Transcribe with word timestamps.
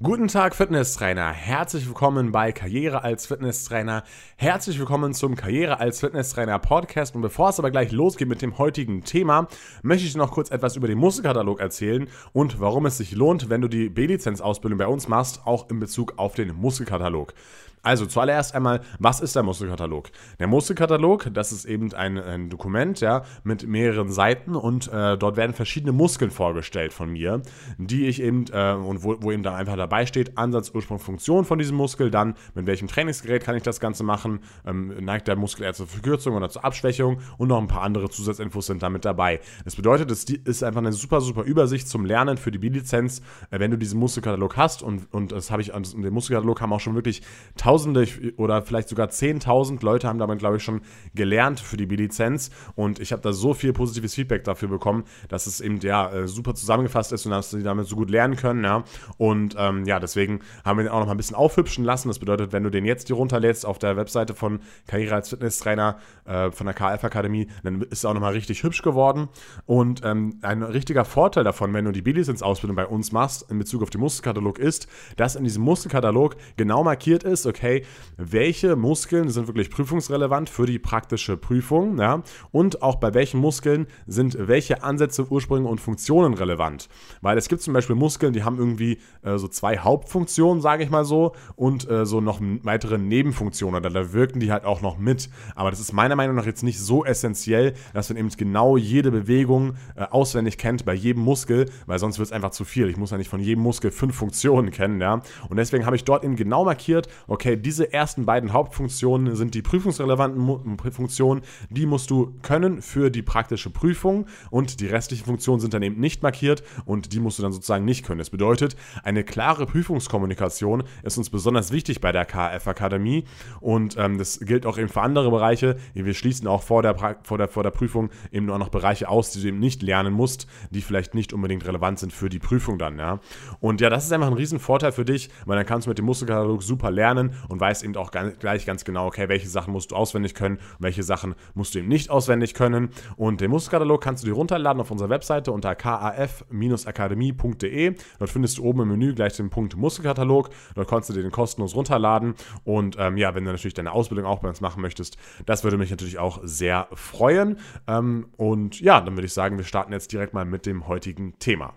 Guten 0.00 0.28
Tag, 0.28 0.54
Fitnesstrainer. 0.54 1.32
Herzlich 1.32 1.88
willkommen 1.88 2.30
bei 2.30 2.52
Karriere 2.52 3.02
als 3.02 3.26
Fitnesstrainer. 3.26 4.04
Herzlich 4.36 4.78
willkommen 4.78 5.12
zum 5.12 5.34
Karriere 5.34 5.80
als 5.80 5.98
Fitnesstrainer 5.98 6.60
Podcast. 6.60 7.16
Und 7.16 7.22
bevor 7.22 7.48
es 7.48 7.58
aber 7.58 7.72
gleich 7.72 7.90
losgeht 7.90 8.28
mit 8.28 8.40
dem 8.40 8.58
heutigen 8.58 9.02
Thema, 9.02 9.48
möchte 9.82 10.06
ich 10.06 10.14
noch 10.14 10.30
kurz 10.30 10.52
etwas 10.52 10.76
über 10.76 10.86
den 10.86 10.98
Muskelkatalog 10.98 11.58
erzählen 11.58 12.08
und 12.32 12.60
warum 12.60 12.86
es 12.86 12.98
sich 12.98 13.10
lohnt, 13.10 13.50
wenn 13.50 13.60
du 13.60 13.66
die 13.66 13.88
B-Lizenz-Ausbildung 13.88 14.78
bei 14.78 14.86
uns 14.86 15.08
machst, 15.08 15.44
auch 15.44 15.68
in 15.68 15.80
Bezug 15.80 16.12
auf 16.16 16.34
den 16.34 16.54
Muskelkatalog. 16.54 17.34
Also 17.82 18.06
zuallererst 18.06 18.54
einmal, 18.54 18.80
was 18.98 19.20
ist 19.20 19.36
der 19.36 19.42
Muskelkatalog? 19.42 20.10
Der 20.38 20.46
Muskelkatalog, 20.46 21.28
das 21.32 21.52
ist 21.52 21.64
eben 21.64 21.92
ein, 21.94 22.18
ein 22.18 22.50
Dokument, 22.50 23.00
ja, 23.00 23.22
mit 23.44 23.66
mehreren 23.66 24.10
Seiten 24.10 24.54
und 24.54 24.92
äh, 24.92 25.16
dort 25.16 25.36
werden 25.36 25.54
verschiedene 25.54 25.92
Muskeln 25.92 26.30
vorgestellt 26.30 26.92
von 26.92 27.10
mir, 27.10 27.42
die 27.78 28.06
ich 28.06 28.20
eben, 28.22 28.46
äh, 28.52 28.72
und 28.72 29.02
wo, 29.04 29.16
wo 29.20 29.32
eben 29.32 29.42
dann 29.42 29.54
einfach 29.54 29.76
dabei 29.76 30.06
steht, 30.06 30.36
Ansatz, 30.36 30.70
Ursprung, 30.74 30.98
Funktion 30.98 31.44
von 31.44 31.58
diesem 31.58 31.76
Muskel, 31.76 32.10
dann 32.10 32.34
mit 32.54 32.66
welchem 32.66 32.88
Trainingsgerät 32.88 33.44
kann 33.44 33.56
ich 33.56 33.62
das 33.62 33.80
Ganze 33.80 34.04
machen, 34.04 34.40
ähm, 34.66 34.94
neigt 35.04 35.28
der 35.28 35.36
Muskel 35.36 35.64
eher 35.64 35.74
zur 35.74 35.86
Verkürzung 35.86 36.34
oder 36.34 36.48
zur 36.48 36.64
Abschwächung 36.64 37.18
und 37.36 37.48
noch 37.48 37.58
ein 37.58 37.68
paar 37.68 37.82
andere 37.82 38.10
Zusatzinfos 38.10 38.66
sind 38.66 38.82
damit 38.82 39.04
dabei. 39.04 39.40
Das 39.64 39.76
bedeutet, 39.76 40.10
es 40.10 40.24
ist 40.24 40.62
einfach 40.62 40.80
eine 40.80 40.92
super, 40.92 41.20
super 41.20 41.42
Übersicht 41.42 41.88
zum 41.88 42.04
Lernen 42.04 42.36
für 42.36 42.50
die 42.50 42.58
B-Lizenz, 42.58 43.20
äh, 43.50 43.58
wenn 43.58 43.70
du 43.70 43.78
diesen 43.78 43.98
Muskelkatalog 44.00 44.56
hast 44.56 44.82
und, 44.82 45.12
und 45.12 45.32
das 45.32 45.50
habe 45.50 45.62
ich, 45.62 45.70
den 45.72 46.12
Muskelkatalog 46.12 46.60
haben 46.60 46.72
auch 46.72 46.80
schon 46.80 46.94
wirklich 46.94 47.22
Tausende 47.68 48.08
oder 48.38 48.62
vielleicht 48.62 48.88
sogar 48.88 49.08
10.000 49.08 49.84
Leute 49.84 50.08
haben 50.08 50.18
damit, 50.18 50.38
glaube 50.38 50.56
ich, 50.56 50.62
schon 50.62 50.80
gelernt 51.14 51.60
für 51.60 51.76
die 51.76 51.84
B-Lizenz. 51.84 52.50
Und 52.76 52.98
ich 52.98 53.12
habe 53.12 53.20
da 53.20 53.34
so 53.34 53.52
viel 53.52 53.74
positives 53.74 54.14
Feedback 54.14 54.42
dafür 54.44 54.68
bekommen, 54.68 55.04
dass 55.28 55.46
es 55.46 55.60
eben 55.60 55.78
ja 55.80 56.10
äh, 56.10 56.28
super 56.28 56.54
zusammengefasst 56.54 57.12
ist 57.12 57.26
und 57.26 57.32
dass 57.32 57.50
sie 57.50 57.62
damit 57.62 57.86
so 57.86 57.94
gut 57.94 58.08
lernen 58.08 58.36
können. 58.36 58.64
Ja. 58.64 58.84
Und 59.18 59.54
ähm, 59.58 59.84
ja, 59.84 60.00
deswegen 60.00 60.40
haben 60.64 60.78
wir 60.78 60.84
den 60.84 60.90
auch 60.90 61.00
noch 61.00 61.08
mal 61.08 61.12
ein 61.12 61.18
bisschen 61.18 61.36
aufhübschen 61.36 61.84
lassen. 61.84 62.08
Das 62.08 62.18
bedeutet, 62.18 62.54
wenn 62.54 62.62
du 62.62 62.70
den 62.70 62.86
jetzt 62.86 63.08
hier 63.08 63.16
runterlädst 63.16 63.66
auf 63.66 63.78
der 63.78 63.98
Webseite 63.98 64.34
von 64.34 64.60
Karriere 64.86 65.16
als 65.16 65.28
Fitnesstrainer 65.28 65.98
äh, 66.24 66.50
von 66.50 66.64
der 66.64 66.74
KF 66.74 67.04
Akademie, 67.04 67.48
dann 67.64 67.82
ist 67.82 67.98
es 67.98 68.04
auch 68.06 68.14
noch 68.14 68.22
mal 68.22 68.32
richtig 68.32 68.62
hübsch 68.62 68.80
geworden. 68.80 69.28
Und 69.66 70.00
ähm, 70.06 70.38
ein 70.40 70.62
richtiger 70.62 71.04
Vorteil 71.04 71.44
davon, 71.44 71.74
wenn 71.74 71.84
du 71.84 71.92
die 71.92 72.00
B-Lizenz-Ausbildung 72.00 72.76
bei 72.76 72.86
uns 72.86 73.12
machst, 73.12 73.50
in 73.50 73.58
Bezug 73.58 73.82
auf 73.82 73.90
den 73.90 74.00
Muskelkatalog, 74.00 74.58
ist, 74.58 74.88
dass 75.18 75.36
in 75.36 75.44
diesem 75.44 75.64
Muskelkatalog 75.64 76.34
genau 76.56 76.82
markiert 76.82 77.24
ist, 77.24 77.44
okay, 77.44 77.57
okay, 77.58 77.84
welche 78.16 78.76
Muskeln 78.76 79.28
sind 79.30 79.46
wirklich 79.46 79.70
prüfungsrelevant 79.70 80.48
für 80.48 80.66
die 80.66 80.78
praktische 80.78 81.36
Prüfung, 81.36 81.98
ja, 81.98 82.22
und 82.52 82.82
auch 82.82 82.96
bei 82.96 83.14
welchen 83.14 83.40
Muskeln 83.40 83.86
sind 84.06 84.36
welche 84.38 84.82
Ansätze, 84.82 85.26
Ursprünge 85.30 85.68
und 85.68 85.80
Funktionen 85.80 86.34
relevant. 86.34 86.88
Weil 87.20 87.36
es 87.36 87.48
gibt 87.48 87.62
zum 87.62 87.74
Beispiel 87.74 87.96
Muskeln, 87.96 88.32
die 88.32 88.44
haben 88.44 88.58
irgendwie 88.58 88.98
äh, 89.22 89.38
so 89.38 89.48
zwei 89.48 89.78
Hauptfunktionen, 89.78 90.62
sage 90.62 90.84
ich 90.84 90.90
mal 90.90 91.04
so, 91.04 91.34
und 91.56 91.88
äh, 91.90 92.06
so 92.06 92.20
noch 92.20 92.40
weitere 92.62 92.98
Nebenfunktionen, 92.98 93.80
oder 93.80 93.90
da 93.90 94.12
wirken 94.12 94.40
die 94.40 94.52
halt 94.52 94.64
auch 94.64 94.80
noch 94.80 94.98
mit. 94.98 95.28
Aber 95.54 95.70
das 95.70 95.80
ist 95.80 95.92
meiner 95.92 96.16
Meinung 96.16 96.36
nach 96.36 96.46
jetzt 96.46 96.62
nicht 96.62 96.78
so 96.78 97.04
essentiell, 97.04 97.74
dass 97.92 98.08
man 98.08 98.18
eben 98.18 98.28
genau 98.28 98.76
jede 98.76 99.10
Bewegung 99.10 99.74
äh, 99.96 100.04
auswendig 100.04 100.58
kennt 100.58 100.84
bei 100.84 100.94
jedem 100.94 101.22
Muskel, 101.22 101.70
weil 101.86 101.98
sonst 101.98 102.18
wird 102.18 102.26
es 102.26 102.32
einfach 102.32 102.50
zu 102.50 102.64
viel. 102.64 102.88
Ich 102.88 102.96
muss 102.96 103.10
ja 103.10 103.18
nicht 103.18 103.30
von 103.30 103.40
jedem 103.40 103.62
Muskel 103.62 103.90
fünf 103.90 104.14
Funktionen 104.14 104.70
kennen, 104.70 105.00
ja. 105.00 105.22
Und 105.48 105.56
deswegen 105.56 105.86
habe 105.86 105.96
ich 105.96 106.04
dort 106.04 106.24
eben 106.24 106.36
genau 106.36 106.64
markiert, 106.64 107.08
okay, 107.26 107.47
diese 107.56 107.92
ersten 107.92 108.26
beiden 108.26 108.52
Hauptfunktionen 108.52 109.36
sind 109.36 109.54
die 109.54 109.62
prüfungsrelevanten 109.62 110.76
Funktionen. 110.92 111.42
Die 111.70 111.86
musst 111.86 112.10
du 112.10 112.34
können 112.42 112.82
für 112.82 113.10
die 113.10 113.22
praktische 113.22 113.70
Prüfung 113.70 114.26
und 114.50 114.80
die 114.80 114.86
restlichen 114.86 115.24
Funktionen 115.24 115.60
sind 115.60 115.74
dann 115.74 115.82
eben 115.82 116.00
nicht 116.00 116.22
markiert 116.22 116.62
und 116.84 117.12
die 117.12 117.20
musst 117.20 117.38
du 117.38 117.42
dann 117.42 117.52
sozusagen 117.52 117.84
nicht 117.84 118.04
können. 118.04 118.18
Das 118.18 118.30
bedeutet, 118.30 118.76
eine 119.02 119.24
klare 119.24 119.66
Prüfungskommunikation 119.66 120.84
ist 121.02 121.18
uns 121.18 121.30
besonders 121.30 121.72
wichtig 121.72 122.00
bei 122.00 122.12
der 122.12 122.24
KF 122.24 122.66
Akademie 122.66 123.24
und 123.60 123.96
ähm, 123.98 124.18
das 124.18 124.40
gilt 124.40 124.66
auch 124.66 124.78
eben 124.78 124.88
für 124.88 125.02
andere 125.02 125.30
Bereiche. 125.30 125.76
Wir 125.94 126.14
schließen 126.14 126.46
auch 126.46 126.62
vor 126.62 126.82
der, 126.82 126.96
vor, 127.22 127.38
der, 127.38 127.48
vor 127.48 127.62
der 127.62 127.70
Prüfung 127.70 128.10
eben 128.32 128.46
nur 128.46 128.58
noch 128.58 128.68
Bereiche 128.68 129.08
aus, 129.08 129.30
die 129.30 129.40
du 129.40 129.48
eben 129.48 129.58
nicht 129.58 129.82
lernen 129.82 130.12
musst, 130.12 130.46
die 130.70 130.82
vielleicht 130.82 131.14
nicht 131.14 131.32
unbedingt 131.32 131.66
relevant 131.66 131.98
sind 131.98 132.12
für 132.12 132.28
die 132.28 132.38
Prüfung 132.38 132.78
dann. 132.78 132.98
Ja? 132.98 133.20
Und 133.60 133.80
ja, 133.80 133.90
das 133.90 134.04
ist 134.04 134.12
einfach 134.12 134.28
ein 134.28 134.34
Riesenvorteil 134.34 134.92
für 134.92 135.04
dich, 135.04 135.30
weil 135.46 135.56
dann 135.56 135.66
kannst 135.66 135.86
du 135.86 135.90
mit 135.90 135.98
dem 135.98 136.04
Muskelkatalog 136.06 136.62
super 136.62 136.90
lernen 136.90 137.34
und 137.48 137.60
weißt 137.60 137.84
eben 137.84 137.96
auch 137.96 138.10
gleich 138.10 138.66
ganz 138.66 138.84
genau, 138.84 139.06
okay, 139.06 139.28
welche 139.28 139.48
Sachen 139.48 139.72
musst 139.72 139.90
du 139.90 139.96
auswendig 139.96 140.34
können 140.34 140.58
welche 140.78 141.02
Sachen 141.02 141.34
musst 141.54 141.74
du 141.74 141.80
eben 141.80 141.88
nicht 141.88 142.10
auswendig 142.10 142.52
können. 142.54 142.90
Und 143.16 143.40
den 143.40 143.50
Musterkatalog 143.50 144.00
kannst 144.02 144.22
du 144.22 144.28
dir 144.28 144.34
runterladen 144.34 144.80
auf 144.80 144.90
unserer 144.90 145.10
Webseite 145.10 145.52
unter 145.52 145.74
kaf-akademie.de. 145.74 147.94
Dort 148.18 148.30
findest 148.30 148.56
du 148.58 148.64
oben 148.64 148.80
im 148.82 148.88
Menü 148.88 149.14
gleich 149.14 149.36
den 149.36 149.50
Punkt 149.50 149.76
Muskelkatalog. 149.76 150.50
Dort 150.74 150.88
kannst 150.88 151.10
du 151.10 151.14
dir 151.14 151.22
den 151.22 151.30
kostenlos 151.30 151.74
runterladen. 151.74 152.34
Und 152.64 152.96
ähm, 152.98 153.16
ja, 153.16 153.34
wenn 153.34 153.44
du 153.44 153.50
natürlich 153.50 153.74
deine 153.74 153.92
Ausbildung 153.92 154.26
auch 154.26 154.40
bei 154.40 154.48
uns 154.48 154.60
machen 154.60 154.82
möchtest, 154.82 155.16
das 155.46 155.62
würde 155.64 155.76
mich 155.76 155.90
natürlich 155.90 156.18
auch 156.18 156.40
sehr 156.42 156.88
freuen. 156.94 157.58
Ähm, 157.86 158.28
und 158.36 158.80
ja, 158.80 159.00
dann 159.00 159.16
würde 159.16 159.26
ich 159.26 159.32
sagen, 159.32 159.56
wir 159.58 159.64
starten 159.64 159.92
jetzt 159.92 160.12
direkt 160.12 160.34
mal 160.34 160.44
mit 160.44 160.66
dem 160.66 160.88
heutigen 160.88 161.38
Thema. 161.38 161.74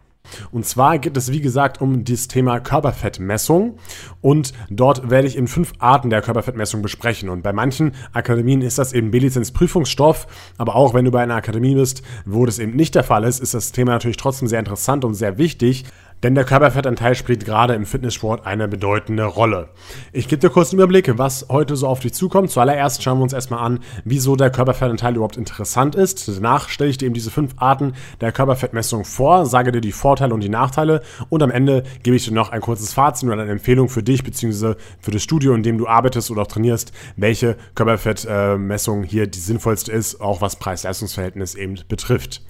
Und 0.52 0.66
zwar 0.66 1.00
geht 1.00 1.18
es, 1.18 1.32
wie 1.32 1.42
gesagt, 1.42 1.82
um 1.82 2.04
das 2.04 2.28
Thema 2.28 2.60
Körperfettmessung. 2.60 3.78
Und 4.22 4.54
dort 4.70 5.10
werde 5.10 5.28
ich 5.28 5.38
in 5.38 5.48
fünf 5.48 5.74
Arten 5.80 6.10
der 6.10 6.22
Körperfettmessung 6.22 6.82
besprechen. 6.82 7.30
Und 7.30 7.42
bei 7.42 7.54
manchen 7.54 7.94
Akademien 8.14 8.62
ist 8.62 8.78
das 8.78 8.94
eben 8.94 9.12
B-Lizenz-Prüfungsstoff. 9.12 10.28
Aber 10.58 10.76
auch 10.76 10.94
wenn 10.94 11.06
du 11.06 11.12
bei 11.12 11.22
einer 11.22 11.36
Akademie 11.36 11.76
bist, 11.76 12.02
wo 12.26 12.46
das 12.46 12.60
eben 12.60 12.76
nicht 12.76 12.96
der 12.96 13.04
Fall 13.04 13.24
ist, 13.24 13.40
ist 13.40 13.54
das 13.54 13.72
Thema 13.72 13.94
natürlich 13.94 14.18
trotzdem 14.18 14.48
sehr 14.48 14.60
interessant 14.60 15.06
und 15.06 15.14
sehr 15.14 15.38
wichtig. 15.38 15.86
Denn 16.24 16.36
der 16.36 16.44
Körperfettanteil 16.44 17.16
spielt 17.16 17.46
gerade 17.46 17.74
im 17.74 17.86
Fitnesssport 17.86 18.46
eine 18.46 18.68
bedeutende 18.68 19.26
Rolle. 19.26 19.70
Ich 20.14 20.28
gebe 20.28 20.40
dir 20.40 20.50
kurz 20.50 20.72
einen 20.72 20.80
Überblick, 20.80 21.18
was 21.18 21.48
heute 21.50 21.76
so 21.76 21.88
auf 21.88 22.00
dich 22.00 22.14
zukommt. 22.14 22.52
Zuallererst 22.52 23.02
schauen 23.02 23.18
wir 23.18 23.24
uns 23.24 23.34
erstmal 23.34 23.66
an, 23.66 23.80
wieso 24.06 24.36
der 24.36 24.52
Körperfettanteil 24.52 25.16
überhaupt 25.16 25.38
interessant 25.38 25.96
ist. 25.96 26.28
Danach 26.28 26.70
stelle 26.70 26.92
ich 26.92 26.98
dir 26.98 27.06
eben 27.06 27.16
diese 27.16 27.32
fünf 27.32 27.54
Arten 27.58 27.94
der 28.22 28.32
Körperfettmessung 28.32 29.04
vor, 29.04 29.48
sage 29.48 29.72
dir 29.72 29.82
die 29.82 29.92
Vorteile 29.92 30.34
und 30.34 30.42
die 30.42 30.50
Nachteile 30.50 31.02
und 31.30 31.42
am 31.42 31.50
Ende 31.50 31.84
gebe 32.04 32.16
ich 32.16 32.26
dir 32.26 32.34
noch 32.34 32.52
ein 32.52 32.62
kurzes 32.62 32.94
Fazit 32.94 33.28
oder 33.28 33.42
eine 33.42 33.52
Empfehlung 33.52 33.90
für 33.90 34.04
dich 34.04 34.24
bzw. 34.24 34.76
für 35.00 35.12
das 35.12 35.24
Studio, 35.24 35.56
in 35.56 35.64
dem 35.64 35.78
du 35.78 35.88
arbeitest 35.88 36.30
oder 36.30 36.44
auch 36.44 36.48
trainierst, 36.48 36.92
welche 37.16 37.56
Körperfettmessung 37.74 39.04
hier 39.04 39.28
die 39.28 39.40
sinnvollste 39.40 39.92
ist, 39.92 40.22
auch 40.22 40.42
was 40.42 40.58
Preis-Leistungs-Verhältnis 40.58 41.56
eben 41.56 41.80
betrifft. 41.88 42.42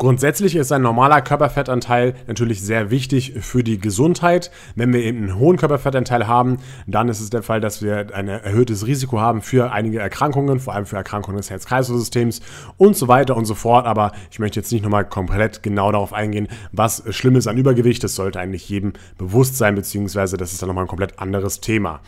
Grundsätzlich 0.00 0.56
ist 0.56 0.72
ein 0.72 0.80
normaler 0.80 1.20
Körperfettanteil 1.20 2.14
natürlich 2.26 2.62
sehr 2.62 2.90
wichtig 2.90 3.34
für 3.42 3.62
die 3.62 3.78
Gesundheit. 3.78 4.50
Wenn 4.74 4.94
wir 4.94 5.02
eben 5.02 5.18
einen 5.18 5.38
hohen 5.38 5.58
Körperfettanteil 5.58 6.26
haben, 6.26 6.56
dann 6.86 7.10
ist 7.10 7.20
es 7.20 7.28
der 7.28 7.42
Fall, 7.42 7.60
dass 7.60 7.82
wir 7.82 8.06
ein 8.14 8.26
erhöhtes 8.26 8.86
Risiko 8.86 9.20
haben 9.20 9.42
für 9.42 9.72
einige 9.72 9.98
Erkrankungen, 9.98 10.58
vor 10.58 10.72
allem 10.72 10.86
für 10.86 10.96
Erkrankungen 10.96 11.36
des 11.36 11.50
Herz-Kreislauf-Systems 11.50 12.40
und 12.78 12.96
so 12.96 13.08
weiter 13.08 13.36
und 13.36 13.44
so 13.44 13.54
fort. 13.54 13.84
Aber 13.84 14.12
ich 14.30 14.38
möchte 14.38 14.58
jetzt 14.58 14.72
nicht 14.72 14.82
nochmal 14.82 15.04
komplett 15.04 15.62
genau 15.62 15.92
darauf 15.92 16.14
eingehen, 16.14 16.48
was 16.72 17.02
schlimm 17.10 17.36
ist 17.36 17.46
an 17.46 17.58
Übergewicht. 17.58 18.02
Das 18.02 18.14
sollte 18.14 18.40
eigentlich 18.40 18.70
jedem 18.70 18.94
bewusst 19.18 19.58
sein, 19.58 19.74
beziehungsweise 19.74 20.38
das 20.38 20.54
ist 20.54 20.62
dann 20.62 20.68
nochmal 20.68 20.84
ein 20.84 20.88
komplett 20.88 21.18
anderes 21.18 21.60
Thema. 21.60 22.00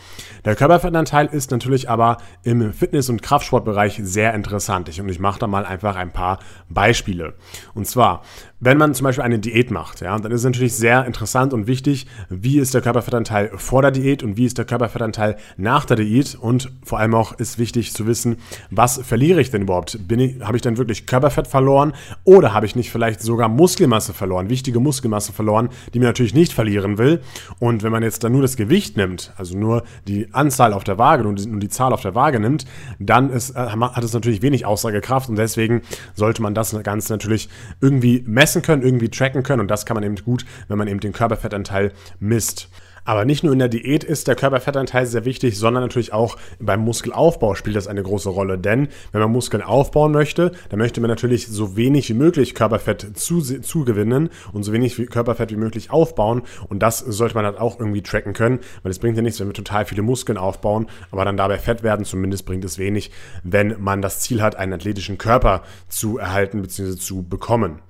Der 0.47 0.56
Körperfettanteil 0.56 1.26
ist 1.26 1.50
natürlich 1.50 1.91
aber 1.91 2.16
im 2.42 2.72
Fitness- 2.72 3.10
und 3.10 3.20
Kraftsportbereich 3.20 4.00
sehr 4.02 4.32
interessant. 4.32 4.88
und 4.98 5.10
ich 5.10 5.20
mache 5.20 5.41
da 5.41 5.47
mal 5.47 5.66
einfach 5.66 5.97
ein 5.97 6.10
paar 6.10 6.38
Beispiele. 6.70 7.34
Und 7.75 7.81
und 7.82 7.87
zwar, 7.87 8.22
wenn 8.65 8.78
man 8.78 8.95
zum 8.95 9.05
Beispiel 9.05 9.25
eine 9.25 9.41
Diät 9.41 9.73
macht, 9.73 10.03
ja, 10.03 10.17
dann 10.17 10.31
ist 10.31 10.43
es 10.43 10.45
natürlich 10.45 10.75
sehr 10.75 11.05
interessant 11.05 11.53
und 11.53 11.67
wichtig, 11.67 12.06
wie 12.28 12.61
ist 12.61 12.73
der 12.73 12.81
Körperfettanteil 12.81 13.50
vor 13.56 13.83
der 13.83 13.91
Diät 13.91 14.23
und 14.23 14.37
wie 14.37 14.45
ist 14.45 14.56
der 14.56 14.65
Körperfettanteil 14.65 15.37
nach 15.56 15.84
der 15.84 15.97
Diät. 15.97 16.37
Und 16.37 16.71
vor 16.84 17.00
allem 17.00 17.12
auch 17.17 17.33
ist 17.33 17.59
wichtig 17.59 17.93
zu 17.93 18.06
wissen, 18.06 18.37
was 18.71 19.00
verliere 19.03 19.41
ich 19.41 19.50
denn 19.50 19.62
überhaupt? 19.62 19.99
habe 20.43 20.56
ich 20.56 20.62
denn 20.62 20.77
wirklich 20.77 21.06
Körperfett 21.06 21.49
verloren 21.49 21.93
oder 22.23 22.55
habe 22.55 22.65
ich 22.67 22.77
nicht 22.77 22.93
vielleicht 22.93 23.21
sogar 23.21 23.49
Muskelmasse 23.49 24.15
verloren, 24.15 24.49
wichtige 24.49 24.79
Muskelmasse 24.79 25.33
verloren, 25.33 25.71
die 25.93 25.99
man 25.99 26.06
natürlich 26.06 26.34
nicht 26.34 26.53
verlieren 26.53 26.99
will? 26.99 27.21
Und 27.59 27.83
wenn 27.83 27.91
man 27.91 28.05
jetzt 28.05 28.23
dann 28.23 28.31
nur 28.31 28.43
das 28.43 28.56
Gewicht 28.56 28.97
nimmt, 28.97 29.32
also 29.37 29.58
nur 29.58 29.82
die 30.06 30.32
Anzahl 30.32 30.73
auf 30.73 30.85
der 30.85 30.99
Waage 30.99 31.26
und 31.26 31.44
die, 31.44 31.58
die 31.58 31.69
Zahl 31.69 31.93
auf 31.93 32.03
der 32.03 32.15
Waage 32.15 32.38
nimmt, 32.38 32.65
dann 33.00 33.31
ist, 33.31 33.56
äh, 33.56 33.70
hat 33.70 34.05
es 34.05 34.12
natürlich 34.12 34.41
wenig 34.41 34.67
Aussagekraft 34.67 35.29
und 35.29 35.37
deswegen 35.37 35.82
sollte 36.15 36.43
man 36.43 36.55
das 36.55 36.81
Ganze 36.85 37.12
natürlich 37.12 37.49
irgendwie 37.81 38.23
messen 38.25 38.51
können, 38.60 38.82
irgendwie 38.82 39.08
tracken 39.08 39.43
können. 39.43 39.60
Und 39.60 39.70
das 39.70 39.87
kann 39.87 39.94
man 39.94 40.04
eben 40.04 40.16
gut, 40.16 40.44
wenn 40.69 40.76
man 40.76 40.88
eben 40.88 41.00
den 41.00 41.14
Körperfettanteil 41.14 41.93
misst. 42.20 42.69
Aber 43.04 43.25
nicht 43.25 43.43
nur 43.43 43.52
in 43.52 43.58
der 43.58 43.69
Diät 43.69 44.04
ist 44.04 44.28
der 44.28 44.37
Körperfettanteil 44.37 45.06
sehr 45.06 45.25
wichtig, 45.25 45.58
sondern 45.58 45.82
natürlich 45.82 46.12
auch 46.12 46.37
beim 46.60 46.81
Muskelaufbau 46.81 47.54
spielt 47.56 47.75
das 47.75 47.88
eine 47.88 48.02
große 48.02 48.28
Rolle. 48.28 48.58
Denn 48.58 48.88
wenn 49.10 49.20
man 49.20 49.32
Muskeln 49.32 49.62
aufbauen 49.62 50.12
möchte, 50.12 50.52
dann 50.69 50.78
möchte 50.78 51.00
man 51.00 51.10
natürlich 51.10 51.49
so 51.49 51.76
wenig 51.76 52.08
wie 52.08 52.14
möglich 52.14 52.54
Körperfett 52.54 53.19
zu, 53.19 53.40
zugewinnen 53.40 54.31
und 54.52 54.62
so 54.62 54.72
wenig 54.72 54.96
Körperfett 55.10 55.50
wie 55.50 55.56
möglich 55.56 55.90
aufbauen. 55.90 56.43
Und 56.69 56.81
das 56.81 56.98
sollte 56.98 57.34
man 57.34 57.44
halt 57.44 57.58
auch 57.58 57.81
irgendwie 57.81 58.02
tracken 58.02 58.34
können, 58.34 58.60
weil 58.82 58.93
es 58.93 59.00
bringt 59.00 59.16
ja 59.16 59.22
nichts, 59.22 59.40
wenn 59.40 59.48
wir 59.48 59.55
total 59.55 59.84
viele 59.84 60.02
Muskeln 60.02 60.38
aufbauen, 60.38 60.87
aber 61.10 61.25
dann 61.25 61.37
dabei 61.37 61.58
fett 61.58 61.82
werden. 61.82 62.05
Zumindest 62.05 62.46
bringt 62.46 62.64
es 62.64 62.78
wenig, 62.78 63.10
wenn 63.43 63.75
man 63.81 64.00
das 64.00 64.20
Ziel 64.20 64.43
hat, 64.43 64.55
einen 64.55 64.75
athletischen 64.75 65.19
Körper 65.19 65.62
zu 65.88 66.19
erhalten 66.19 66.62
bzw. 66.62 66.96
zu 66.96 67.25
bekommen. 67.25 67.81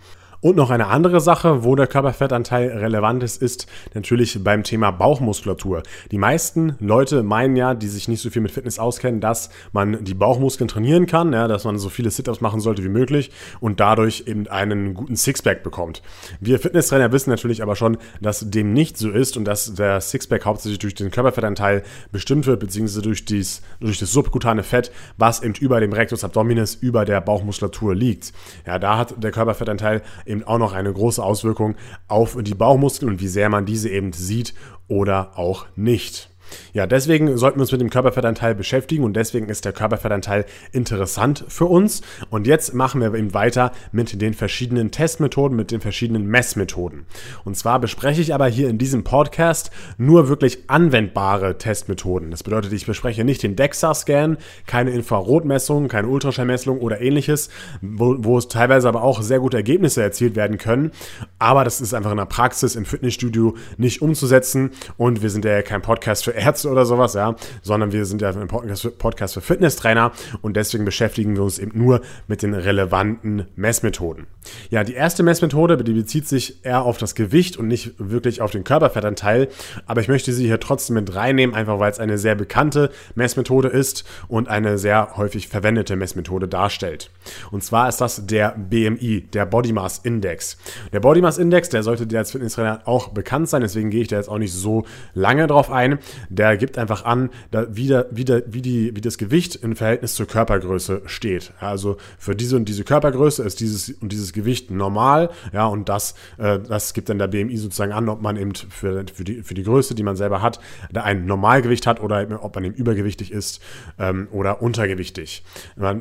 Und 0.42 0.56
noch 0.56 0.70
eine 0.70 0.88
andere 0.88 1.20
Sache, 1.20 1.62
wo 1.62 1.76
der 1.76 1.86
Körperfettanteil 1.86 2.68
relevant 2.70 3.22
ist, 3.22 3.40
ist 3.40 3.68
natürlich 3.94 4.42
beim 4.42 4.64
Thema 4.64 4.90
Bauchmuskulatur. 4.90 5.84
Die 6.10 6.18
meisten 6.18 6.74
Leute 6.80 7.22
meinen 7.22 7.54
ja, 7.54 7.74
die 7.74 7.86
sich 7.86 8.08
nicht 8.08 8.20
so 8.20 8.28
viel 8.28 8.42
mit 8.42 8.50
Fitness 8.50 8.80
auskennen, 8.80 9.20
dass 9.20 9.50
man 9.70 10.02
die 10.02 10.14
Bauchmuskeln 10.14 10.66
trainieren 10.66 11.06
kann, 11.06 11.32
ja, 11.32 11.46
dass 11.46 11.62
man 11.62 11.78
so 11.78 11.88
viele 11.88 12.10
Sit-ups 12.10 12.40
machen 12.40 12.58
sollte 12.58 12.82
wie 12.82 12.88
möglich 12.88 13.30
und 13.60 13.78
dadurch 13.78 14.24
eben 14.26 14.48
einen 14.48 14.94
guten 14.94 15.14
Sixpack 15.14 15.62
bekommt. 15.62 16.02
Wir 16.40 16.58
Fitnesstrainer 16.58 17.12
wissen 17.12 17.30
natürlich 17.30 17.62
aber 17.62 17.76
schon, 17.76 17.96
dass 18.20 18.50
dem 18.50 18.72
nicht 18.72 18.98
so 18.98 19.10
ist 19.10 19.36
und 19.36 19.44
dass 19.44 19.72
der 19.74 20.00
Sixpack 20.00 20.44
hauptsächlich 20.44 20.80
durch 20.80 20.96
den 20.96 21.12
Körperfettanteil 21.12 21.84
bestimmt 22.10 22.48
wird, 22.48 22.58
beziehungsweise 22.58 23.02
durch, 23.02 23.24
dies, 23.24 23.62
durch 23.78 24.00
das 24.00 24.10
subkutane 24.10 24.64
Fett, 24.64 24.90
was 25.16 25.40
eben 25.44 25.54
über 25.54 25.78
dem 25.78 25.92
Rectus 25.92 26.24
abdominis, 26.24 26.74
über 26.74 27.04
der 27.04 27.20
Bauchmuskulatur 27.20 27.94
liegt. 27.94 28.32
Ja, 28.66 28.80
da 28.80 28.98
hat 28.98 29.22
der 29.22 29.30
Körperfettanteil 29.30 30.02
eben 30.32 30.42
auch 30.42 30.58
noch 30.58 30.72
eine 30.72 30.92
große 30.92 31.22
Auswirkung 31.22 31.76
auf 32.08 32.36
die 32.40 32.54
Bauchmuskeln 32.54 33.12
und 33.12 33.20
wie 33.20 33.28
sehr 33.28 33.48
man 33.48 33.66
diese 33.66 33.88
eben 33.88 34.12
sieht 34.12 34.54
oder 34.88 35.38
auch 35.38 35.66
nicht. 35.76 36.31
Ja, 36.72 36.86
deswegen 36.86 37.36
sollten 37.36 37.58
wir 37.58 37.62
uns 37.62 37.72
mit 37.72 37.80
dem 37.80 37.90
Körperfettanteil 37.90 38.54
beschäftigen 38.54 39.04
und 39.04 39.14
deswegen 39.14 39.48
ist 39.48 39.64
der 39.64 39.72
Körperfettanteil 39.72 40.44
interessant 40.72 41.44
für 41.48 41.66
uns. 41.66 42.02
Und 42.30 42.46
jetzt 42.46 42.74
machen 42.74 43.00
wir 43.00 43.14
eben 43.14 43.34
weiter 43.34 43.72
mit 43.92 44.20
den 44.20 44.34
verschiedenen 44.34 44.90
Testmethoden, 44.90 45.56
mit 45.56 45.70
den 45.70 45.80
verschiedenen 45.80 46.26
Messmethoden. 46.26 47.06
Und 47.44 47.56
zwar 47.56 47.80
bespreche 47.80 48.20
ich 48.20 48.34
aber 48.34 48.46
hier 48.46 48.68
in 48.68 48.78
diesem 48.78 49.04
Podcast 49.04 49.70
nur 49.98 50.28
wirklich 50.28 50.68
anwendbare 50.68 51.58
Testmethoden. 51.58 52.30
Das 52.30 52.42
bedeutet, 52.42 52.72
ich 52.72 52.86
bespreche 52.86 53.24
nicht 53.24 53.42
den 53.42 53.56
DEXA-Scan, 53.56 54.36
keine 54.66 54.90
Infrarotmessung, 54.90 55.88
keine 55.88 56.08
Ultraschallmessung 56.08 56.80
oder 56.80 57.00
ähnliches, 57.00 57.50
wo, 57.80 58.16
wo 58.18 58.38
es 58.38 58.48
teilweise 58.48 58.88
aber 58.88 59.02
auch 59.02 59.22
sehr 59.22 59.40
gute 59.40 59.56
Ergebnisse 59.56 60.02
erzielt 60.02 60.36
werden 60.36 60.58
können. 60.58 60.92
Aber 61.38 61.64
das 61.64 61.80
ist 61.80 61.94
einfach 61.94 62.10
in 62.10 62.16
der 62.16 62.26
Praxis 62.26 62.76
im 62.76 62.84
Fitnessstudio 62.84 63.56
nicht 63.76 64.02
umzusetzen 64.02 64.70
und 64.96 65.22
wir 65.22 65.30
sind 65.30 65.44
ja 65.44 65.62
kein 65.62 65.82
Podcast 65.82 66.24
für 66.24 66.34
Ärzte 66.42 66.68
oder 66.68 66.84
sowas, 66.84 67.14
ja, 67.14 67.36
sondern 67.62 67.92
wir 67.92 68.04
sind 68.04 68.20
ja 68.20 68.30
ein 68.30 68.48
Podcast 68.48 69.34
für 69.34 69.40
Fitnesstrainer 69.40 70.12
und 70.40 70.56
deswegen 70.56 70.84
beschäftigen 70.84 71.36
wir 71.36 71.42
uns 71.42 71.58
eben 71.58 71.78
nur 71.78 72.00
mit 72.26 72.42
den 72.42 72.54
relevanten 72.54 73.46
Messmethoden. 73.56 74.26
Ja, 74.70 74.82
die 74.82 74.94
erste 74.94 75.22
Messmethode, 75.22 75.76
die 75.76 75.92
bezieht 75.92 76.26
sich 76.26 76.64
eher 76.64 76.82
auf 76.82 76.98
das 76.98 77.14
Gewicht 77.14 77.56
und 77.56 77.68
nicht 77.68 77.94
wirklich 77.98 78.40
auf 78.40 78.50
den 78.50 78.64
Körperfettanteil, 78.64 79.48
aber 79.86 80.00
ich 80.00 80.08
möchte 80.08 80.32
sie 80.32 80.46
hier 80.46 80.58
trotzdem 80.58 80.94
mit 80.94 81.14
reinnehmen, 81.14 81.54
einfach 81.54 81.78
weil 81.78 81.92
es 81.92 82.00
eine 82.00 82.18
sehr 82.18 82.34
bekannte 82.34 82.90
Messmethode 83.14 83.68
ist 83.68 84.04
und 84.28 84.48
eine 84.48 84.78
sehr 84.78 85.16
häufig 85.16 85.48
verwendete 85.48 85.96
Messmethode 85.96 86.48
darstellt. 86.48 87.10
Und 87.50 87.62
zwar 87.62 87.88
ist 87.88 88.00
das 88.00 88.26
der 88.26 88.56
BMI, 88.56 89.28
der 89.32 89.46
Body 89.46 89.72
Mass 89.72 89.98
Index. 89.98 90.56
Der 90.92 91.00
Body 91.00 91.20
Mass 91.20 91.38
Index, 91.38 91.68
der 91.68 91.82
sollte 91.82 92.06
dir 92.06 92.18
als 92.18 92.32
Fitnesstrainer 92.32 92.82
auch 92.84 93.08
bekannt 93.08 93.48
sein, 93.48 93.62
deswegen 93.62 93.90
gehe 93.90 94.02
ich 94.02 94.08
da 94.08 94.16
jetzt 94.16 94.28
auch 94.28 94.38
nicht 94.38 94.52
so 94.52 94.84
lange 95.14 95.46
drauf 95.46 95.70
ein 95.70 95.98
der 96.34 96.56
gibt 96.56 96.78
einfach 96.78 97.04
an, 97.04 97.30
wie, 97.70 97.88
der, 97.88 98.06
wie, 98.10 98.24
der, 98.24 98.42
wie, 98.46 98.62
die, 98.62 98.96
wie 98.96 99.00
das 99.00 99.18
Gewicht 99.18 99.56
im 99.56 99.76
Verhältnis 99.76 100.14
zur 100.14 100.26
Körpergröße 100.26 101.02
steht. 101.06 101.52
Also 101.60 101.96
für 102.18 102.34
diese 102.34 102.56
und 102.56 102.68
diese 102.68 102.84
Körpergröße 102.84 103.42
ist 103.42 103.60
dieses 103.60 103.90
und 103.90 104.12
dieses 104.12 104.32
Gewicht 104.32 104.70
normal, 104.70 105.30
ja, 105.52 105.66
und 105.66 105.88
das, 105.88 106.14
äh, 106.38 106.58
das 106.58 106.94
gibt 106.94 107.08
dann 107.08 107.18
der 107.18 107.28
BMI 107.28 107.56
sozusagen 107.56 107.92
an, 107.92 108.08
ob 108.08 108.22
man 108.22 108.36
eben 108.36 108.54
für, 108.54 109.04
für, 109.12 109.24
die, 109.24 109.42
für 109.42 109.54
die 109.54 109.62
Größe, 109.62 109.94
die 109.94 110.02
man 110.02 110.16
selber 110.16 110.42
hat, 110.42 110.60
da 110.92 111.02
ein 111.02 111.26
Normalgewicht 111.26 111.86
hat 111.86 112.00
oder 112.00 112.22
eben, 112.22 112.34
ob 112.34 112.54
man 112.54 112.64
eben 112.64 112.74
übergewichtig 112.74 113.32
ist 113.32 113.60
ähm, 113.98 114.28
oder 114.32 114.62
untergewichtig. 114.62 115.44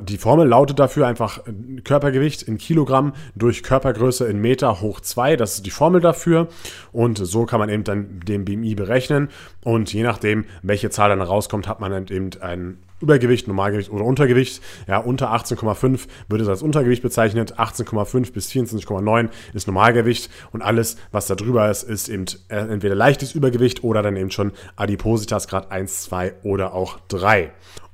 Die 0.03 0.17
Formel 0.17 0.47
lautet 0.47 0.79
dafür 0.79 1.07
einfach 1.07 1.39
äh, 1.47 1.81
Körpergewicht 1.81 2.43
in 2.43 2.57
Kilogramm 2.57 3.13
durch 3.35 3.63
Körpergröße 3.63 4.25
in 4.25 4.39
Meter 4.39 4.81
hoch 4.81 5.01
2. 5.01 5.35
Das 5.35 5.55
ist 5.55 5.65
die 5.65 5.71
Formel 5.71 6.01
dafür. 6.01 6.47
Und 6.91 7.17
so 7.17 7.45
kann 7.45 7.59
man 7.59 7.69
eben 7.69 7.83
dann 7.83 8.19
den 8.21 8.45
BMI 8.45 8.75
berechnen. 8.75 9.29
Und 9.63 9.93
je 9.93 10.03
nachdem, 10.11 10.45
welche 10.61 10.89
Zahl 10.89 11.09
dann 11.09 11.21
rauskommt, 11.21 11.67
hat 11.67 11.79
man 11.79 12.07
eben 12.07 12.29
ein 12.41 12.77
Übergewicht, 12.99 13.47
Normalgewicht 13.47 13.89
oder 13.91 14.03
Untergewicht. 14.03 14.61
Ja, 14.87 14.97
unter 14.97 15.33
18,5 15.33 16.07
wird 16.27 16.41
es 16.41 16.47
als 16.47 16.61
Untergewicht 16.61 17.01
bezeichnet. 17.01 17.57
18,5 17.57 18.33
bis 18.33 18.51
24,9 18.51 19.29
ist 19.53 19.67
Normalgewicht. 19.67 20.29
Und 20.51 20.61
alles, 20.61 20.97
was 21.11 21.27
da 21.27 21.35
drüber 21.35 21.69
ist, 21.71 21.83
ist 21.83 22.09
eben 22.09 22.25
entweder 22.49 22.93
leichtes 22.93 23.33
Übergewicht 23.33 23.83
oder 23.83 24.03
dann 24.03 24.17
eben 24.17 24.31
schon 24.31 24.51
Adipositas 24.75 25.47
Grad 25.47 25.71
1, 25.71 26.03
2 26.03 26.33
oder 26.43 26.73
auch 26.73 26.99
3. 27.07 27.51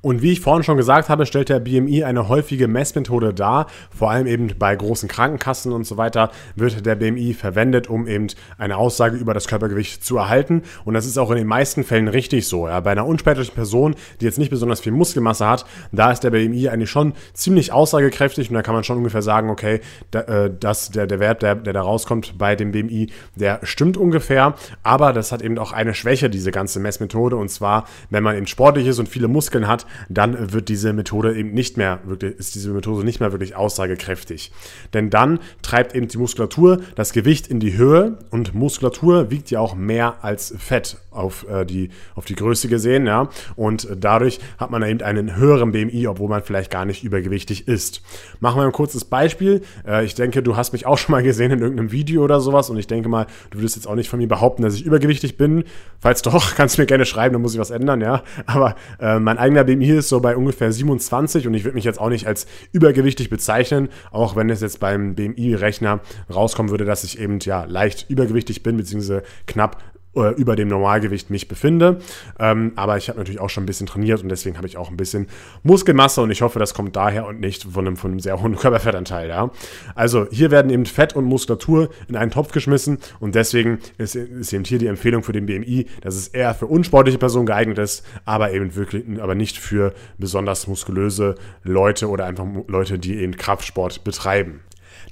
Und 0.07 0.21
wie 0.21 0.31
ich 0.31 0.39
vorhin 0.39 0.63
schon 0.63 0.77
gesagt 0.77 1.09
habe, 1.09 1.25
stellt 1.25 1.49
der 1.49 1.59
BMI 1.59 2.05
eine 2.05 2.29
häufige 2.29 2.69
Messmethode 2.69 3.33
dar. 3.33 3.67
Vor 3.93 4.09
allem 4.09 4.25
eben 4.25 4.53
bei 4.57 4.73
großen 4.73 5.09
Krankenkassen 5.09 5.73
und 5.73 5.85
so 5.85 5.97
weiter 5.97 6.31
wird 6.55 6.85
der 6.85 6.95
BMI 6.95 7.33
verwendet, 7.33 7.89
um 7.89 8.07
eben 8.07 8.27
eine 8.57 8.77
Aussage 8.77 9.17
über 9.17 9.33
das 9.33 9.49
Körpergewicht 9.49 10.05
zu 10.05 10.15
erhalten. 10.15 10.61
Und 10.85 10.93
das 10.93 11.05
ist 11.05 11.17
auch 11.17 11.29
in 11.31 11.35
den 11.35 11.47
meisten 11.47 11.83
Fällen 11.83 12.07
richtig 12.07 12.47
so. 12.47 12.69
Ja. 12.69 12.79
Bei 12.79 12.91
einer 12.91 13.05
unsportlichen 13.05 13.53
Person, 13.53 13.95
die 14.21 14.25
jetzt 14.25 14.39
nicht 14.39 14.49
besonders 14.49 14.79
viel 14.79 14.93
Muskelmasse 14.93 15.45
hat, 15.45 15.65
da 15.91 16.09
ist 16.09 16.23
der 16.23 16.29
BMI 16.29 16.69
eigentlich 16.69 16.89
schon 16.89 17.11
ziemlich 17.33 17.73
aussagekräftig 17.73 18.49
und 18.49 18.53
da 18.53 18.61
kann 18.61 18.75
man 18.75 18.85
schon 18.85 18.99
ungefähr 18.99 19.21
sagen, 19.21 19.49
okay, 19.49 19.81
da, 20.11 20.21
äh, 20.21 20.53
dass 20.57 20.89
der, 20.89 21.07
der 21.07 21.19
Wert, 21.19 21.41
der, 21.41 21.55
der 21.55 21.73
da 21.73 21.81
rauskommt 21.81 22.37
bei 22.37 22.55
dem 22.55 22.71
BMI, 22.71 23.09
der 23.35 23.59
stimmt 23.63 23.97
ungefähr. 23.97 24.55
Aber 24.83 25.11
das 25.11 25.33
hat 25.33 25.41
eben 25.41 25.57
auch 25.57 25.73
eine 25.73 25.93
Schwäche, 25.93 26.29
diese 26.29 26.51
ganze 26.51 26.79
Messmethode. 26.79 27.35
Und 27.35 27.49
zwar, 27.49 27.83
wenn 28.09 28.23
man 28.23 28.37
eben 28.37 28.47
sportlich 28.47 28.87
ist 28.87 28.99
und 28.99 29.09
viele 29.09 29.27
Muskeln 29.27 29.67
hat, 29.67 29.85
dann 30.09 30.51
wird 30.51 30.69
diese 30.69 30.93
Methode 30.93 31.35
eben 31.35 31.53
nicht 31.53 31.77
mehr 31.77 31.99
wirklich, 32.05 32.37
ist 32.37 32.55
diese 32.55 32.71
Methode 32.71 33.03
nicht 33.03 33.19
mehr 33.19 33.31
wirklich 33.31 33.55
aussagekräftig. 33.55 34.51
Denn 34.93 35.09
dann 35.09 35.39
treibt 35.61 35.95
eben 35.95 36.07
die 36.07 36.17
Muskulatur 36.17 36.79
das 36.95 37.13
Gewicht 37.13 37.47
in 37.47 37.59
die 37.59 37.77
Höhe 37.77 38.17
und 38.31 38.53
Muskulatur 38.53 39.31
wiegt 39.31 39.51
ja 39.51 39.59
auch 39.59 39.75
mehr 39.75 40.23
als 40.23 40.53
Fett 40.57 40.97
auf, 41.11 41.45
äh, 41.49 41.65
die, 41.65 41.89
auf 42.15 42.25
die 42.25 42.35
Größe 42.35 42.67
gesehen, 42.67 43.05
ja. 43.05 43.29
Und 43.55 43.87
dadurch 43.99 44.39
hat 44.57 44.71
man 44.71 44.83
eben 44.83 45.01
einen 45.01 45.35
höheren 45.35 45.71
BMI, 45.71 46.07
obwohl 46.07 46.29
man 46.29 46.43
vielleicht 46.43 46.71
gar 46.71 46.85
nicht 46.85 47.03
übergewichtig 47.03 47.67
ist. 47.67 48.01
Machen 48.39 48.61
wir 48.61 48.65
ein 48.65 48.71
kurzes 48.71 49.05
Beispiel. 49.05 49.61
Äh, 49.85 50.05
ich 50.05 50.15
denke, 50.15 50.43
du 50.43 50.55
hast 50.55 50.73
mich 50.73 50.85
auch 50.85 50.97
schon 50.97 51.13
mal 51.13 51.23
gesehen 51.23 51.51
in 51.51 51.59
irgendeinem 51.59 51.91
Video 51.91 52.23
oder 52.23 52.39
sowas 52.39 52.69
und 52.69 52.77
ich 52.77 52.87
denke 52.87 53.09
mal, 53.09 53.25
du 53.49 53.59
würdest 53.59 53.75
jetzt 53.75 53.87
auch 53.87 53.95
nicht 53.95 54.09
von 54.09 54.19
mir 54.19 54.27
behaupten, 54.27 54.61
dass 54.61 54.75
ich 54.75 54.85
übergewichtig 54.85 55.37
bin. 55.37 55.63
Falls 55.99 56.21
doch, 56.21 56.55
kannst 56.55 56.77
du 56.77 56.81
mir 56.81 56.85
gerne 56.85 57.05
schreiben, 57.05 57.33
dann 57.33 57.41
muss 57.41 57.53
ich 57.53 57.59
was 57.59 57.71
ändern, 57.71 58.01
ja. 58.01 58.23
Aber 58.45 58.75
äh, 58.99 59.19
mein 59.19 59.37
eigener 59.37 59.63
BMI 59.63 59.76
BMI 59.77 59.97
ist 59.97 60.09
so 60.09 60.19
bei 60.19 60.35
ungefähr 60.35 60.71
27 60.71 61.47
und 61.47 61.53
ich 61.53 61.63
würde 61.63 61.75
mich 61.75 61.83
jetzt 61.83 61.99
auch 61.99 62.09
nicht 62.09 62.27
als 62.27 62.47
übergewichtig 62.71 63.29
bezeichnen, 63.29 63.89
auch 64.11 64.35
wenn 64.35 64.49
es 64.49 64.61
jetzt 64.61 64.79
beim 64.79 65.15
BMI-Rechner 65.15 66.01
rauskommen 66.33 66.71
würde, 66.71 66.85
dass 66.85 67.03
ich 67.03 67.19
eben 67.19 67.39
ja 67.39 67.65
leicht 67.65 68.09
übergewichtig 68.09 68.63
bin, 68.63 68.77
beziehungsweise 68.77 69.23
knapp 69.45 69.83
äh, 70.17 70.31
über 70.31 70.55
dem 70.55 70.67
Normalgewicht 70.67 71.29
mich 71.29 71.47
befinde. 71.47 71.99
Ähm, 72.39 72.73
aber 72.75 72.97
ich 72.97 73.09
habe 73.09 73.19
natürlich 73.19 73.39
auch 73.39 73.49
schon 73.49 73.63
ein 73.63 73.67
bisschen 73.67 73.87
trainiert 73.87 74.21
und 74.21 74.29
deswegen 74.29 74.57
habe 74.57 74.67
ich 74.67 74.77
auch 74.77 74.89
ein 74.89 74.97
bisschen 74.97 75.27
Muskelmasse 75.63 76.21
und 76.21 76.31
ich 76.31 76.41
hoffe, 76.41 76.59
das 76.59 76.73
kommt 76.73 76.95
daher 76.95 77.25
und 77.27 77.39
nicht 77.39 77.63
von 77.63 77.85
einem, 77.85 77.97
von 77.97 78.11
einem 78.11 78.19
sehr 78.19 78.41
hohen 78.41 78.55
Körperfettanteil. 78.57 79.29
Ja? 79.29 79.51
Also 79.95 80.27
hier 80.31 80.51
werden 80.51 80.71
eben 80.71 80.85
Fett 80.85 81.15
und 81.15 81.25
Muskulatur 81.25 81.89
in 82.07 82.15
einen 82.15 82.31
Topf 82.31 82.51
geschmissen 82.51 82.97
und 83.19 83.35
deswegen 83.35 83.79
ist, 83.97 84.15
ist 84.15 84.53
eben 84.53 84.63
hier 84.63 84.79
die 84.79 84.87
Empfehlung 84.87 85.23
für 85.23 85.33
den 85.33 85.45
BMI, 85.45 85.87
dass 86.01 86.15
es 86.15 86.27
eher 86.27 86.53
für 86.53 86.67
unsportliche 86.67 87.17
Personen 87.17 87.45
geeignet 87.45 87.77
ist, 87.77 88.05
aber 88.25 88.51
eben 88.51 88.75
wirklich, 88.75 89.03
aber 89.21 89.35
nicht 89.35 89.57
für 89.57 89.93
besonders 90.17 90.67
muskulöse 90.67 91.35
Leute 91.63 92.09
oder 92.09 92.25
einfach 92.25 92.45
Leute, 92.67 92.99
die 92.99 93.17
eben 93.17 93.35
Kraftsport 93.37 94.03
betreiben. 94.03 94.61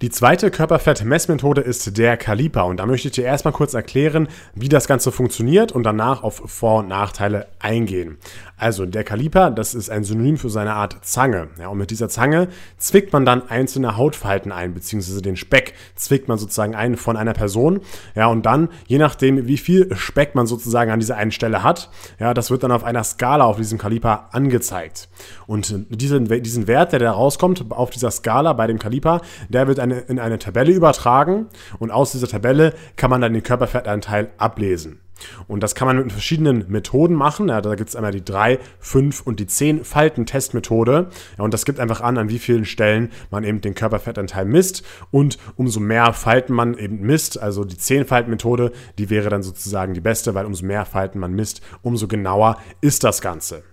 Die 0.02 0.10
zweite 0.10 0.52
Körperfett-Messmethode 0.52 1.62
ist 1.62 1.98
der 1.98 2.18
Kaliper 2.18 2.66
und 2.66 2.82
da 2.82 2.86
möchte 2.86 3.08
ich 3.08 3.14
dir 3.14 3.24
erstmal 3.24 3.54
kurz 3.54 3.74
erklären, 3.74 4.28
wie 4.54 4.68
das 4.68 4.88
Ganze 4.88 5.10
funktioniert 5.10 5.72
und 5.72 5.84
danach 5.84 6.22
auf 6.22 6.42
Vor- 6.48 6.80
und 6.80 6.90
Nachteile 6.90 7.48
eingehen. 7.60 8.18
Also 8.58 8.86
der 8.86 9.06
Kaliper, 9.06 9.52
das 9.52 9.74
ist 9.74 9.90
ein 9.90 10.04
Synonym 10.04 10.38
für 10.38 10.50
seine 10.50 10.74
Art 10.74 10.98
Zange. 11.02 11.48
Ja, 11.60 11.70
und 11.70 11.78
mit 11.78 11.92
dieser 11.92 12.10
Zange 12.10 12.50
zwickt 12.78 13.14
man 13.14 13.26
dann 13.26 13.50
einzelne 13.50 13.96
Hautfalten 13.96 14.52
ein, 14.52 14.74
beziehungsweise 14.74 15.22
den 15.22 15.38
Speck 15.38 15.74
zwickt 15.96 16.28
man 16.28 16.38
sozusagen 16.38 16.76
ein 16.76 16.98
von 16.98 17.16
einer 17.16 17.34
Person. 17.34 17.80
Ja, 18.16 18.28
und 18.28 18.46
dann, 18.46 18.70
je 18.88 18.98
nachdem, 18.98 19.48
wie 19.48 19.58
viel 19.58 19.96
Speck 19.96 20.36
man 20.36 20.46
sozusagen 20.46 20.92
an 20.92 21.00
dieser 21.00 21.16
einen 21.16 21.32
Stelle 21.32 21.64
hat, 21.64 21.90
ja, 22.20 22.34
das 22.34 22.52
wird 22.52 22.64
dann 22.64 22.72
auf 22.72 22.84
einer 22.84 23.04
Skala 23.04 23.46
auf 23.46 23.58
diesem 23.58 23.78
Kaliper 23.78 24.30
angezeigt. 24.32 25.08
Und 25.48 25.74
diesen, 25.90 26.28
diesen 26.44 26.68
Wert, 26.68 26.92
der 26.92 27.00
da 27.00 27.12
rauskommt 27.12 27.72
auf 27.72 27.92
dieser 27.92 28.12
Skala 28.12 28.54
bei 28.54 28.68
dem 28.68 28.80
Kaliper, 28.80 29.22
der 29.50 29.68
wird 29.68 29.80
eine, 29.92 30.02
in 30.02 30.20
eine 30.20 30.40
Tabelle 30.40 30.72
übertragen 30.72 31.48
und 31.80 31.92
aus 31.92 32.12
dieser 32.12 32.28
Tabelle 32.28 32.74
kann 32.96 33.10
man 33.10 33.22
dann 33.22 33.34
den 33.34 33.44
Körperfettanteil 33.44 34.30
ablesen. 34.38 35.00
Und 35.48 35.64
das 35.64 35.76
kann 35.76 35.88
man 35.88 35.98
mit 35.98 36.12
verschiedenen 36.12 36.66
Methoden 36.68 37.16
machen. 37.16 37.48
Ja, 37.48 37.62
da 37.62 37.76
gibt 37.76 37.90
es 37.90 37.96
einmal 37.96 38.12
die 38.12 38.24
3, 38.24 38.60
5 38.80 39.22
und 39.22 39.40
die 39.40 39.48
10 39.48 39.84
Falten-Testmethode. 39.84 41.10
Ja, 41.38 41.44
und 41.44 41.54
das 41.54 41.66
gibt 41.66 41.80
einfach 41.80 42.02
an, 42.02 42.18
an 42.18 42.30
wie 42.30 42.40
vielen 42.40 42.66
Stellen 42.66 43.12
man 43.32 43.44
eben 43.44 43.62
den 43.62 43.76
Körperfettanteil 43.76 44.46
misst. 44.46 44.84
Und 45.12 45.38
umso 45.56 45.80
mehr 45.80 46.14
Falten 46.14 46.54
man 46.54 46.78
eben 46.78 47.00
misst, 47.02 47.42
also 47.42 47.64
die 47.64 47.78
10-Falten-Methode, 47.78 48.72
die 48.98 49.10
wäre 49.10 49.30
dann 49.30 49.44
sozusagen 49.44 49.94
die 49.94 50.02
beste, 50.02 50.36
weil 50.36 50.46
umso 50.46 50.66
mehr 50.66 50.86
Falten 50.86 51.20
man 51.20 51.34
misst, 51.34 51.62
umso 51.82 52.08
genauer 52.08 52.58
ist 52.82 53.04
das 53.04 53.22
Ganze. 53.22 53.64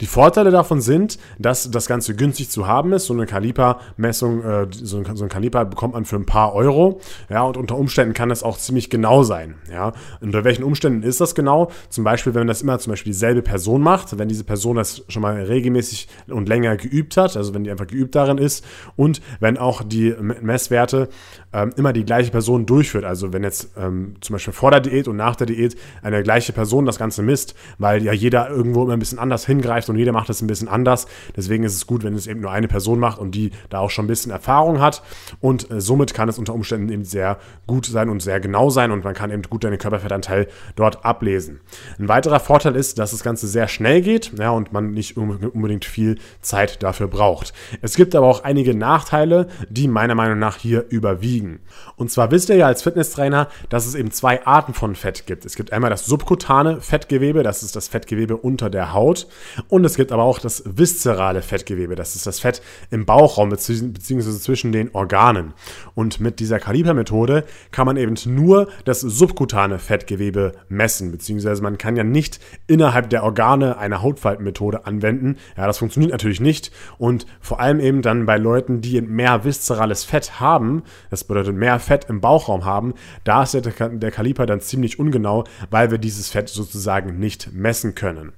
Die 0.00 0.06
Vorteile 0.06 0.50
davon 0.50 0.80
sind, 0.80 1.18
dass 1.38 1.70
das 1.70 1.86
Ganze 1.86 2.14
günstig 2.14 2.50
zu 2.50 2.66
haben 2.66 2.92
ist. 2.92 3.06
So 3.06 3.14
eine 3.14 3.26
Kalipermessung, 3.26 4.42
äh, 4.42 4.66
so, 4.70 4.98
ein, 4.98 5.28
Kaliper 5.28 5.64
bekommt 5.64 5.94
man 5.94 6.04
für 6.04 6.16
ein 6.16 6.26
paar 6.26 6.54
Euro. 6.54 7.00
Ja, 7.28 7.42
und 7.42 7.56
unter 7.56 7.76
Umständen 7.76 8.14
kann 8.14 8.28
das 8.28 8.42
auch 8.42 8.58
ziemlich 8.58 8.90
genau 8.90 9.22
sein. 9.22 9.56
Ja, 9.70 9.92
unter 10.20 10.44
welchen 10.44 10.64
Umständen 10.64 11.02
ist 11.02 11.20
das 11.20 11.34
genau? 11.34 11.70
Zum 11.88 12.04
Beispiel, 12.04 12.34
wenn 12.34 12.46
das 12.46 12.62
immer 12.62 12.78
zum 12.78 12.92
Beispiel 12.92 13.12
dieselbe 13.12 13.42
Person 13.42 13.82
macht, 13.82 14.18
wenn 14.18 14.28
diese 14.28 14.44
Person 14.44 14.76
das 14.76 15.04
schon 15.08 15.22
mal 15.22 15.34
regelmäßig 15.34 16.08
und 16.28 16.48
länger 16.48 16.76
geübt 16.76 17.16
hat, 17.16 17.36
also 17.36 17.54
wenn 17.54 17.64
die 17.64 17.70
einfach 17.70 17.86
geübt 17.86 18.14
darin 18.14 18.38
ist 18.38 18.64
und 18.96 19.20
wenn 19.40 19.58
auch 19.58 19.82
die 19.82 20.14
Messwerte 20.20 21.08
ähm, 21.52 21.72
immer 21.76 21.92
die 21.92 22.04
gleiche 22.04 22.30
Person 22.30 22.66
durchführt. 22.66 23.04
Also 23.04 23.32
wenn 23.32 23.44
jetzt 23.44 23.70
ähm, 23.76 24.16
zum 24.20 24.34
Beispiel 24.34 24.52
vor 24.52 24.70
der 24.70 24.80
Diät 24.80 25.08
und 25.08 25.16
nach 25.16 25.36
der 25.36 25.46
Diät 25.46 25.76
eine 26.02 26.22
gleiche 26.22 26.52
Person 26.52 26.84
das 26.84 26.98
Ganze 26.98 27.22
misst, 27.22 27.54
weil 27.78 28.02
ja 28.02 28.12
jeder 28.12 28.50
irgendwo 28.50 28.82
immer 28.82 28.94
ein 28.94 28.98
bisschen 28.98 29.18
anders 29.18 29.46
hingreift 29.46 29.83
und 29.88 29.96
jeder 29.96 30.12
macht 30.12 30.28
das 30.28 30.42
ein 30.42 30.46
bisschen 30.46 30.68
anders. 30.68 31.06
Deswegen 31.36 31.64
ist 31.64 31.74
es 31.74 31.86
gut, 31.86 32.04
wenn 32.04 32.14
es 32.14 32.26
eben 32.26 32.40
nur 32.40 32.50
eine 32.50 32.68
Person 32.68 32.98
macht 32.98 33.18
und 33.18 33.34
die 33.34 33.50
da 33.70 33.78
auch 33.78 33.90
schon 33.90 34.04
ein 34.04 34.08
bisschen 34.08 34.32
Erfahrung 34.32 34.80
hat. 34.80 35.02
Und 35.40 35.70
äh, 35.70 35.80
somit 35.80 36.14
kann 36.14 36.28
es 36.28 36.38
unter 36.38 36.54
Umständen 36.54 36.88
eben 36.90 37.04
sehr 37.04 37.38
gut 37.66 37.86
sein 37.86 38.08
und 38.08 38.20
sehr 38.20 38.40
genau 38.40 38.70
sein 38.70 38.90
und 38.90 39.04
man 39.04 39.14
kann 39.14 39.30
eben 39.30 39.42
gut 39.42 39.64
deinen 39.64 39.78
Körperfettanteil 39.78 40.48
dort 40.76 41.04
ablesen. 41.04 41.60
Ein 41.98 42.08
weiterer 42.08 42.40
Vorteil 42.40 42.76
ist, 42.76 42.98
dass 42.98 43.10
das 43.10 43.22
Ganze 43.22 43.46
sehr 43.46 43.68
schnell 43.68 44.02
geht 44.02 44.32
ja, 44.38 44.50
und 44.50 44.72
man 44.72 44.92
nicht 44.92 45.16
unbedingt 45.16 45.84
viel 45.84 46.18
Zeit 46.40 46.82
dafür 46.82 47.08
braucht. 47.08 47.52
Es 47.82 47.94
gibt 47.94 48.14
aber 48.14 48.26
auch 48.26 48.44
einige 48.44 48.74
Nachteile, 48.74 49.48
die 49.68 49.88
meiner 49.88 50.14
Meinung 50.14 50.38
nach 50.38 50.56
hier 50.56 50.86
überwiegen. 50.88 51.60
Und 51.96 52.10
zwar 52.10 52.30
wisst 52.30 52.48
ihr 52.48 52.56
ja 52.56 52.66
als 52.66 52.82
Fitnesstrainer, 52.82 53.48
dass 53.68 53.86
es 53.86 53.94
eben 53.94 54.10
zwei 54.10 54.44
Arten 54.46 54.74
von 54.74 54.94
Fett 54.94 55.26
gibt. 55.26 55.44
Es 55.44 55.56
gibt 55.56 55.72
einmal 55.72 55.90
das 55.90 56.06
subkutane 56.06 56.80
Fettgewebe, 56.80 57.42
das 57.42 57.62
ist 57.62 57.76
das 57.76 57.88
Fettgewebe 57.88 58.36
unter 58.36 58.70
der 58.70 58.92
Haut. 58.92 59.26
Und 59.74 59.84
es 59.84 59.96
gibt 59.96 60.12
aber 60.12 60.22
auch 60.22 60.38
das 60.38 60.62
viszerale 60.64 61.42
Fettgewebe, 61.42 61.96
das 61.96 62.14
ist 62.14 62.28
das 62.28 62.38
Fett 62.38 62.62
im 62.92 63.06
Bauchraum 63.06 63.48
bzw. 63.48 64.20
zwischen 64.38 64.70
den 64.70 64.94
Organen. 64.94 65.52
Und 65.96 66.20
mit 66.20 66.38
dieser 66.38 66.60
Kalipermethode 66.60 67.42
kann 67.72 67.84
man 67.84 67.96
eben 67.96 68.14
nur 68.26 68.68
das 68.84 69.00
subkutane 69.00 69.80
Fettgewebe 69.80 70.52
messen, 70.68 71.10
beziehungsweise 71.10 71.60
man 71.60 71.76
kann 71.76 71.96
ja 71.96 72.04
nicht 72.04 72.38
innerhalb 72.68 73.10
der 73.10 73.24
Organe 73.24 73.76
eine 73.76 74.00
Hautfaltenmethode 74.00 74.86
anwenden. 74.86 75.38
Ja, 75.56 75.66
das 75.66 75.78
funktioniert 75.78 76.12
natürlich 76.12 76.40
nicht. 76.40 76.70
Und 76.96 77.26
vor 77.40 77.58
allem 77.58 77.80
eben 77.80 78.00
dann 78.00 78.26
bei 78.26 78.36
Leuten, 78.36 78.80
die 78.80 79.00
mehr 79.00 79.42
viszerales 79.42 80.04
Fett 80.04 80.38
haben, 80.38 80.84
das 81.10 81.24
bedeutet 81.24 81.56
mehr 81.56 81.80
Fett 81.80 82.04
im 82.08 82.20
Bauchraum 82.20 82.64
haben, 82.64 82.94
da 83.24 83.42
ist 83.42 83.54
der 83.54 84.10
Kaliper 84.12 84.46
dann 84.46 84.60
ziemlich 84.60 85.00
ungenau, 85.00 85.42
weil 85.68 85.90
wir 85.90 85.98
dieses 85.98 86.30
Fett 86.30 86.48
sozusagen 86.48 87.18
nicht 87.18 87.52
messen 87.52 87.96
können. 87.96 88.34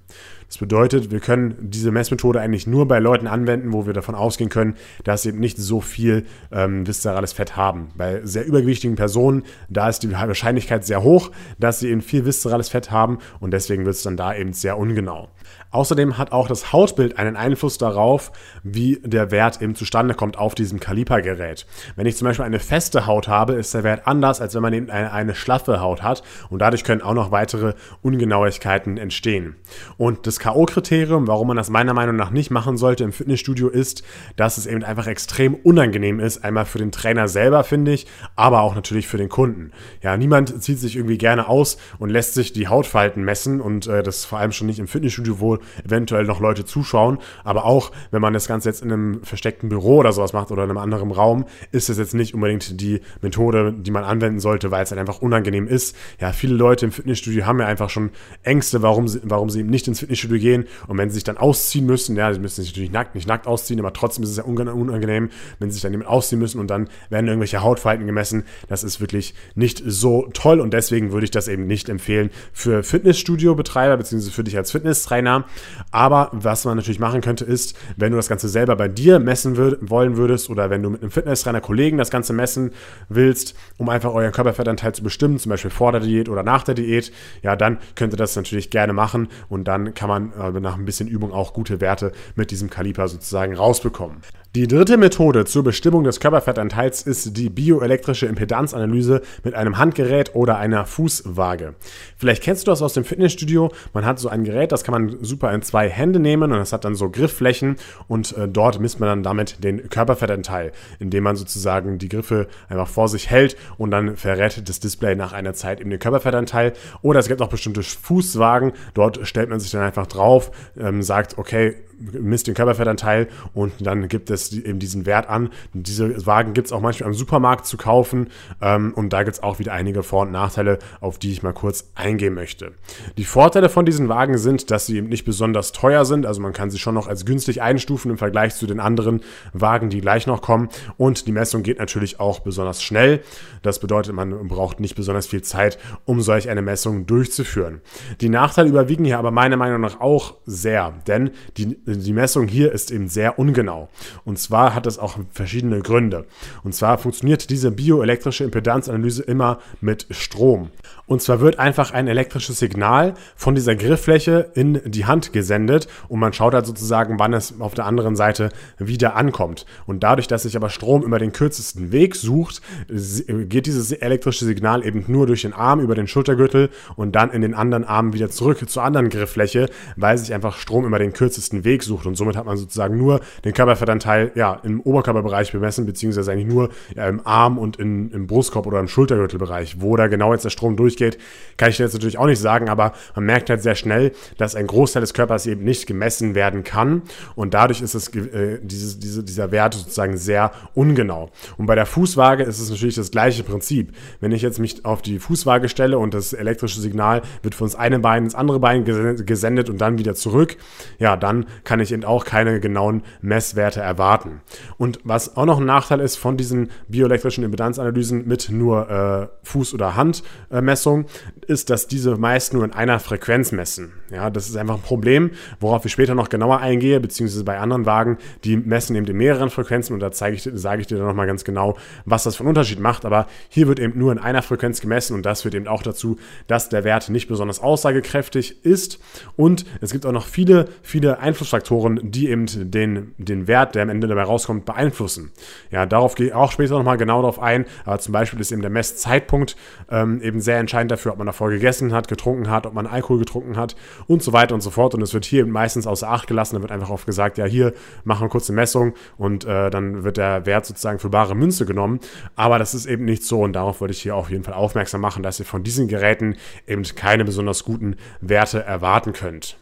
Das 0.48 0.58
bedeutet, 0.58 1.10
wir 1.10 1.18
können 1.20 1.56
diese 1.60 1.90
Messmethode 1.90 2.40
eigentlich 2.40 2.66
nur 2.66 2.86
bei 2.86 3.00
Leuten 3.00 3.26
anwenden, 3.26 3.72
wo 3.72 3.86
wir 3.86 3.92
davon 3.92 4.14
ausgehen 4.14 4.48
können, 4.48 4.76
dass 5.02 5.22
sie 5.22 5.30
eben 5.30 5.40
nicht 5.40 5.58
so 5.58 5.80
viel 5.80 6.24
ähm, 6.52 6.86
viszerales 6.86 7.32
Fett 7.32 7.56
haben. 7.56 7.88
Bei 7.96 8.20
sehr 8.24 8.46
übergewichtigen 8.46 8.96
Personen, 8.96 9.42
da 9.68 9.88
ist 9.88 10.00
die 10.00 10.12
Wahrscheinlichkeit 10.12 10.84
sehr 10.84 11.02
hoch, 11.02 11.32
dass 11.58 11.80
sie 11.80 11.90
eben 11.90 12.00
viel 12.00 12.24
viszerales 12.24 12.68
Fett 12.68 12.92
haben 12.92 13.18
und 13.40 13.50
deswegen 13.50 13.84
wird 13.84 13.96
es 13.96 14.02
dann 14.02 14.16
da 14.16 14.34
eben 14.34 14.52
sehr 14.52 14.78
ungenau. 14.78 15.28
Außerdem 15.76 16.16
hat 16.16 16.32
auch 16.32 16.48
das 16.48 16.72
Hautbild 16.72 17.18
einen 17.18 17.36
Einfluss 17.36 17.76
darauf, 17.76 18.32
wie 18.62 18.98
der 19.04 19.30
Wert 19.30 19.60
eben 19.60 19.74
zustande 19.74 20.14
kommt 20.14 20.38
auf 20.38 20.54
diesem 20.54 20.80
Kalipergerät. 20.80 21.66
Wenn 21.96 22.06
ich 22.06 22.16
zum 22.16 22.26
Beispiel 22.26 22.46
eine 22.46 22.60
feste 22.60 23.04
Haut 23.04 23.28
habe, 23.28 23.52
ist 23.52 23.74
der 23.74 23.84
Wert 23.84 24.06
anders, 24.06 24.40
als 24.40 24.54
wenn 24.54 24.62
man 24.62 24.72
eben 24.72 24.88
eine, 24.88 25.12
eine 25.12 25.34
schlaffe 25.34 25.78
Haut 25.82 26.02
hat 26.02 26.22
und 26.48 26.60
dadurch 26.60 26.82
können 26.82 27.02
auch 27.02 27.12
noch 27.12 27.30
weitere 27.30 27.74
Ungenauigkeiten 28.00 28.96
entstehen. 28.96 29.56
Und 29.98 30.26
das 30.26 30.40
K.O.-Kriterium, 30.40 31.26
warum 31.26 31.48
man 31.48 31.58
das 31.58 31.68
meiner 31.68 31.92
Meinung 31.92 32.16
nach 32.16 32.30
nicht 32.30 32.50
machen 32.50 32.78
sollte 32.78 33.04
im 33.04 33.12
Fitnessstudio, 33.12 33.68
ist, 33.68 34.02
dass 34.36 34.56
es 34.56 34.64
eben 34.66 34.82
einfach 34.82 35.06
extrem 35.06 35.54
unangenehm 35.56 36.20
ist. 36.20 36.42
Einmal 36.42 36.64
für 36.64 36.78
den 36.78 36.90
Trainer 36.90 37.28
selber, 37.28 37.64
finde 37.64 37.92
ich, 37.92 38.06
aber 38.34 38.62
auch 38.62 38.74
natürlich 38.74 39.08
für 39.08 39.18
den 39.18 39.28
Kunden. 39.28 39.72
Ja, 40.00 40.16
niemand 40.16 40.62
zieht 40.62 40.78
sich 40.78 40.96
irgendwie 40.96 41.18
gerne 41.18 41.50
aus 41.50 41.76
und 41.98 42.08
lässt 42.08 42.32
sich 42.32 42.54
die 42.54 42.68
Hautfalten 42.68 43.22
messen 43.22 43.60
und 43.60 43.86
äh, 43.88 44.02
das 44.02 44.24
vor 44.24 44.38
allem 44.38 44.52
schon 44.52 44.68
nicht 44.68 44.78
im 44.78 44.88
Fitnessstudio, 44.88 45.38
wo 45.38 45.58
eventuell 45.84 46.24
noch 46.24 46.40
Leute 46.40 46.64
zuschauen. 46.64 47.18
Aber 47.44 47.64
auch, 47.64 47.92
wenn 48.10 48.20
man 48.20 48.32
das 48.32 48.48
Ganze 48.48 48.68
jetzt 48.68 48.82
in 48.82 48.92
einem 48.92 49.24
versteckten 49.24 49.68
Büro 49.68 49.98
oder 49.98 50.12
sowas 50.12 50.32
macht 50.32 50.50
oder 50.50 50.64
in 50.64 50.70
einem 50.70 50.78
anderen 50.78 51.10
Raum, 51.10 51.44
ist 51.72 51.88
das 51.88 51.98
jetzt 51.98 52.14
nicht 52.14 52.34
unbedingt 52.34 52.80
die 52.80 53.00
Methode, 53.22 53.72
die 53.72 53.90
man 53.90 54.04
anwenden 54.04 54.40
sollte, 54.40 54.70
weil 54.70 54.82
es 54.82 54.90
halt 54.90 55.00
einfach 55.00 55.20
unangenehm 55.20 55.66
ist. 55.66 55.96
Ja, 56.20 56.32
viele 56.32 56.54
Leute 56.54 56.86
im 56.86 56.92
Fitnessstudio 56.92 57.46
haben 57.46 57.60
ja 57.60 57.66
einfach 57.66 57.90
schon 57.90 58.10
Ängste, 58.42 58.82
warum 58.82 59.08
sie, 59.08 59.20
warum 59.24 59.50
sie 59.50 59.60
eben 59.60 59.70
nicht 59.70 59.88
ins 59.88 60.00
Fitnessstudio 60.00 60.38
gehen. 60.38 60.66
Und 60.86 60.98
wenn 60.98 61.10
sie 61.10 61.14
sich 61.14 61.24
dann 61.24 61.36
ausziehen 61.36 61.86
müssen, 61.86 62.16
ja, 62.16 62.32
sie 62.32 62.40
müssen 62.40 62.62
sich 62.62 62.72
natürlich 62.72 62.92
nackt, 62.92 63.14
nicht 63.14 63.28
nackt 63.28 63.46
ausziehen, 63.46 63.80
aber 63.80 63.92
trotzdem 63.92 64.24
ist 64.24 64.30
es 64.30 64.36
ja 64.36 64.44
unangenehm, 64.44 65.30
wenn 65.58 65.70
sie 65.70 65.74
sich 65.74 65.82
dann 65.82 65.94
eben 65.94 66.04
ausziehen 66.04 66.38
müssen 66.38 66.60
und 66.60 66.68
dann 66.68 66.88
werden 67.10 67.26
irgendwelche 67.26 67.62
Hautfalten 67.62 68.06
gemessen. 68.06 68.44
Das 68.68 68.84
ist 68.84 69.00
wirklich 69.00 69.34
nicht 69.54 69.82
so 69.84 70.28
toll 70.32 70.60
und 70.60 70.72
deswegen 70.72 71.12
würde 71.12 71.24
ich 71.24 71.30
das 71.30 71.48
eben 71.48 71.66
nicht 71.66 71.88
empfehlen 71.88 72.30
für 72.52 72.82
Fitnessstudio-Betreiber 72.82 73.96
beziehungsweise 73.96 74.32
für 74.32 74.44
dich 74.44 74.56
als 74.56 74.70
Fitnesstrainer. 74.70 75.45
Aber 75.90 76.30
was 76.32 76.64
man 76.64 76.76
natürlich 76.76 77.00
machen 77.00 77.20
könnte, 77.20 77.44
ist, 77.44 77.76
wenn 77.96 78.12
du 78.12 78.16
das 78.16 78.28
Ganze 78.28 78.48
selber 78.48 78.76
bei 78.76 78.88
dir 78.88 79.18
messen 79.18 79.56
würd, 79.56 79.78
wollen 79.90 80.16
würdest 80.16 80.50
oder 80.50 80.70
wenn 80.70 80.82
du 80.82 80.90
mit 80.90 81.02
einem 81.02 81.10
Fitnesstrainer 81.10 81.60
Kollegen 81.60 81.98
das 81.98 82.10
Ganze 82.10 82.32
messen 82.32 82.72
willst, 83.08 83.54
um 83.76 83.88
einfach 83.88 84.12
euren 84.12 84.32
Körperfettanteil 84.32 84.94
zu 84.94 85.02
bestimmen, 85.02 85.38
zum 85.38 85.50
Beispiel 85.50 85.70
vor 85.70 85.92
der 85.92 86.00
Diät 86.00 86.28
oder 86.28 86.42
nach 86.42 86.62
der 86.62 86.74
Diät, 86.74 87.12
ja, 87.42 87.56
dann 87.56 87.78
könnt 87.94 88.12
ihr 88.14 88.18
das 88.18 88.36
natürlich 88.36 88.70
gerne 88.70 88.92
machen 88.92 89.28
und 89.48 89.68
dann 89.68 89.94
kann 89.94 90.08
man 90.08 90.32
äh, 90.32 90.60
nach 90.60 90.76
ein 90.76 90.84
bisschen 90.84 91.08
Übung 91.08 91.32
auch 91.32 91.52
gute 91.52 91.80
Werte 91.80 92.12
mit 92.34 92.50
diesem 92.50 92.70
Kaliper 92.70 93.08
sozusagen 93.08 93.54
rausbekommen. 93.54 94.18
Die 94.56 94.66
dritte 94.66 94.96
Methode 94.96 95.44
zur 95.44 95.64
Bestimmung 95.64 96.04
des 96.04 96.18
Körperfettanteils 96.18 97.02
ist 97.02 97.36
die 97.36 97.50
bioelektrische 97.50 98.24
Impedanzanalyse 98.24 99.20
mit 99.44 99.54
einem 99.54 99.76
Handgerät 99.76 100.34
oder 100.34 100.56
einer 100.56 100.86
Fußwaage. 100.86 101.74
Vielleicht 102.16 102.42
kennst 102.42 102.66
du 102.66 102.70
das 102.70 102.80
aus 102.80 102.94
dem 102.94 103.04
Fitnessstudio. 103.04 103.70
Man 103.92 104.06
hat 104.06 104.18
so 104.18 104.30
ein 104.30 104.44
Gerät, 104.44 104.72
das 104.72 104.82
kann 104.82 104.92
man 104.92 105.22
super 105.22 105.52
in 105.52 105.60
zwei 105.60 105.90
Hände 105.90 106.20
nehmen 106.20 106.52
und 106.52 106.58
das 106.58 106.72
hat 106.72 106.86
dann 106.86 106.94
so 106.94 107.10
Griffflächen 107.10 107.76
und 108.08 108.34
äh, 108.38 108.48
dort 108.48 108.80
misst 108.80 108.98
man 108.98 109.10
dann 109.10 109.22
damit 109.22 109.62
den 109.62 109.90
Körperfettanteil, 109.90 110.72
indem 111.00 111.24
man 111.24 111.36
sozusagen 111.36 111.98
die 111.98 112.08
Griffe 112.08 112.48
einfach 112.70 112.88
vor 112.88 113.08
sich 113.08 113.28
hält 113.28 113.58
und 113.76 113.90
dann 113.90 114.16
verrät 114.16 114.66
das 114.66 114.80
Display 114.80 115.16
nach 115.16 115.34
einer 115.34 115.52
Zeit 115.52 115.82
eben 115.82 115.90
den 115.90 115.98
Körperfettanteil. 115.98 116.72
Oder 117.02 117.20
es 117.20 117.28
gibt 117.28 117.42
auch 117.42 117.50
bestimmte 117.50 117.82
Fußwagen, 117.82 118.72
dort 118.94 119.20
stellt 119.28 119.50
man 119.50 119.60
sich 119.60 119.72
dann 119.72 119.82
einfach 119.82 120.06
drauf, 120.06 120.50
ähm, 120.78 121.02
sagt, 121.02 121.36
okay, 121.36 121.74
misst 121.98 122.46
den 122.46 122.54
Körperfettanteil 122.54 123.28
und 123.54 123.72
dann 123.80 124.08
gibt 124.08 124.30
es 124.30 124.52
eben 124.52 124.78
diesen 124.78 125.06
Wert 125.06 125.28
an. 125.28 125.50
diese 125.72 126.26
Wagen 126.26 126.52
gibt 126.52 126.66
es 126.66 126.72
auch 126.72 126.80
manchmal 126.80 127.10
im 127.10 127.14
Supermarkt 127.14 127.66
zu 127.66 127.76
kaufen 127.76 128.28
ähm, 128.60 128.92
und 128.94 129.12
da 129.12 129.22
gibt 129.22 129.36
es 129.36 129.42
auch 129.42 129.58
wieder 129.58 129.72
einige 129.72 130.02
Vor- 130.02 130.22
und 130.22 130.32
Nachteile, 130.32 130.78
auf 131.00 131.18
die 131.18 131.32
ich 131.32 131.42
mal 131.42 131.52
kurz 131.52 131.90
eingehen 131.94 132.34
möchte. 132.34 132.72
Die 133.16 133.24
Vorteile 133.24 133.68
von 133.68 133.86
diesen 133.86 134.08
Wagen 134.08 134.38
sind, 134.38 134.70
dass 134.70 134.86
sie 134.86 134.98
eben 134.98 135.08
nicht 135.08 135.24
besonders 135.24 135.72
teuer 135.72 136.04
sind, 136.04 136.26
also 136.26 136.40
man 136.40 136.52
kann 136.52 136.70
sie 136.70 136.78
schon 136.78 136.94
noch 136.94 137.08
als 137.08 137.24
günstig 137.24 137.62
einstufen 137.62 138.10
im 138.10 138.18
Vergleich 138.18 138.54
zu 138.54 138.66
den 138.66 138.80
anderen 138.80 139.20
Wagen, 139.52 139.90
die 139.90 140.00
gleich 140.00 140.26
noch 140.26 140.42
kommen 140.42 140.68
und 140.96 141.26
die 141.26 141.32
Messung 141.32 141.62
geht 141.62 141.78
natürlich 141.78 142.20
auch 142.20 142.40
besonders 142.40 142.82
schnell. 142.82 143.22
Das 143.62 143.80
bedeutet, 143.80 144.14
man 144.14 144.48
braucht 144.48 144.80
nicht 144.80 144.94
besonders 144.94 145.26
viel 145.26 145.42
Zeit, 145.42 145.78
um 146.04 146.20
solch 146.20 146.48
eine 146.48 146.62
Messung 146.62 147.06
durchzuführen. 147.06 147.80
Die 148.20 148.28
Nachteile 148.28 148.68
überwiegen 148.68 149.04
hier 149.04 149.18
aber 149.18 149.30
meiner 149.30 149.56
Meinung 149.56 149.80
nach 149.80 150.00
auch 150.00 150.34
sehr, 150.46 150.94
denn 151.06 151.30
die 151.56 151.76
die 151.86 152.12
Messung 152.12 152.48
hier 152.48 152.72
ist 152.72 152.90
eben 152.90 153.08
sehr 153.08 153.38
ungenau. 153.38 153.88
Und 154.24 154.38
zwar 154.38 154.74
hat 154.74 154.86
das 154.86 154.98
auch 154.98 155.18
verschiedene 155.30 155.80
Gründe. 155.80 156.26
Und 156.64 156.74
zwar 156.74 156.98
funktioniert 156.98 157.48
diese 157.50 157.70
bioelektrische 157.70 158.44
Impedanzanalyse 158.44 159.22
immer 159.22 159.58
mit 159.80 160.06
Strom. 160.10 160.70
Und 161.06 161.22
zwar 161.22 161.40
wird 161.40 161.60
einfach 161.60 161.92
ein 161.92 162.08
elektrisches 162.08 162.58
Signal 162.58 163.14
von 163.36 163.54
dieser 163.54 163.76
Grifffläche 163.76 164.50
in 164.54 164.80
die 164.84 165.04
Hand 165.04 165.32
gesendet 165.32 165.86
und 166.08 166.18
man 166.18 166.32
schaut 166.32 166.52
halt 166.52 166.66
sozusagen, 166.66 167.20
wann 167.20 167.32
es 167.32 167.60
auf 167.60 167.74
der 167.74 167.86
anderen 167.86 168.16
Seite 168.16 168.48
wieder 168.78 169.14
ankommt. 169.14 169.66
Und 169.86 170.02
dadurch, 170.02 170.26
dass 170.26 170.42
sich 170.42 170.56
aber 170.56 170.68
Strom 170.68 171.02
über 171.02 171.20
den 171.20 171.32
kürzesten 171.32 171.92
Weg 171.92 172.16
sucht, 172.16 172.60
geht 172.88 173.66
dieses 173.66 173.92
elektrische 173.92 174.44
Signal 174.44 174.84
eben 174.84 175.04
nur 175.06 175.28
durch 175.28 175.42
den 175.42 175.52
Arm 175.52 175.78
über 175.78 175.94
den 175.94 176.08
Schultergürtel 176.08 176.70
und 176.96 177.14
dann 177.14 177.30
in 177.30 177.42
den 177.42 177.54
anderen 177.54 177.84
Arm 177.84 178.12
wieder 178.12 178.28
zurück 178.28 178.68
zur 178.68 178.82
anderen 178.82 179.08
Grifffläche, 179.08 179.68
weil 179.94 180.18
sich 180.18 180.34
einfach 180.34 180.58
Strom 180.58 180.84
über 180.86 180.98
den 180.98 181.12
kürzesten 181.12 181.62
Weg 181.64 181.75
Beleg 181.76 181.82
sucht. 181.82 182.06
Und 182.06 182.16
somit 182.16 182.36
hat 182.36 182.46
man 182.46 182.56
sozusagen 182.56 182.96
nur 182.96 183.20
den 183.44 183.52
Körperfettanteil 183.52 184.32
ja, 184.34 184.60
im 184.62 184.80
Oberkörperbereich 184.80 185.52
bemessen, 185.52 185.86
beziehungsweise 185.86 186.32
eigentlich 186.32 186.46
nur 186.46 186.70
ja, 186.94 187.08
im 187.08 187.26
Arm 187.26 187.58
und 187.58 187.76
in, 187.76 188.10
im 188.10 188.26
Brustkorb 188.26 188.66
oder 188.66 188.80
im 188.80 188.88
Schultergürtelbereich. 188.88 189.80
Wo 189.80 189.96
da 189.96 190.06
genau 190.06 190.32
jetzt 190.32 190.44
der 190.44 190.50
Strom 190.50 190.76
durchgeht, 190.76 191.18
kann 191.56 191.70
ich 191.70 191.78
jetzt 191.78 191.92
natürlich 191.92 192.18
auch 192.18 192.26
nicht 192.26 192.40
sagen, 192.40 192.68
aber 192.68 192.92
man 193.14 193.26
merkt 193.26 193.50
halt 193.50 193.62
sehr 193.62 193.74
schnell, 193.74 194.12
dass 194.38 194.54
ein 194.54 194.66
Großteil 194.66 195.00
des 195.00 195.14
Körpers 195.14 195.46
eben 195.46 195.64
nicht 195.64 195.86
gemessen 195.86 196.34
werden 196.34 196.64
kann. 196.64 197.02
Und 197.34 197.54
dadurch 197.54 197.80
ist 197.80 197.94
es, 197.94 198.08
äh, 198.08 198.58
dieses, 198.62 198.98
diese, 198.98 199.22
dieser 199.22 199.50
Wert 199.50 199.74
sozusagen 199.74 200.16
sehr 200.16 200.52
ungenau. 200.74 201.30
Und 201.56 201.66
bei 201.66 201.74
der 201.74 201.86
Fußwaage 201.86 202.42
ist 202.42 202.60
es 202.60 202.70
natürlich 202.70 202.94
das 202.94 203.10
gleiche 203.10 203.42
Prinzip. 203.42 203.92
Wenn 204.20 204.32
ich 204.32 204.42
jetzt 204.42 204.58
mich 204.58 204.84
auf 204.84 205.02
die 205.02 205.18
Fußwaage 205.18 205.68
stelle 205.68 205.98
und 205.98 206.14
das 206.14 206.32
elektrische 206.32 206.80
Signal 206.80 207.22
wird 207.42 207.54
von 207.54 207.66
das 207.66 207.76
eine 207.76 207.98
Bein 207.98 208.24
ins 208.24 208.34
andere 208.34 208.60
Bein 208.60 208.84
gesendet 208.84 209.68
und 209.70 209.80
dann 209.80 209.98
wieder 209.98 210.14
zurück, 210.14 210.56
ja, 210.98 211.16
dann 211.16 211.46
kann 211.66 211.80
ich 211.80 211.92
eben 211.92 212.04
auch 212.04 212.24
keine 212.24 212.60
genauen 212.60 213.02
Messwerte 213.20 213.80
erwarten. 213.80 214.40
Und 214.78 215.00
was 215.04 215.36
auch 215.36 215.44
noch 215.44 215.60
ein 215.60 215.66
Nachteil 215.66 216.00
ist 216.00 216.16
von 216.16 216.38
diesen 216.38 216.70
bioelektrischen 216.88 217.44
Impedanzanalysen 217.44 218.26
mit 218.26 218.48
nur 218.50 218.88
äh, 218.88 219.46
Fuß- 219.46 219.74
oder 219.74 219.96
Handmessung, 219.96 221.04
äh, 221.04 221.52
ist, 221.52 221.68
dass 221.68 221.86
diese 221.86 222.16
meist 222.16 222.54
nur 222.54 222.64
in 222.64 222.72
einer 222.72 223.00
Frequenz 223.00 223.52
messen. 223.52 223.92
Ja, 224.10 224.30
das 224.30 224.48
ist 224.48 224.56
einfach 224.56 224.76
ein 224.76 224.82
Problem, 224.82 225.32
worauf 225.60 225.84
ich 225.84 225.92
später 225.92 226.14
noch 226.14 226.28
genauer 226.28 226.60
eingehe, 226.60 227.00
beziehungsweise 227.00 227.44
bei 227.44 227.58
anderen 227.58 227.86
Wagen, 227.86 228.18
die 228.44 228.56
messen 228.56 228.94
eben 228.94 229.06
in 229.06 229.16
mehreren 229.16 229.50
Frequenzen 229.50 229.94
und 229.94 230.00
da 230.00 230.12
zeige 230.12 230.36
ich, 230.36 230.48
sage 230.54 230.80
ich 230.80 230.86
dir 230.86 230.98
dann 230.98 231.06
nochmal 231.06 231.26
ganz 231.26 231.44
genau, 231.44 231.76
was 232.04 232.22
das 232.22 232.36
für 232.36 232.40
einen 232.40 232.50
Unterschied 232.50 232.78
macht. 232.78 233.04
Aber 233.04 233.26
hier 233.48 233.66
wird 233.66 233.80
eben 233.80 233.98
nur 233.98 234.12
in 234.12 234.18
einer 234.18 234.42
Frequenz 234.42 234.80
gemessen 234.80 235.14
und 235.14 235.26
das 235.26 235.42
führt 235.42 235.54
eben 235.54 235.66
auch 235.66 235.82
dazu, 235.82 236.18
dass 236.46 236.68
der 236.68 236.84
Wert 236.84 237.08
nicht 237.08 237.26
besonders 237.26 237.60
aussagekräftig 237.60 238.64
ist. 238.64 239.00
Und 239.36 239.66
es 239.80 239.90
gibt 239.90 240.06
auch 240.06 240.12
noch 240.12 240.26
viele, 240.26 240.66
viele 240.82 241.18
Einflussfaktoren, 241.18 241.55
die 241.60 242.28
eben 242.28 242.46
den, 242.70 243.14
den 243.18 243.46
Wert, 243.46 243.74
der 243.74 243.82
am 243.82 243.88
Ende 243.88 244.06
dabei 244.06 244.22
rauskommt, 244.22 244.64
beeinflussen. 244.64 245.32
Ja, 245.70 245.86
darauf 245.86 246.14
gehe 246.14 246.28
ich 246.28 246.34
auch 246.34 246.52
später 246.52 246.76
nochmal 246.76 246.96
genau 246.96 247.20
darauf 247.22 247.40
ein. 247.40 247.66
Aber 247.84 247.98
zum 247.98 248.12
Beispiel 248.12 248.40
ist 248.40 248.52
eben 248.52 248.62
der 248.62 248.70
Messzeitpunkt 248.70 249.56
ähm, 249.90 250.20
eben 250.22 250.40
sehr 250.40 250.58
entscheidend 250.58 250.90
dafür, 250.90 251.12
ob 251.12 251.18
man 251.18 251.26
davor 251.26 251.50
gegessen 251.50 251.92
hat, 251.92 252.08
getrunken 252.08 252.50
hat, 252.50 252.66
ob 252.66 252.74
man 252.74 252.86
Alkohol 252.86 253.18
getrunken 253.18 253.56
hat 253.56 253.76
und 254.06 254.22
so 254.22 254.32
weiter 254.32 254.54
und 254.54 254.60
so 254.60 254.70
fort. 254.70 254.94
Und 254.94 255.02
es 255.02 255.14
wird 255.14 255.24
hier 255.24 255.46
meistens 255.46 255.86
außer 255.86 256.08
Acht 256.08 256.26
gelassen. 256.26 256.56
Da 256.56 256.62
wird 256.62 256.72
einfach 256.72 256.90
oft 256.90 257.06
gesagt, 257.06 257.38
ja, 257.38 257.44
hier 257.44 257.72
machen 258.04 258.26
wir 258.26 258.28
kurz 258.28 258.48
eine 258.48 258.56
Messung 258.56 258.94
und 259.18 259.44
äh, 259.44 259.70
dann 259.70 260.04
wird 260.04 260.16
der 260.16 260.46
Wert 260.46 260.66
sozusagen 260.66 260.98
für 260.98 261.10
bare 261.10 261.34
Münze 261.34 261.66
genommen. 261.66 262.00
Aber 262.34 262.58
das 262.58 262.74
ist 262.74 262.86
eben 262.86 263.04
nicht 263.04 263.24
so 263.24 263.42
und 263.42 263.54
darauf 263.54 263.80
wollte 263.80 263.92
ich 263.92 264.02
hier 264.02 264.16
auf 264.16 264.30
jeden 264.30 264.44
Fall 264.44 264.54
aufmerksam 264.54 265.00
machen, 265.00 265.22
dass 265.22 265.38
ihr 265.38 265.46
von 265.46 265.62
diesen 265.62 265.88
Geräten 265.88 266.36
eben 266.66 266.82
keine 266.82 267.24
besonders 267.24 267.64
guten 267.64 267.96
Werte 268.20 268.62
erwarten 268.62 269.12
könnt. 269.12 269.58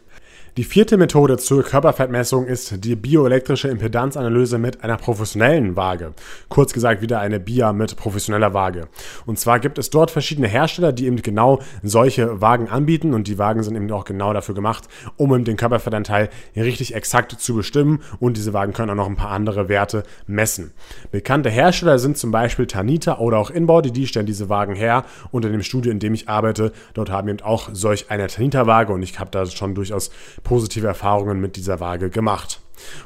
Die 0.57 0.63
vierte 0.63 0.97
Methode 0.97 1.37
zur 1.37 1.65
Körperfettmessung 1.65 2.47
ist 2.47 2.85
die 2.85 2.95
bioelektrische 2.95 3.67
Impedanzanalyse 3.67 4.57
mit 4.57 4.85
einer 4.85 4.97
professionellen 4.97 5.75
Waage. 5.75 6.13
Kurz 6.49 6.73
gesagt 6.73 7.03
wieder 7.03 7.19
eine 7.19 7.41
BIA 7.41 7.73
mit 7.73 7.97
professioneller 7.97 8.55
Waage. 8.55 8.87
Und 9.27 9.37
zwar 9.37 9.59
gibt 9.59 9.79
es 9.79 9.91
dort 9.91 10.13
verschiedene 10.13 10.47
Hersteller, 10.47 10.93
die 10.93 11.07
eben 11.07 11.21
genau 11.23 11.59
solche 11.83 12.41
Wagen 12.41 12.69
anbieten 12.69 13.15
und 13.15 13.27
die 13.27 13.37
Wagen 13.37 13.65
sind 13.65 13.75
eben 13.75 13.91
auch 13.91 14.05
genau 14.05 14.33
dafür 14.33 14.55
gemacht, 14.55 14.85
um 15.17 15.45
den 15.45 15.57
Körperfettanteil 15.57 16.31
richtig 16.55 16.95
exakt 16.95 17.33
zu 17.33 17.57
bestimmen 17.57 17.99
und 18.21 18.37
diese 18.37 18.53
Wagen 18.53 18.73
können 18.73 18.91
auch 18.91 18.95
noch 18.95 19.09
ein 19.09 19.17
paar 19.17 19.33
andere 19.33 19.69
Werte 19.69 20.05
messen. 20.29 20.71
Bekannte 21.11 21.51
Hersteller 21.51 21.99
sind 21.99 22.17
zum 22.17 22.31
Beispiel 22.31 22.69
Tanita 22.69 23.19
oder 23.19 23.39
auch 23.39 23.51
Inbody, 23.51 23.91
die 23.91 24.07
stellen 24.07 24.27
diese 24.27 24.49
Wagen 24.49 24.77
her 24.77 25.05
und 25.33 25.45
in 25.45 25.51
dem 25.51 25.65
Studio, 25.65 25.91
in 25.91 25.99
dem 25.99 26.15
ich 26.15 26.29
arbeite, 26.29 26.71
dort 26.93 27.11
haben 27.11 27.27
eben 27.27 27.41
auch 27.41 27.71
solch 27.73 28.09
eine 28.13 28.29
Tanita-Waage 28.29 28.93
und 28.93 29.03
ich 29.03 29.19
habe 29.19 29.33
da 29.33 29.47
schon 29.47 29.75
durchaus 29.75 30.13
positive 30.45 30.87
Erfahrungen 30.87 31.41
mit 31.41 31.57
dieser 31.57 31.81
Waage 31.81 32.11
gemacht. 32.11 32.61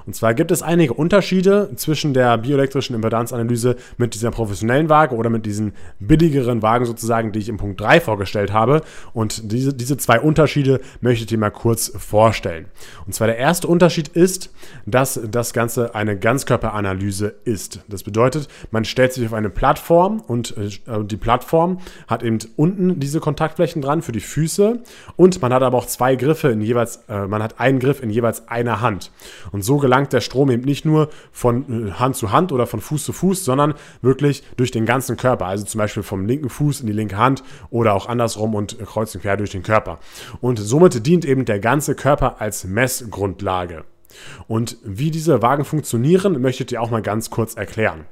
Und 0.07 0.15
zwar 0.15 0.35
gibt 0.35 0.51
es 0.51 0.63
einige 0.63 0.95
Unterschiede 0.95 1.71
zwischen 1.77 2.15
der 2.15 2.39
bioelektrischen 2.39 2.95
Impedanzanalyse 2.95 3.77
mit 3.97 4.15
dieser 4.15 4.31
professionellen 4.31 4.89
Waage 4.89 5.15
oder 5.15 5.31
mit 5.31 5.47
diesen 5.47 5.73
billigeren 5.99 6.63
Wagen 6.63 6.87
sozusagen, 6.87 7.33
die 7.33 7.39
ich 7.39 7.49
im 7.49 7.57
Punkt 7.57 7.81
3 7.81 8.01
vorgestellt 8.01 8.53
habe. 8.53 8.83
Und 9.13 9.53
diese, 9.53 9.75
diese 9.75 9.97
zwei 9.97 10.21
Unterschiede 10.21 10.81
möchte 11.01 11.23
ich 11.23 11.27
dir 11.27 11.39
mal 11.39 11.51
kurz 11.51 11.93
vorstellen. 11.97 12.67
Und 13.07 13.15
zwar 13.15 13.27
der 13.27 13.39
erste 13.39 13.69
Unterschied 13.69 14.09
ist, 14.09 14.51
dass 14.87 15.21
das 15.31 15.53
Ganze 15.53 15.95
eine 15.95 16.19
Ganzkörperanalyse 16.19 17.35
ist. 17.45 17.81
Das 17.89 18.03
bedeutet, 18.03 18.49
man 18.71 18.85
stellt 18.85 19.13
sich 19.13 19.27
auf 19.27 19.33
eine 19.33 19.51
Plattform 19.51 20.21
und 20.21 20.57
äh, 20.57 20.71
die 21.05 21.17
Plattform 21.17 21.79
hat 22.07 22.23
eben 22.23 22.39
unten 22.57 23.01
diese 23.01 23.21
Kontaktflächen 23.21 23.83
dran 23.83 24.03
für 24.03 24.13
die 24.13 24.21
Füße 24.21 24.81
und 25.17 25.43
man 25.43 25.53
hat 25.53 25.63
aber 25.63 25.79
auch 25.79 25.87
zwei 25.87 26.17
Griffe 26.17 26.49
in 26.49 26.61
jeweils, 26.61 27.05
äh, 27.09 27.27
man 27.27 27.43
hat 27.43 27.61
einen 27.61 27.79
Griff 27.79 28.03
in 28.03 28.11
jeweils 28.11 28.49
einer 28.49 28.81
Hand. 28.81 29.11
Und 29.53 29.58
so 29.63 29.79
gelangt 29.79 30.13
der 30.13 30.21
Strom 30.21 30.51
eben 30.51 30.65
nicht 30.65 30.85
nur 30.85 31.09
von 31.33 31.89
äh, 31.89 31.93
Hand 31.93 32.17
zu 32.17 32.33
Hand 32.33 32.53
oder 32.53 32.67
von 32.67 32.81
Fuß 32.81 33.05
zu 33.05 33.13
Fuß, 33.13 33.45
sondern 33.45 33.75
wirklich 34.03 34.43
durch 34.57 34.71
den 34.71 34.87
ganzen 34.87 35.17
Körper. 35.17 35.47
Also 35.47 35.65
zum 35.65 35.79
Beispiel 35.79 36.03
vom 36.03 36.27
linken 36.27 36.51
Fuß 36.51 36.81
in 36.81 36.87
die 36.87 36.93
linke 36.93 37.17
Hand 37.17 37.43
oder 37.71 37.95
auch 37.95 38.07
andersrum 38.07 38.55
und 38.55 38.79
kreuz 38.79 39.15
und 39.15 39.23
quer 39.23 39.37
durch 39.37 39.51
den 39.51 39.63
Körper. 39.63 39.99
Und 40.41 40.59
somit 40.59 41.07
dient 41.07 41.25
eben 41.25 41.45
der 41.45 41.61
ganze 41.61 41.95
Körper 41.95 42.41
als 42.41 42.65
Messgrundlage. 42.65 43.85
Und 44.47 44.79
wie 44.83 45.11
diese 45.11 45.43
Wagen 45.43 45.65
funktionieren, 45.65 46.41
möchte 46.41 46.63
ich 46.63 46.69
dir 46.69 46.83
auch 46.83 46.91
mal 46.91 47.03
ganz 47.03 47.31
kurz 47.31 47.55
erklären. 47.55 48.07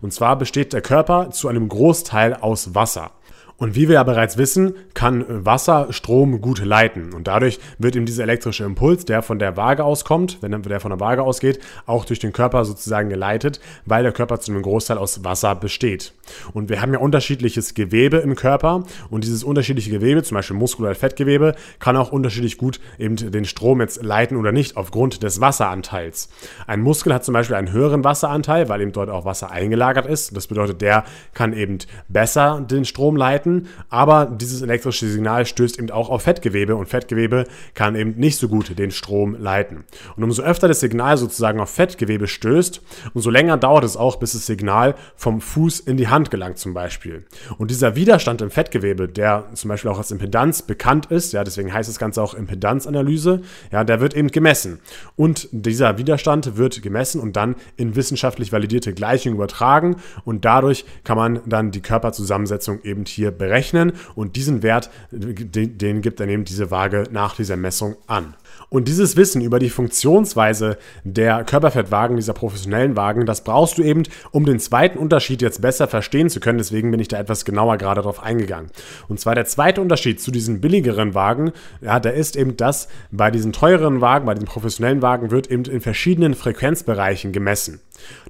Und 0.00 0.12
zwar 0.12 0.36
besteht 0.36 0.72
der 0.72 0.80
Körper 0.80 1.30
zu 1.30 1.48
einem 1.48 1.68
Großteil 1.68 2.34
aus 2.34 2.74
Wasser. 2.74 3.12
Und 3.60 3.74
wie 3.74 3.88
wir 3.88 3.96
ja 3.96 4.02
bereits 4.04 4.38
wissen, 4.38 4.72
kann 4.94 5.22
Wasser 5.28 5.88
Strom 5.90 6.40
gut 6.40 6.64
leiten. 6.64 7.12
Und 7.12 7.28
dadurch 7.28 7.58
wird 7.78 7.94
eben 7.94 8.06
dieser 8.06 8.22
elektrische 8.22 8.64
Impuls, 8.64 9.04
der 9.04 9.20
von 9.20 9.38
der 9.38 9.58
Waage 9.58 9.84
auskommt, 9.84 10.38
wenn 10.40 10.62
der 10.62 10.80
von 10.80 10.90
der 10.90 10.98
Waage 10.98 11.22
ausgeht, 11.22 11.60
auch 11.84 12.06
durch 12.06 12.18
den 12.18 12.32
Körper 12.32 12.64
sozusagen 12.64 13.10
geleitet, 13.10 13.60
weil 13.84 14.02
der 14.02 14.12
Körper 14.12 14.40
zu 14.40 14.50
einem 14.50 14.62
Großteil 14.62 14.96
aus 14.96 15.24
Wasser 15.24 15.54
besteht. 15.54 16.14
Und 16.54 16.70
wir 16.70 16.80
haben 16.80 16.94
ja 16.94 17.00
unterschiedliches 17.00 17.74
Gewebe 17.74 18.16
im 18.16 18.34
Körper. 18.34 18.84
Und 19.10 19.24
dieses 19.24 19.44
unterschiedliche 19.44 19.90
Gewebe, 19.90 20.22
zum 20.22 20.36
Beispiel 20.36 20.56
Muskel- 20.56 20.86
oder 20.86 20.94
Fettgewebe, 20.94 21.54
kann 21.80 21.98
auch 21.98 22.12
unterschiedlich 22.12 22.56
gut 22.56 22.80
eben 22.98 23.16
den 23.16 23.44
Strom 23.44 23.82
jetzt 23.82 24.02
leiten 24.02 24.38
oder 24.38 24.52
nicht, 24.52 24.78
aufgrund 24.78 25.22
des 25.22 25.38
Wasseranteils. 25.42 26.30
Ein 26.66 26.80
Muskel 26.80 27.12
hat 27.12 27.26
zum 27.26 27.34
Beispiel 27.34 27.56
einen 27.56 27.72
höheren 27.72 28.04
Wasseranteil, 28.04 28.70
weil 28.70 28.80
eben 28.80 28.92
dort 28.92 29.10
auch 29.10 29.26
Wasser 29.26 29.50
eingelagert 29.50 30.06
ist. 30.06 30.34
Das 30.34 30.46
bedeutet, 30.46 30.80
der 30.80 31.04
kann 31.34 31.52
eben 31.52 31.76
besser 32.08 32.64
den 32.66 32.86
Strom 32.86 33.16
leiten 33.16 33.49
leiten, 33.50 33.68
aber 33.88 34.26
dieses 34.26 34.62
elektrische 34.62 35.08
Signal 35.08 35.46
stößt 35.46 35.78
eben 35.78 35.90
auch 35.90 36.08
auf 36.08 36.22
Fettgewebe 36.22 36.76
und 36.76 36.88
Fettgewebe 36.88 37.44
kann 37.74 37.96
eben 37.96 38.14
nicht 38.16 38.38
so 38.38 38.48
gut 38.48 38.78
den 38.78 38.90
Strom 38.90 39.36
leiten. 39.38 39.84
Und 40.16 40.24
umso 40.24 40.42
öfter 40.42 40.68
das 40.68 40.80
Signal 40.80 41.16
sozusagen 41.16 41.60
auf 41.60 41.70
Fettgewebe 41.70 42.26
stößt, 42.26 42.80
umso 43.14 43.30
länger 43.30 43.56
dauert 43.56 43.84
es 43.84 43.96
auch, 43.96 44.16
bis 44.16 44.32
das 44.32 44.46
Signal 44.46 44.94
vom 45.16 45.40
Fuß 45.40 45.80
in 45.80 45.96
die 45.96 46.08
Hand 46.08 46.30
gelangt 46.30 46.58
zum 46.58 46.74
Beispiel. 46.74 47.24
Und 47.58 47.70
dieser 47.70 47.96
Widerstand 47.96 48.42
im 48.42 48.50
Fettgewebe, 48.50 49.08
der 49.08 49.46
zum 49.54 49.68
Beispiel 49.68 49.90
auch 49.90 49.98
als 49.98 50.10
Impedanz 50.10 50.62
bekannt 50.62 51.06
ist, 51.06 51.32
ja, 51.32 51.44
deswegen 51.44 51.72
heißt 51.72 51.88
das 51.88 51.98
Ganze 51.98 52.22
auch 52.22 52.34
Impedanzanalyse, 52.34 53.42
ja, 53.72 53.84
der 53.84 54.00
wird 54.00 54.14
eben 54.14 54.28
gemessen. 54.28 54.78
Und 55.16 55.48
dieser 55.52 55.98
Widerstand 55.98 56.56
wird 56.56 56.82
gemessen 56.82 57.20
und 57.20 57.36
dann 57.36 57.56
in 57.76 57.96
wissenschaftlich 57.96 58.52
validierte 58.52 58.92
Gleichungen 58.92 59.36
übertragen 59.36 59.96
und 60.24 60.44
dadurch 60.44 60.84
kann 61.04 61.16
man 61.16 61.40
dann 61.46 61.70
die 61.70 61.80
Körperzusammensetzung 61.80 62.82
eben 62.82 63.04
hier 63.04 63.30
berechnen 63.40 63.94
und 64.14 64.36
diesen 64.36 64.62
Wert, 64.62 64.90
den, 65.10 66.02
gibt 66.02 66.20
dann 66.20 66.28
eben 66.28 66.44
diese 66.44 66.70
Waage 66.70 67.08
nach 67.10 67.34
dieser 67.34 67.56
Messung 67.56 67.96
an. 68.06 68.34
Und 68.68 68.86
dieses 68.86 69.16
Wissen 69.16 69.42
über 69.42 69.58
die 69.58 69.70
Funktionsweise 69.70 70.78
der 71.04 71.44
Körperfettwagen, 71.44 72.16
dieser 72.16 72.34
professionellen 72.34 72.96
Wagen, 72.96 73.26
das 73.26 73.42
brauchst 73.42 73.78
du 73.78 73.82
eben, 73.82 74.04
um 74.30 74.44
den 74.44 74.60
zweiten 74.60 74.98
Unterschied 74.98 75.42
jetzt 75.42 75.60
besser 75.60 75.88
verstehen 75.88 76.30
zu 76.30 76.40
können. 76.40 76.58
Deswegen 76.58 76.90
bin 76.90 77.00
ich 77.00 77.08
da 77.08 77.18
etwas 77.18 77.44
genauer 77.44 77.78
gerade 77.78 78.00
darauf 78.00 78.22
eingegangen. 78.22 78.70
Und 79.08 79.18
zwar 79.18 79.34
der 79.34 79.46
zweite 79.46 79.80
Unterschied 79.80 80.20
zu 80.20 80.30
diesen 80.30 80.60
billigeren 80.60 81.14
Wagen, 81.14 81.52
ja, 81.80 81.98
der 81.98 82.14
ist 82.14 82.36
eben, 82.36 82.56
dass 82.56 82.88
bei 83.10 83.30
diesen 83.30 83.52
teureren 83.52 84.00
Wagen, 84.00 84.26
bei 84.26 84.34
den 84.34 84.44
professionellen 84.44 85.02
Wagen 85.02 85.30
wird 85.30 85.50
eben 85.50 85.64
in 85.64 85.80
verschiedenen 85.80 86.34
Frequenzbereichen 86.34 87.32
gemessen. 87.32 87.80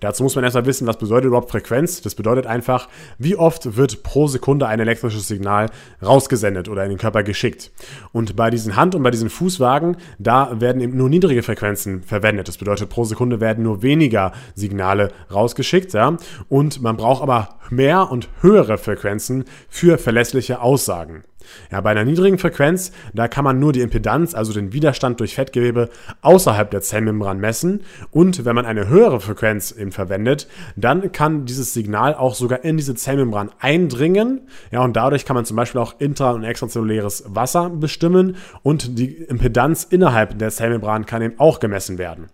Dazu 0.00 0.22
muss 0.22 0.34
man 0.34 0.44
erstmal 0.44 0.66
wissen, 0.66 0.86
was 0.86 0.98
bedeutet 0.98 1.26
überhaupt 1.26 1.50
Frequenz. 1.50 2.00
Das 2.02 2.14
bedeutet 2.14 2.46
einfach, 2.46 2.88
wie 3.18 3.36
oft 3.36 3.76
wird 3.76 4.02
pro 4.02 4.26
Sekunde 4.26 4.66
ein 4.66 4.80
elektrisches 4.80 5.28
Signal 5.28 5.66
rausgesendet 6.02 6.68
oder 6.68 6.84
in 6.84 6.90
den 6.90 6.98
Körper 6.98 7.22
geschickt. 7.22 7.70
Und 8.12 8.36
bei 8.36 8.50
diesen 8.50 8.76
Hand- 8.76 8.94
und 8.94 9.02
bei 9.02 9.10
diesen 9.10 9.30
Fußwagen, 9.30 9.96
da 10.20 10.60
werden 10.60 10.82
eben 10.82 10.96
nur 10.96 11.08
niedrige 11.08 11.42
Frequenzen 11.42 12.02
verwendet. 12.02 12.46
Das 12.46 12.58
bedeutet, 12.58 12.90
pro 12.90 13.04
Sekunde 13.04 13.40
werden 13.40 13.64
nur 13.64 13.82
weniger 13.82 14.32
Signale 14.54 15.10
rausgeschickt. 15.32 15.94
Ja? 15.94 16.16
Und 16.48 16.82
man 16.82 16.96
braucht 16.96 17.22
aber 17.22 17.59
mehr 17.70 18.10
und 18.10 18.28
höhere 18.40 18.78
Frequenzen 18.78 19.44
für 19.68 19.98
verlässliche 19.98 20.60
Aussagen. 20.60 21.24
Ja, 21.70 21.80
bei 21.80 21.90
einer 21.90 22.04
niedrigen 22.04 22.38
Frequenz, 22.38 22.92
da 23.14 23.28
kann 23.28 23.44
man 23.44 23.58
nur 23.58 23.72
die 23.72 23.80
Impedanz, 23.80 24.34
also 24.34 24.52
den 24.52 24.72
Widerstand 24.72 25.20
durch 25.20 25.34
Fettgewebe 25.34 25.88
außerhalb 26.22 26.70
der 26.70 26.80
Zellmembran 26.80 27.38
messen. 27.38 27.80
Und 28.10 28.44
wenn 28.44 28.54
man 28.54 28.66
eine 28.66 28.88
höhere 28.88 29.20
Frequenz 29.20 29.72
eben 29.72 29.92
verwendet, 29.92 30.48
dann 30.76 31.12
kann 31.12 31.46
dieses 31.46 31.74
Signal 31.74 32.14
auch 32.14 32.34
sogar 32.34 32.64
in 32.64 32.76
diese 32.76 32.94
Zellmembran 32.94 33.50
eindringen. 33.58 34.42
Ja, 34.70 34.82
und 34.82 34.96
dadurch 34.96 35.24
kann 35.24 35.34
man 35.34 35.44
zum 35.44 35.56
Beispiel 35.56 35.80
auch 35.80 35.98
intra- 35.98 36.32
und 36.32 36.44
extrazelluläres 36.44 37.24
Wasser 37.26 37.70
bestimmen 37.70 38.36
und 38.62 38.98
die 38.98 39.08
Impedanz 39.08 39.84
innerhalb 39.84 40.38
der 40.38 40.50
Zellmembran 40.50 41.06
kann 41.06 41.22
eben 41.22 41.38
auch 41.38 41.60
gemessen 41.60 41.98
werden. 41.98 42.26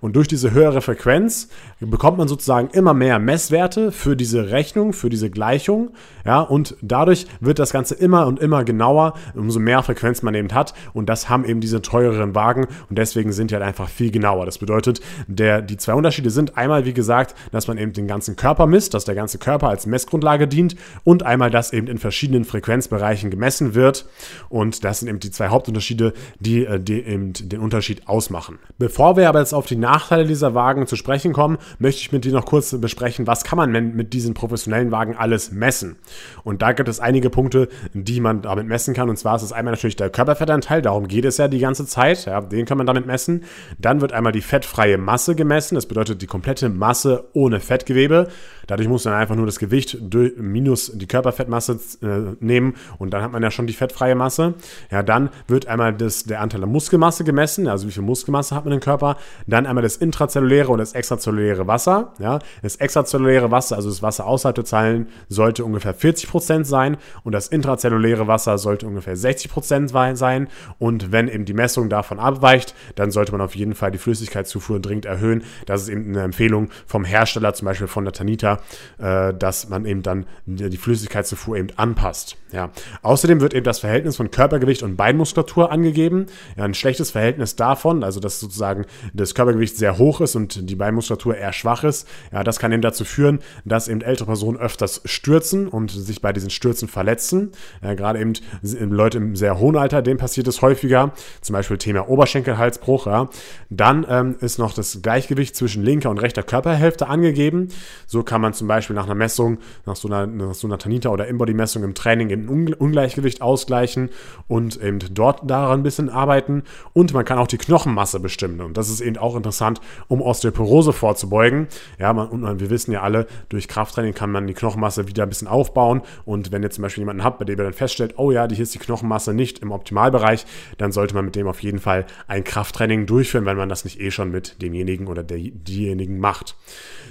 Und 0.00 0.16
durch 0.16 0.28
diese 0.28 0.52
höhere 0.52 0.80
Frequenz 0.80 1.48
bekommt 1.80 2.18
man 2.18 2.28
sozusagen 2.28 2.68
immer 2.70 2.94
mehr 2.94 3.18
Messwerte 3.18 3.92
für 3.92 4.16
diese 4.16 4.50
Rechnung, 4.50 4.83
für 4.92 5.08
diese 5.10 5.30
Gleichung. 5.30 5.90
Ja, 6.24 6.40
und 6.40 6.76
dadurch 6.82 7.26
wird 7.40 7.58
das 7.58 7.72
Ganze 7.72 7.94
immer 7.94 8.26
und 8.26 8.40
immer 8.40 8.64
genauer, 8.64 9.14
umso 9.34 9.60
mehr 9.60 9.82
Frequenz 9.82 10.22
man 10.22 10.34
eben 10.34 10.52
hat. 10.52 10.74
Und 10.92 11.08
das 11.08 11.28
haben 11.28 11.44
eben 11.44 11.60
diese 11.60 11.82
teureren 11.82 12.34
Wagen 12.34 12.66
und 12.88 12.98
deswegen 12.98 13.32
sind 13.32 13.50
die 13.50 13.54
halt 13.54 13.64
einfach 13.64 13.88
viel 13.88 14.10
genauer. 14.10 14.46
Das 14.46 14.58
bedeutet, 14.58 15.00
der, 15.26 15.62
die 15.62 15.76
zwei 15.76 15.94
Unterschiede 15.94 16.30
sind 16.30 16.56
einmal, 16.56 16.84
wie 16.84 16.94
gesagt, 16.94 17.34
dass 17.52 17.68
man 17.68 17.78
eben 17.78 17.92
den 17.92 18.06
ganzen 18.06 18.36
Körper 18.36 18.66
misst, 18.66 18.94
dass 18.94 19.04
der 19.04 19.14
ganze 19.14 19.38
Körper 19.38 19.68
als 19.68 19.86
Messgrundlage 19.86 20.48
dient 20.48 20.76
und 21.04 21.22
einmal, 21.22 21.50
dass 21.50 21.72
eben 21.72 21.86
in 21.86 21.98
verschiedenen 21.98 22.44
Frequenzbereichen 22.44 23.30
gemessen 23.30 23.74
wird. 23.74 24.06
Und 24.48 24.84
das 24.84 25.00
sind 25.00 25.08
eben 25.08 25.20
die 25.20 25.30
zwei 25.30 25.48
Hauptunterschiede, 25.48 26.12
die, 26.40 26.64
äh, 26.64 26.80
die 26.80 27.02
eben 27.02 27.32
den 27.32 27.60
Unterschied 27.60 28.08
ausmachen. 28.08 28.58
Bevor 28.78 29.16
wir 29.16 29.28
aber 29.28 29.40
jetzt 29.40 29.54
auf 29.54 29.66
die 29.66 29.76
Nachteile 29.76 30.26
dieser 30.26 30.54
Wagen 30.54 30.86
zu 30.86 30.96
sprechen 30.96 31.32
kommen, 31.32 31.58
möchte 31.78 32.00
ich 32.00 32.12
mit 32.12 32.24
dir 32.24 32.32
noch 32.32 32.46
kurz 32.46 32.74
besprechen, 32.78 33.26
was 33.26 33.44
kann 33.44 33.56
man 33.56 33.70
mit 33.94 34.12
diesen 34.12 34.34
professionellen 34.34 34.73
Wagen 34.90 35.16
alles 35.16 35.52
messen. 35.52 35.96
Und 36.42 36.62
da 36.62 36.72
gibt 36.72 36.88
es 36.88 37.00
einige 37.00 37.30
Punkte, 37.30 37.68
die 37.92 38.20
man 38.20 38.42
damit 38.42 38.66
messen 38.66 38.94
kann. 38.94 39.08
Und 39.08 39.16
zwar 39.16 39.36
ist 39.36 39.42
es 39.42 39.52
einmal 39.52 39.72
natürlich 39.72 39.96
der 39.96 40.10
Körperfettanteil, 40.10 40.82
darum 40.82 41.08
geht 41.08 41.24
es 41.24 41.38
ja 41.38 41.48
die 41.48 41.58
ganze 41.58 41.86
Zeit. 41.86 42.24
Ja, 42.26 42.40
den 42.40 42.66
kann 42.66 42.78
man 42.78 42.86
damit 42.86 43.06
messen. 43.06 43.44
Dann 43.78 44.00
wird 44.00 44.12
einmal 44.12 44.32
die 44.32 44.40
fettfreie 44.40 44.98
Masse 44.98 45.34
gemessen. 45.34 45.74
Das 45.74 45.86
bedeutet 45.86 46.22
die 46.22 46.26
komplette 46.26 46.68
Masse 46.68 47.24
ohne 47.32 47.60
Fettgewebe. 47.60 48.28
Dadurch 48.66 48.88
muss 48.88 49.04
man 49.04 49.14
einfach 49.14 49.36
nur 49.36 49.46
das 49.46 49.58
Gewicht 49.58 49.98
minus 50.36 50.92
die 50.94 51.06
Körperfettmasse 51.06 51.78
äh, 52.02 52.36
nehmen 52.40 52.74
und 52.98 53.12
dann 53.12 53.22
hat 53.22 53.32
man 53.32 53.42
ja 53.42 53.50
schon 53.50 53.66
die 53.66 53.72
fettfreie 53.72 54.14
Masse. 54.14 54.54
Ja, 54.90 55.02
dann 55.02 55.30
wird 55.48 55.66
einmal 55.66 55.94
das, 55.94 56.24
der 56.24 56.40
Anteil 56.40 56.60
der 56.60 56.68
Muskelmasse 56.68 57.24
gemessen, 57.24 57.68
also 57.68 57.86
wie 57.86 57.92
viel 57.92 58.02
Muskelmasse 58.02 58.54
hat 58.54 58.64
man 58.64 58.74
im 58.74 58.80
Körper. 58.80 59.16
Dann 59.46 59.66
einmal 59.66 59.82
das 59.82 59.96
intrazelluläre 59.96 60.70
und 60.70 60.78
das 60.78 60.92
extrazelluläre 60.92 61.66
Wasser. 61.66 62.12
Ja, 62.18 62.38
das 62.62 62.76
extrazelluläre 62.76 63.50
Wasser, 63.50 63.76
also 63.76 63.88
das 63.88 64.02
Wasser 64.02 64.26
außerhalb 64.26 64.54
der 64.54 64.63
Zellen, 64.64 65.08
sollte 65.28 65.64
ungefähr 65.64 65.94
40 65.94 66.28
Prozent 66.28 66.66
sein 66.66 66.96
und 67.22 67.32
das 67.32 67.48
intrazelluläre 67.48 68.26
Wasser 68.26 68.58
sollte 68.58 68.86
ungefähr 68.86 69.16
60 69.16 69.50
Prozent 69.50 69.90
sein. 69.90 70.48
Und 70.78 71.12
wenn 71.12 71.28
eben 71.28 71.44
die 71.44 71.54
Messung 71.54 71.88
davon 71.88 72.18
abweicht, 72.18 72.74
dann 72.94 73.10
sollte 73.10 73.32
man 73.32 73.40
auf 73.40 73.54
jeden 73.54 73.74
Fall 73.74 73.90
die 73.90 73.98
Flüssigkeitszufuhr 73.98 74.80
dringend 74.80 75.06
erhöhen. 75.06 75.42
Das 75.66 75.82
ist 75.82 75.88
eben 75.88 76.08
eine 76.08 76.22
Empfehlung 76.22 76.70
vom 76.86 77.04
Hersteller, 77.04 77.54
zum 77.54 77.66
Beispiel 77.66 77.86
von 77.86 78.04
der 78.04 78.12
Tanita, 78.12 78.60
äh, 78.98 79.32
dass 79.34 79.68
man 79.68 79.84
eben 79.84 80.02
dann 80.02 80.26
die 80.46 80.76
Flüssigkeitszufuhr 80.76 81.56
eben 81.56 81.68
anpasst. 81.76 82.36
Ja. 82.52 82.70
Außerdem 83.02 83.40
wird 83.40 83.52
eben 83.52 83.64
das 83.64 83.80
Verhältnis 83.80 84.16
von 84.16 84.30
Körpergewicht 84.30 84.82
und 84.82 84.96
Beinmuskulatur 84.96 85.72
angegeben. 85.72 86.26
Ja, 86.56 86.64
ein 86.64 86.74
schlechtes 86.74 87.10
Verhältnis 87.10 87.56
davon, 87.56 88.04
also 88.04 88.20
dass 88.20 88.38
sozusagen 88.38 88.86
das 89.12 89.34
Körpergewicht 89.34 89.76
sehr 89.76 89.98
hoch 89.98 90.20
ist 90.20 90.36
und 90.36 90.70
die 90.70 90.76
Beinmuskulatur 90.76 91.36
eher 91.36 91.52
schwach 91.52 91.82
ist, 91.84 92.08
ja, 92.32 92.44
das 92.44 92.58
kann 92.58 92.72
eben 92.72 92.82
dazu 92.82 93.04
führen, 93.04 93.40
dass 93.64 93.88
eben 93.88 94.02
ältere 94.02 94.26
Personen 94.26 94.53
öfters 94.56 95.00
stürzen 95.04 95.68
und 95.68 95.90
sich 95.90 96.20
bei 96.20 96.32
diesen 96.32 96.50
Stürzen 96.50 96.88
verletzen. 96.88 97.52
Ja, 97.82 97.94
gerade 97.94 98.20
eben 98.20 98.34
Leute 98.62 99.18
im 99.18 99.36
sehr 99.36 99.58
hohen 99.58 99.76
Alter, 99.76 100.02
denen 100.02 100.18
passiert 100.18 100.46
es 100.48 100.62
häufiger, 100.62 101.12
zum 101.40 101.52
Beispiel 101.54 101.78
Thema 101.78 102.08
Oberschenkelhalsbruch. 102.08 103.06
Ja. 103.06 103.28
Dann 103.70 104.06
ähm, 104.08 104.36
ist 104.40 104.58
noch 104.58 104.74
das 104.74 105.00
Gleichgewicht 105.02 105.56
zwischen 105.56 105.82
linker 105.82 106.10
und 106.10 106.18
rechter 106.18 106.42
Körperhälfte 106.42 107.06
angegeben. 107.06 107.68
So 108.06 108.22
kann 108.22 108.40
man 108.40 108.52
zum 108.52 108.68
Beispiel 108.68 108.96
nach 108.96 109.04
einer 109.04 109.14
Messung, 109.14 109.58
nach 109.86 109.96
so 109.96 110.08
einer, 110.08 110.26
nach 110.26 110.54
so 110.54 110.66
einer 110.66 110.78
Tanita- 110.78 111.10
oder 111.10 111.26
Inbody-Messung 111.28 111.84
im 111.84 111.94
Training 111.94 112.32
ein 112.32 112.48
Ungleichgewicht 112.48 113.42
ausgleichen 113.42 114.10
und 114.48 114.82
eben 114.82 114.98
dort 115.12 115.48
daran 115.48 115.80
ein 115.80 115.82
bisschen 115.82 116.10
arbeiten. 116.10 116.64
Und 116.92 117.12
man 117.14 117.24
kann 117.24 117.38
auch 117.38 117.46
die 117.46 117.58
Knochenmasse 117.58 118.20
bestimmen. 118.20 118.60
Und 118.60 118.76
das 118.76 118.90
ist 118.90 119.00
eben 119.00 119.18
auch 119.18 119.36
interessant, 119.36 119.80
um 120.08 120.20
Osteoporose 120.20 120.92
vorzubeugen. 120.92 121.68
Ja, 121.98 122.12
man, 122.12 122.28
und 122.28 122.60
wir 122.60 122.70
wissen 122.70 122.92
ja 122.92 123.02
alle, 123.02 123.26
durch 123.48 123.68
Krafttraining 123.68 124.14
kann 124.14 124.30
man 124.30 124.33
die 124.46 124.54
Knochenmasse 124.54 125.08
wieder 125.08 125.22
ein 125.22 125.28
bisschen 125.28 125.48
aufbauen. 125.48 126.02
Und 126.24 126.52
wenn 126.52 126.62
ihr 126.62 126.70
zum 126.70 126.82
Beispiel 126.82 127.02
jemanden 127.02 127.24
habt, 127.24 127.38
bei 127.38 127.44
dem 127.44 127.58
ihr 127.58 127.64
dann 127.64 127.72
feststellt, 127.72 128.14
oh 128.16 128.30
ja, 128.30 128.46
hier 128.48 128.62
ist 128.62 128.74
die 128.74 128.78
Knochenmasse 128.78 129.34
nicht 129.34 129.60
im 129.60 129.72
Optimalbereich, 129.72 130.46
dann 130.78 130.92
sollte 130.92 131.14
man 131.14 131.24
mit 131.24 131.36
dem 131.36 131.46
auf 131.46 131.62
jeden 131.62 131.78
Fall 131.78 132.06
ein 132.26 132.44
Krafttraining 132.44 133.06
durchführen, 133.06 133.46
wenn 133.46 133.56
man 133.56 133.68
das 133.68 133.84
nicht 133.84 134.00
eh 134.00 134.10
schon 134.10 134.30
mit 134.30 134.60
demjenigen 134.62 135.06
oder 135.06 135.22
der, 135.22 135.38
diejenigen 135.38 136.18
macht. 136.18 136.56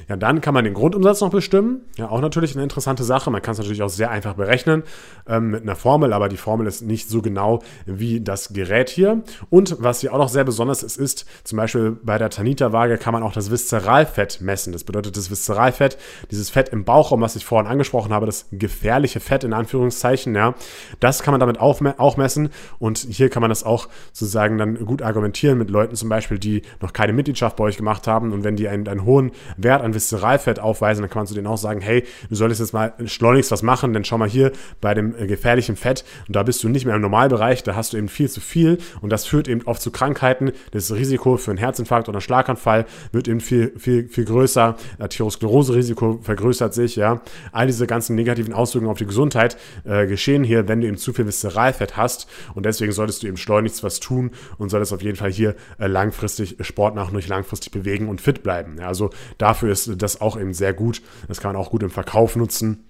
Ja, 0.10 0.18
dann 0.18 0.42
kann 0.42 0.54
man 0.54 0.66
den 0.66 0.74
Grundumsatz 0.74 1.22
noch 1.22 1.30
bestimmen. 1.30 1.82
Ja, 1.98 2.10
auch 2.10 2.22
natürlich 2.22 2.56
eine 2.56 2.64
interessante 2.64 3.04
Sache. 3.04 3.32
Man 3.32 3.42
kann 3.42 3.54
es 3.54 3.60
natürlich 3.60 3.84
auch 3.84 3.90
sehr 3.90 4.12
einfach 4.12 4.34
berechnen 4.34 4.84
ähm, 5.28 5.52
mit 5.52 5.64
einer 5.64 5.76
Formel, 5.76 6.14
aber 6.14 6.30
die 6.30 6.38
Formel 6.38 6.68
ist 6.68 6.82
nicht 6.82 7.10
so 7.10 7.22
genau 7.22 7.62
wie 7.86 8.22
das 8.22 8.54
Gerät 8.54 8.90
hier. 8.90 9.24
Und 9.50 9.78
was 9.80 10.02
hier 10.02 10.14
auch 10.14 10.18
noch 10.18 10.30
sehr 10.30 10.44
besonders 10.44 10.84
ist, 10.84 10.98
ist 10.98 11.26
zum 11.44 11.58
Beispiel 11.58 11.98
bei 12.04 12.18
der 12.18 12.30
Tanita-Waage 12.30 12.98
kann 12.98 13.14
man 13.14 13.24
auch 13.24 13.34
das 13.34 13.52
Viszeralfett 13.52 14.42
messen. 14.42 14.74
Das 14.74 14.84
bedeutet, 14.84 15.16
das 15.18 15.30
Viszeralfett, 15.30 15.98
dieses 16.32 16.50
Fett 16.50 16.70
im 16.70 16.84
Bauchraum, 17.14 17.22
was 17.22 17.36
ich 17.36 17.46
vorhin 17.46 17.70
angesprochen 17.70 18.12
habe, 18.12 18.26
das 18.26 18.48
gefährliche 18.52 19.20
Fett 19.20 19.44
in 19.44 19.54
Anführungszeichen, 19.54 20.34
ja, 20.36 20.56
das 21.00 21.22
kann 21.22 21.32
man 21.32 21.40
damit 21.40 21.60
auch, 21.60 21.80
auch 21.98 22.18
messen 22.18 22.50
und 22.80 22.98
hier 22.98 23.30
kann 23.30 23.42
man 23.42 23.50
das 23.50 23.64
auch 23.64 23.88
sozusagen 24.12 24.58
dann 24.58 24.84
gut 24.86 25.02
argumentieren 25.04 25.58
mit 25.58 25.70
Leuten 25.70 25.96
zum 25.96 26.10
Beispiel, 26.10 26.40
die 26.40 26.64
noch 26.82 26.92
keine 26.92 27.14
Mitgliedschaft 27.14 27.56
bei 27.56 27.66
euch 27.66 27.78
gemacht 27.78 28.08
haben 28.08 28.32
und 28.32 28.44
wenn 28.44 28.56
die 28.56 28.68
einen, 28.68 28.88
einen 28.88 29.06
hohen 29.06 29.32
Wert 29.58 29.84
an 29.84 29.94
Viszeralfett 29.94 30.60
aufweisen, 30.60 31.04
dann 31.04 31.10
kann 31.10 31.20
man 31.20 31.28
zu 31.28 31.36
denen 31.36 31.48
auch 31.48 31.58
sagen, 31.58 31.82
hey, 31.82 32.04
du 32.30 32.36
solltest 32.36 32.62
jetzt 32.62 32.74
mal 32.74 32.94
schleunigst 33.06 33.52
was 33.52 33.62
machen, 33.62 33.94
denn 33.94 34.04
schau 34.04 34.18
mal 34.18 34.30
hier 34.30 34.52
bei 34.82 34.94
dem 34.96 35.16
äh, 35.16 35.28
gefährlichen 35.28 35.76
Fett 35.76 36.04
und 36.28 36.36
da 36.36 36.42
bist 36.44 36.64
du 36.64 36.70
nicht 36.70 36.86
mehr 36.86 36.96
im 36.96 37.02
Normalbereich, 37.02 37.62
da 37.64 37.76
hast 37.76 37.94
du 37.94 37.98
eben 37.98 38.10
viel 38.10 38.30
zu 38.30 38.42
viel 38.42 38.80
und 39.02 39.12
das 39.12 39.26
führt 39.26 39.48
eben 39.48 39.62
oft 39.66 39.82
zu 39.82 39.92
Krankheiten. 39.92 40.52
Das 40.72 40.92
Risiko 40.92 41.38
für 41.38 41.52
einen 41.52 41.60
Herzinfarkt 41.60 42.10
oder 42.10 42.18
einen 42.18 42.22
Schlaganfall 42.22 42.86
wird 43.12 43.28
eben 43.28 43.40
viel, 43.40 43.74
viel, 43.78 44.08
viel 44.08 44.26
größer. 44.26 44.76
Arteriosklerose-Risiko 45.00 46.20
vergrößert 46.24 46.74
sich, 46.74 46.96
ja. 46.96 47.03
All 47.52 47.68
diese 47.68 47.88
ganzen 47.88 48.16
negativen 48.16 48.54
Auswirkungen 48.54 48.92
auf 48.92 48.98
die 48.98 49.06
Gesundheit 49.06 49.58
äh, 49.84 50.08
geschehen 50.08 50.44
hier, 50.44 50.68
wenn 50.68 50.82
du 50.82 50.88
eben 50.88 50.98
zu 50.98 51.14
viel 51.14 51.26
Viszeralfett 51.26 51.98
hast. 51.98 52.28
Und 52.54 52.66
deswegen 52.66 52.92
solltest 52.92 53.24
du 53.24 53.28
eben 53.28 53.38
schleunigst 53.38 53.84
was 53.84 54.00
tun 54.00 54.32
und 54.58 54.70
solltest 54.70 54.94
auf 54.94 55.02
jeden 55.02 55.18
Fall 55.18 55.32
hier 55.32 55.56
äh, 55.80 55.88
langfristig 55.88 56.58
Sport 56.62 56.96
nach 56.96 57.12
und 57.12 57.28
langfristig 57.28 57.72
bewegen 57.72 58.10
und 58.10 58.22
fit 58.22 58.44
bleiben. 58.44 58.78
Ja, 58.80 58.88
also 58.88 59.10
dafür 59.38 59.72
ist 59.72 60.02
das 60.02 60.22
auch 60.22 60.40
eben 60.40 60.54
sehr 60.54 60.74
gut. 60.74 61.02
Das 61.28 61.40
kann 61.40 61.54
man 61.54 61.62
auch 61.62 61.72
gut 61.72 61.84
im 61.84 61.90
Verkauf 61.90 62.36
nutzen 62.36 62.86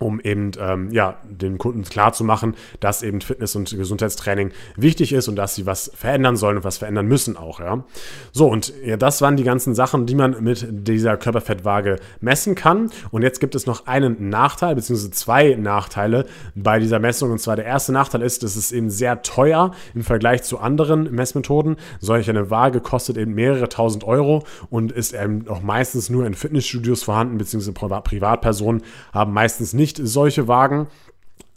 um 0.00 0.20
eben 0.20 0.50
ähm, 0.58 0.90
ja, 0.90 1.16
den 1.24 1.56
Kunden 1.58 1.84
klarzumachen, 1.84 2.54
dass 2.80 3.02
eben 3.02 3.20
Fitness- 3.20 3.54
und 3.54 3.70
Gesundheitstraining 3.76 4.50
wichtig 4.76 5.12
ist 5.12 5.28
und 5.28 5.36
dass 5.36 5.54
sie 5.54 5.66
was 5.66 5.90
verändern 5.94 6.36
sollen 6.36 6.56
und 6.58 6.64
was 6.64 6.78
verändern 6.78 7.06
müssen 7.06 7.36
auch. 7.36 7.60
Ja. 7.60 7.84
So, 8.32 8.48
und 8.48 8.72
ja, 8.84 8.96
das 8.96 9.22
waren 9.22 9.36
die 9.36 9.44
ganzen 9.44 9.74
Sachen, 9.74 10.06
die 10.06 10.16
man 10.16 10.42
mit 10.42 10.66
dieser 10.70 11.16
Körperfettwaage 11.16 12.00
messen 12.20 12.56
kann. 12.56 12.90
Und 13.12 13.22
jetzt 13.22 13.38
gibt 13.38 13.54
es 13.54 13.66
noch 13.66 13.86
einen 13.86 14.28
Nachteil, 14.30 14.74
beziehungsweise 14.74 15.12
zwei 15.12 15.54
Nachteile 15.54 16.26
bei 16.56 16.80
dieser 16.80 16.98
Messung. 16.98 17.30
Und 17.30 17.38
zwar 17.38 17.54
der 17.54 17.64
erste 17.64 17.92
Nachteil 17.92 18.22
ist, 18.22 18.42
es 18.42 18.56
ist 18.56 18.72
eben 18.72 18.90
sehr 18.90 19.22
teuer 19.22 19.72
im 19.94 20.02
Vergleich 20.02 20.42
zu 20.42 20.58
anderen 20.58 21.14
Messmethoden. 21.14 21.76
Solch 22.00 22.28
eine 22.28 22.50
Waage 22.50 22.80
kostet 22.80 23.16
eben 23.16 23.34
mehrere 23.34 23.68
tausend 23.68 24.02
Euro 24.02 24.42
und 24.70 24.90
ist 24.90 25.14
eben 25.14 25.48
auch 25.48 25.62
meistens 25.62 26.10
nur 26.10 26.26
in 26.26 26.34
Fitnessstudios 26.34 27.04
vorhanden, 27.04 27.38
beziehungsweise 27.38 27.72
Privatpersonen 27.72 28.82
haben 29.12 29.32
meistens 29.32 29.72
nicht 29.72 29.83
nicht 29.84 30.00
solche 30.02 30.48
Wagen. 30.48 30.86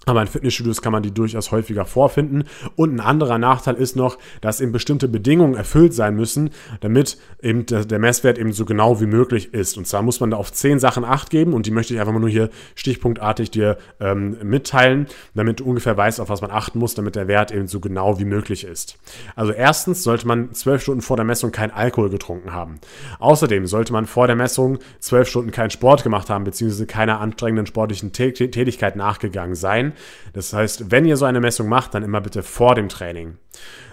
Aber 0.08 0.22
in 0.22 0.28
Fitnessstudios 0.28 0.82
kann 0.82 0.94
man 0.94 1.04
die 1.04 1.14
durchaus 1.14 1.52
häufiger 1.52 1.86
vorfinden. 1.86 2.46
Und 2.76 2.96
ein 2.96 3.00
anderer 3.02 3.38
Nachteil 3.38 3.76
ist 3.76 3.96
noch, 3.96 4.18
dass 4.42 4.62
eben 4.62 4.72
bestimmte 4.72 5.08
Bedingungen 5.08 5.54
erfüllt 5.54 5.94
sein 5.94 6.16
müssen, 6.16 6.50
damit 6.80 7.18
eben 7.42 7.66
der 7.66 8.00
Messwert 8.00 8.38
eben 8.38 8.54
so 8.54 8.64
genau 8.66 9.02
wie 9.02 9.06
möglich 9.06 9.54
ist. 9.54 9.78
Und 9.78 9.86
zwar 9.86 10.02
muss 10.02 10.22
man 10.22 10.32
da 10.32 10.38
auf 10.38 10.52
zehn 10.52 10.80
Sachen 10.80 11.04
Acht 11.04 11.30
geben 11.30 11.54
und 11.54 11.66
die 11.66 11.72
möchte 11.72 11.94
ich 11.94 12.00
einfach 12.00 12.14
mal 12.14 12.20
nur 12.20 12.30
hier 12.30 12.50
stichpunktartig 12.76 13.52
dir 13.52 13.78
ähm, 14.00 14.38
mitteilen, 14.44 15.08
damit 15.36 15.60
du 15.60 15.66
ungefähr 15.66 15.98
weißt, 15.98 16.22
auf 16.22 16.30
was 16.30 16.42
man 16.42 16.52
achten 16.52 16.80
muss, 16.80 16.96
damit 16.96 17.16
der 17.16 17.28
Wert 17.28 17.52
eben 17.52 17.68
so 17.68 17.82
genau 17.82 18.18
wie 18.18 18.26
möglich 18.26 18.64
ist. 18.64 18.98
Also 19.36 19.52
erstens 19.52 20.04
sollte 20.04 20.26
man 20.26 20.54
zwölf 20.54 20.82
Stunden 20.82 21.02
vor 21.02 21.18
der 21.18 21.26
Messung 21.26 21.52
kein 21.52 21.72
Alkohol 21.72 22.10
getrunken 22.10 22.54
haben. 22.54 22.80
Außerdem 23.20 23.68
sollte 23.68 23.92
man 23.92 24.06
vor 24.06 24.28
der 24.28 24.38
Messung 24.38 24.80
zwölf 25.00 25.28
Stunden 25.28 25.52
keinen 25.52 25.70
Sport 25.70 26.04
gemacht 26.04 26.30
haben, 26.30 26.46
beziehungsweise 26.46 26.88
keiner 26.88 27.20
anstrengenden 27.20 27.66
sportlichen 27.66 28.14
Tätigkeit 28.14 28.96
nachgegangen 28.96 29.56
sein. 29.56 29.94
Das 30.34 30.54
heißt, 30.54 30.92
wenn 30.92 31.06
ihr 31.06 31.18
so 31.18 31.26
eine 31.26 31.40
Messung 31.40 31.68
macht, 31.68 31.94
dann 31.94 32.04
immer 32.04 32.22
bitte 32.22 32.44
vor 32.44 32.76
dem 32.76 32.90
Training. 32.90 33.38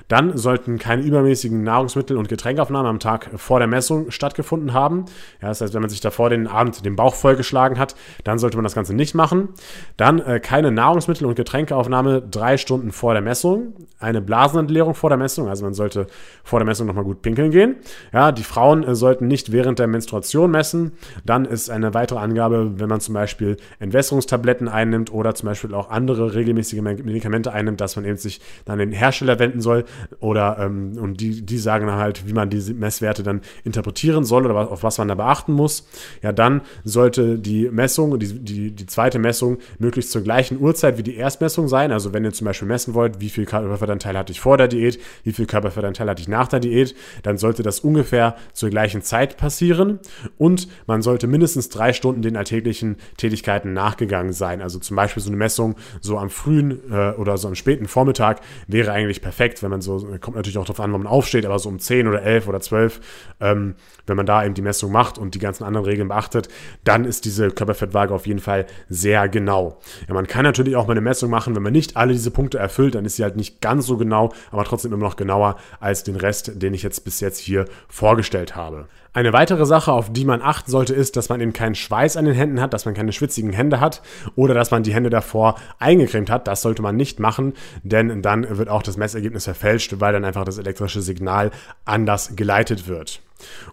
Dann 0.08 0.36
sollten 0.36 0.78
keine 0.78 1.02
übermäßigen 1.02 1.62
Nahrungsmittel 1.62 2.16
und 2.16 2.28
Getränkaufnahmen 2.28 2.88
am 2.88 2.98
Tag 2.98 3.30
vor 3.36 3.58
der 3.58 3.68
Messung 3.68 4.10
stattgefunden 4.10 4.72
haben. 4.72 5.06
Ja, 5.40 5.48
das 5.48 5.60
heißt, 5.60 5.74
wenn 5.74 5.80
man 5.80 5.90
sich 5.90 6.00
davor 6.00 6.30
den 6.30 6.46
Abend 6.46 6.84
den 6.84 6.96
Bauch 6.96 7.14
vollgeschlagen 7.14 7.78
hat, 7.78 7.94
dann 8.24 8.38
sollte 8.38 8.56
man 8.56 8.64
das 8.64 8.74
Ganze 8.74 8.94
nicht 8.94 9.14
machen. 9.14 9.48
Dann 9.96 10.20
äh, 10.20 10.40
keine 10.40 10.70
Nahrungsmittel 10.70 11.26
und 11.26 11.34
Getränkeaufnahme 11.36 12.22
drei 12.22 12.56
Stunden 12.56 12.92
vor 12.92 13.14
der 13.14 13.22
Messung. 13.22 13.74
Eine 13.98 14.20
Blasenentleerung 14.20 14.94
vor 14.94 15.08
der 15.08 15.18
Messung, 15.18 15.48
also 15.48 15.64
man 15.64 15.74
sollte 15.74 16.06
vor 16.42 16.58
der 16.58 16.66
Messung 16.66 16.86
nochmal 16.86 17.04
gut 17.04 17.22
pinkeln 17.22 17.50
gehen. 17.50 17.76
Ja, 18.12 18.32
die 18.32 18.42
Frauen 18.42 18.84
äh, 18.84 18.94
sollten 18.94 19.26
nicht 19.26 19.52
während 19.52 19.78
der 19.78 19.86
Menstruation 19.86 20.50
messen. 20.50 20.92
Dann 21.24 21.44
ist 21.44 21.70
eine 21.70 21.94
weitere 21.94 22.18
Angabe, 22.18 22.72
wenn 22.76 22.88
man 22.88 23.00
zum 23.00 23.14
Beispiel 23.14 23.56
Entwässerungstabletten 23.78 24.68
einnimmt 24.68 25.12
oder 25.12 25.34
zum 25.34 25.48
Beispiel 25.48 25.74
auch 25.74 25.90
andere 25.90 26.34
regelmäßige 26.34 26.80
Medikamente 26.82 27.52
einnimmt, 27.52 27.80
dass 27.80 27.96
man 27.96 28.04
eben 28.04 28.16
sich 28.16 28.40
dann 28.64 28.78
den 28.78 28.92
Hersteller 28.92 29.38
wenden 29.38 29.60
soll 29.60 29.84
oder 30.20 30.58
ähm, 30.60 30.98
und 30.98 31.20
die, 31.20 31.42
die 31.42 31.58
sagen 31.58 31.90
halt, 31.92 32.26
wie 32.26 32.32
man 32.32 32.50
diese 32.50 32.74
Messwerte 32.74 33.22
dann 33.22 33.40
interpretieren 33.64 34.24
soll 34.24 34.46
oder 34.46 34.70
auf 34.70 34.82
was 34.82 34.98
man 34.98 35.08
da 35.08 35.14
beachten 35.14 35.52
muss. 35.52 35.86
Ja, 36.22 36.32
dann 36.32 36.62
sollte 36.84 37.38
die 37.38 37.68
Messung, 37.70 38.18
die, 38.18 38.38
die, 38.38 38.70
die 38.70 38.86
zweite 38.86 39.18
Messung 39.18 39.58
möglichst 39.78 40.12
zur 40.12 40.22
gleichen 40.22 40.60
Uhrzeit 40.60 40.98
wie 40.98 41.02
die 41.02 41.16
Erstmessung 41.16 41.68
sein. 41.68 41.92
Also 41.92 42.12
wenn 42.12 42.24
ihr 42.24 42.32
zum 42.32 42.46
Beispiel 42.46 42.68
messen 42.68 42.94
wollt, 42.94 43.20
wie 43.20 43.30
viel 43.30 43.44
Körperfettanteil 43.44 44.16
hatte 44.16 44.32
ich 44.32 44.40
vor 44.40 44.56
der 44.56 44.68
Diät, 44.68 44.98
wie 45.22 45.32
viel 45.32 45.46
Körperfettanteil 45.46 46.08
hatte 46.08 46.22
ich 46.22 46.28
nach 46.28 46.48
der 46.48 46.60
Diät, 46.60 46.94
dann 47.22 47.38
sollte 47.38 47.62
das 47.62 47.80
ungefähr 47.80 48.36
zur 48.52 48.70
gleichen 48.70 49.02
Zeit 49.02 49.36
passieren 49.36 50.00
und 50.38 50.68
man 50.86 51.02
sollte 51.02 51.26
mindestens 51.26 51.68
drei 51.68 51.92
Stunden 51.92 52.22
den 52.22 52.36
alltäglichen 52.36 52.96
Tätigkeiten 53.16 53.72
nachgegangen 53.72 54.32
sein. 54.32 54.62
Also 54.62 54.78
zum 54.78 54.96
Beispiel 54.96 55.22
so 55.22 55.30
eine 55.30 55.36
Messung 55.36 55.76
so 56.00 56.18
am 56.18 56.30
frühen 56.30 56.80
äh, 56.90 57.12
oder 57.12 57.36
so 57.38 57.48
am 57.48 57.54
späten 57.54 57.86
Vormittag 57.86 58.40
wäre 58.66 58.92
eigentlich 58.92 59.22
perfekt, 59.22 59.62
wenn 59.62 59.70
man 59.70 59.80
so, 59.84 60.06
kommt 60.20 60.36
natürlich 60.36 60.58
auch 60.58 60.64
darauf 60.64 60.80
an, 60.80 60.92
wann 60.92 61.02
man 61.02 61.12
aufsteht, 61.12 61.46
aber 61.46 61.58
so 61.58 61.68
um 61.68 61.78
10 61.78 62.08
oder 62.08 62.22
11 62.22 62.48
oder 62.48 62.60
12, 62.60 63.00
ähm, 63.40 63.74
wenn 64.06 64.16
man 64.16 64.26
da 64.26 64.44
eben 64.44 64.54
die 64.54 64.62
Messung 64.62 64.90
macht 64.90 65.18
und 65.18 65.34
die 65.34 65.38
ganzen 65.38 65.64
anderen 65.64 65.86
Regeln 65.86 66.08
beachtet, 66.08 66.48
dann 66.84 67.04
ist 67.04 67.24
diese 67.24 67.50
Körperfettwaage 67.50 68.14
auf 68.14 68.26
jeden 68.26 68.40
Fall 68.40 68.66
sehr 68.88 69.28
genau. 69.28 69.78
Ja, 70.08 70.14
man 70.14 70.26
kann 70.26 70.44
natürlich 70.44 70.76
auch 70.76 70.86
mal 70.86 70.92
eine 70.92 71.00
Messung 71.00 71.30
machen, 71.30 71.54
wenn 71.54 71.62
man 71.62 71.72
nicht 71.72 71.96
alle 71.96 72.12
diese 72.12 72.30
Punkte 72.30 72.58
erfüllt, 72.58 72.94
dann 72.94 73.04
ist 73.04 73.16
sie 73.16 73.22
halt 73.22 73.36
nicht 73.36 73.60
ganz 73.60 73.86
so 73.86 73.96
genau, 73.96 74.32
aber 74.50 74.64
trotzdem 74.64 74.92
immer 74.92 75.04
noch 75.04 75.16
genauer 75.16 75.56
als 75.80 76.04
den 76.04 76.16
Rest, 76.16 76.62
den 76.62 76.74
ich 76.74 76.82
jetzt 76.82 77.04
bis 77.04 77.20
jetzt 77.20 77.38
hier 77.38 77.66
vorgestellt 77.88 78.56
habe. 78.56 78.88
Eine 79.16 79.32
weitere 79.32 79.64
Sache, 79.64 79.92
auf 79.92 80.12
die 80.12 80.24
man 80.24 80.42
achten 80.42 80.68
sollte, 80.72 80.92
ist, 80.92 81.14
dass 81.14 81.28
man 81.28 81.40
eben 81.40 81.52
keinen 81.52 81.76
Schweiß 81.76 82.16
an 82.16 82.24
den 82.24 82.34
Händen 82.34 82.60
hat, 82.60 82.74
dass 82.74 82.84
man 82.84 82.94
keine 82.94 83.12
schwitzigen 83.12 83.52
Hände 83.52 83.78
hat 83.78 84.02
oder 84.34 84.54
dass 84.54 84.72
man 84.72 84.82
die 84.82 84.92
Hände 84.92 85.08
davor 85.08 85.54
eingecremt 85.78 86.30
hat. 86.30 86.48
Das 86.48 86.62
sollte 86.62 86.82
man 86.82 86.96
nicht 86.96 87.20
machen, 87.20 87.52
denn 87.84 88.22
dann 88.22 88.58
wird 88.58 88.68
auch 88.68 88.82
das 88.82 88.96
Messergebnis 88.96 89.44
verfälscht, 89.44 89.94
weil 90.00 90.12
dann 90.12 90.24
einfach 90.24 90.44
das 90.44 90.58
elektrische 90.58 91.00
Signal 91.00 91.52
anders 91.84 92.34
geleitet 92.34 92.88
wird. 92.88 93.20